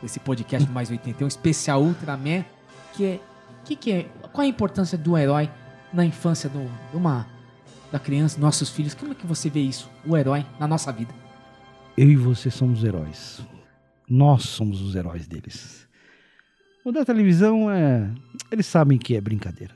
[0.00, 2.44] desse podcast Mais 81, especial Ultraman,
[2.94, 3.20] que é.
[3.64, 5.50] Que que é qual a importância do herói
[5.92, 7.26] na infância do, de uma,
[7.90, 8.94] da criança, nossos filhos?
[8.94, 11.12] Como é que você vê isso, o herói, na nossa vida?
[11.96, 13.40] Eu e você somos heróis.
[14.08, 15.88] Nós somos os heróis deles.
[16.84, 18.08] O da televisão é.
[18.48, 19.74] Eles sabem que é brincadeira.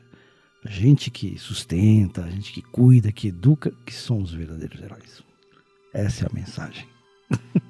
[0.64, 5.26] A gente que sustenta, a gente que cuida, que educa, que somos os verdadeiros heróis.
[5.98, 6.86] Essa é a mensagem.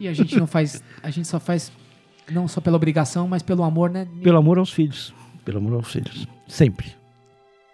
[0.01, 0.83] E a gente não faz.
[1.03, 1.71] A gente só faz.
[2.31, 4.07] Não só pela obrigação, mas pelo amor, né?
[4.23, 5.15] Pelo amor aos filhos.
[5.45, 6.27] Pelo amor aos filhos.
[6.49, 6.93] Sempre.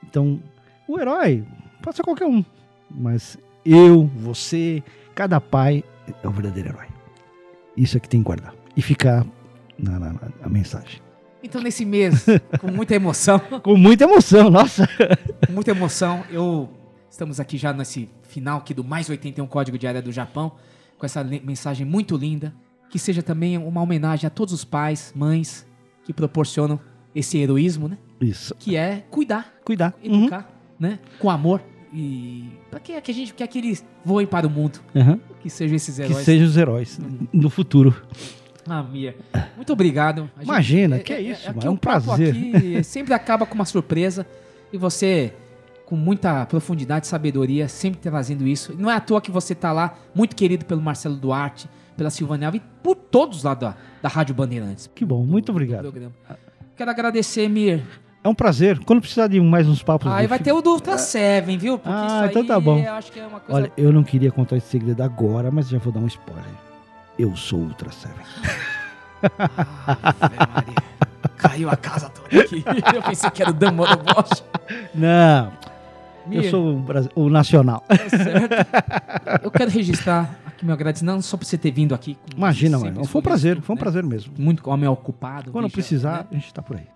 [0.05, 0.41] Então,
[0.87, 1.43] o herói
[1.83, 2.45] pode ser qualquer um.
[2.91, 4.83] Mas eu, você,
[5.15, 5.83] cada pai
[6.23, 6.87] é o verdadeiro herói.
[7.77, 8.55] Isso é que tem que guardar.
[8.77, 9.27] E ficar
[9.79, 11.01] na, na- na- na mensagem.
[11.43, 12.27] Então, nesse mês,
[12.61, 13.41] com muita emoção.
[13.65, 14.87] Com muita emoção, nossa.
[15.47, 16.69] com muita emoção, eu.
[17.13, 20.53] Estamos aqui já nesse final aqui do Mais 81 Código de Área do Japão,
[20.97, 22.55] com essa mensagem muito linda,
[22.89, 25.67] que seja também uma homenagem a todos os pais, mães,
[26.05, 26.81] que proporcionam
[27.15, 27.99] esse heroísmo, né?
[28.19, 28.55] Isso.
[28.59, 29.95] Que é cuidar, Cuidar.
[30.03, 30.21] Uhum.
[30.23, 30.99] educar, né?
[31.19, 31.63] Com amor.
[31.93, 34.81] E para que, que a gente quer que eles voem para o mundo?
[34.97, 35.21] Aham.
[35.43, 36.25] Que sejam esses Que heróis.
[36.25, 36.99] sejam os heróis
[37.31, 37.95] no futuro.
[38.67, 39.15] Ah, Mia.
[39.55, 40.31] Muito obrigado.
[40.39, 42.31] Gente- Imagina, que é isso, aqui mano, é um o papo prazer.
[42.57, 44.27] aqui sempre acaba com uma surpresa
[44.73, 45.35] e você,
[45.93, 48.75] com muita profundidade e sabedoria, sempre trazendo isso.
[48.79, 52.47] Não é à toa que você tá lá, muito querido pelo Marcelo Duarte, pela Silvana
[52.47, 54.91] Alves e por todos lá da, da Rádio Bandeirantes.
[54.95, 55.83] Que bom, muito obrigado.
[55.83, 56.15] programa.
[56.75, 57.83] Quero agradecer, Mir,
[58.25, 58.83] É um prazer.
[58.87, 60.11] Quando precisar de mais uns papos.
[60.11, 61.77] Aí do vai ter o do Ultra Seven, viu?
[61.79, 62.79] Porque Ah, então tá bom.
[62.79, 63.55] eu acho que é uma coisa...
[63.55, 66.55] Olha, eu não queria contar esse segredo agora, mas já vou dar um spoiler.
[67.19, 68.17] Eu sou Ultra Seven.
[71.37, 72.65] Caiu a casa toda aqui.
[72.95, 74.43] Eu pensei que era o Dan Bosch.
[74.95, 75.53] Não.
[76.31, 76.77] Eu sou
[77.17, 77.83] o, o nacional.
[77.89, 79.43] Tá certo.
[79.43, 82.17] Eu quero registrar aqui meu agradecimento, não só por você ter vindo aqui.
[82.37, 83.05] Imagina, mano.
[83.05, 83.81] Foi um prazer, foi um né?
[83.81, 84.33] prazer mesmo.
[84.39, 85.51] Muito homem ocupado.
[85.53, 86.27] Quando bicha, precisar, né?
[86.31, 86.87] a gente tá por aí.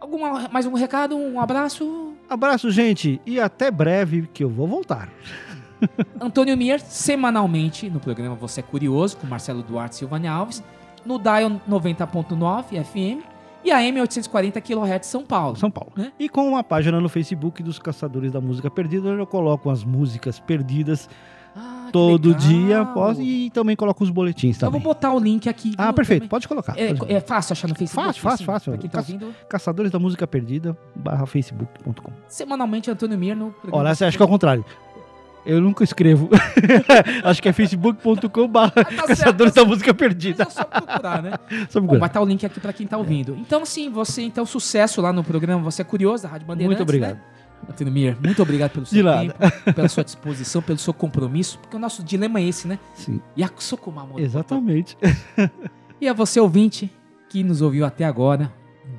[0.00, 2.14] Alguma, mais um recado, um abraço.
[2.28, 5.08] Abraço, gente, e até breve que eu vou voltar.
[6.20, 10.62] Antônio Mier, semanalmente no programa Você é Curioso, com Marcelo Duarte e Silvânia Alves,
[11.04, 13.31] no Dial 90.9 FM
[13.64, 15.56] e a M 840 kHz São Paulo.
[15.56, 15.92] São Paulo.
[15.96, 16.12] Né?
[16.18, 19.84] E com uma página no Facebook dos Caçadores da Música Perdida, onde eu coloco as
[19.84, 21.08] músicas perdidas
[21.92, 22.48] todo Ah, legal.
[22.48, 24.82] dia posso, e também coloco os boletins Eu vou também.
[24.94, 25.74] botar o link aqui.
[25.76, 26.28] Ah, perfeito, também.
[26.30, 26.74] pode colocar.
[26.78, 28.06] É, pode é fácil achar no Facebook?
[28.06, 28.72] Fácil, fácil, assim, fácil.
[28.72, 32.10] Pra quem tá Caçadores da Música Perdida, barra facebook.com.
[32.28, 33.84] semanalmente Antônio Mier no programa.
[33.84, 34.64] Olha, você acha que é o contrário.
[35.44, 36.30] Eu nunca escrevo.
[37.24, 40.48] Acho que é facebook.com barra Ah, Caçadores da Música Perdida.
[40.48, 41.32] Só procurar, né?
[41.68, 41.98] Só Bom, procurar.
[41.98, 43.34] vai estar o link aqui pra quem tá ouvindo.
[43.36, 46.78] Então, sim, você, então, sucesso lá no programa Você é Curioso, da Rádio Bandeirantes.
[46.78, 47.16] Muito obrigado.
[47.16, 47.22] Né?
[47.68, 49.34] Antônio Mir, muito obrigado pelo seu tempo,
[49.72, 52.76] pela sua disposição, pelo seu compromisso, porque o nosso dilema é esse, né?
[52.94, 53.20] Sim.
[53.38, 54.20] Yakusokumamoto.
[54.20, 54.96] Exatamente.
[56.00, 56.90] E a você, ouvinte,
[57.28, 58.52] que nos ouviu até agora,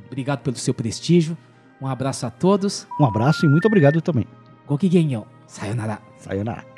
[0.07, 1.37] obrigado pelo seu prestígio.
[1.81, 2.87] Um abraço a todos.
[2.97, 4.25] Um abraço e muito obrigado também.
[4.65, 5.25] Gokigenyo.
[5.45, 5.99] Sayonara.
[6.23, 6.72] Sayonara.「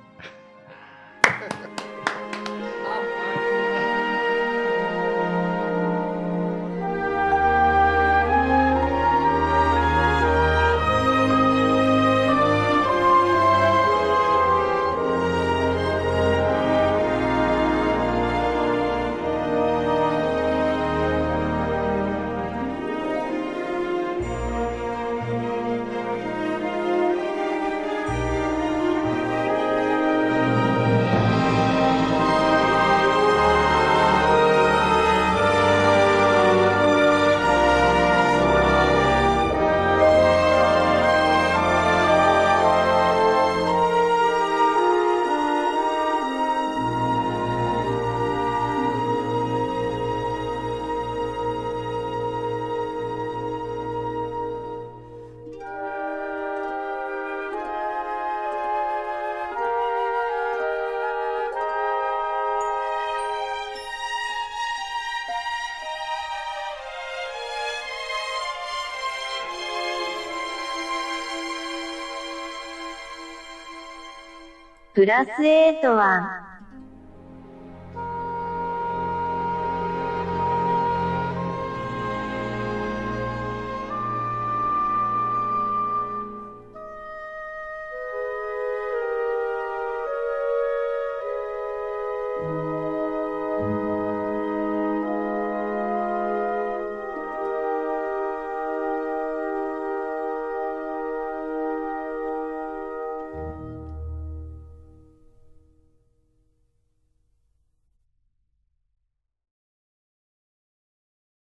[75.06, 76.44] プラス A とは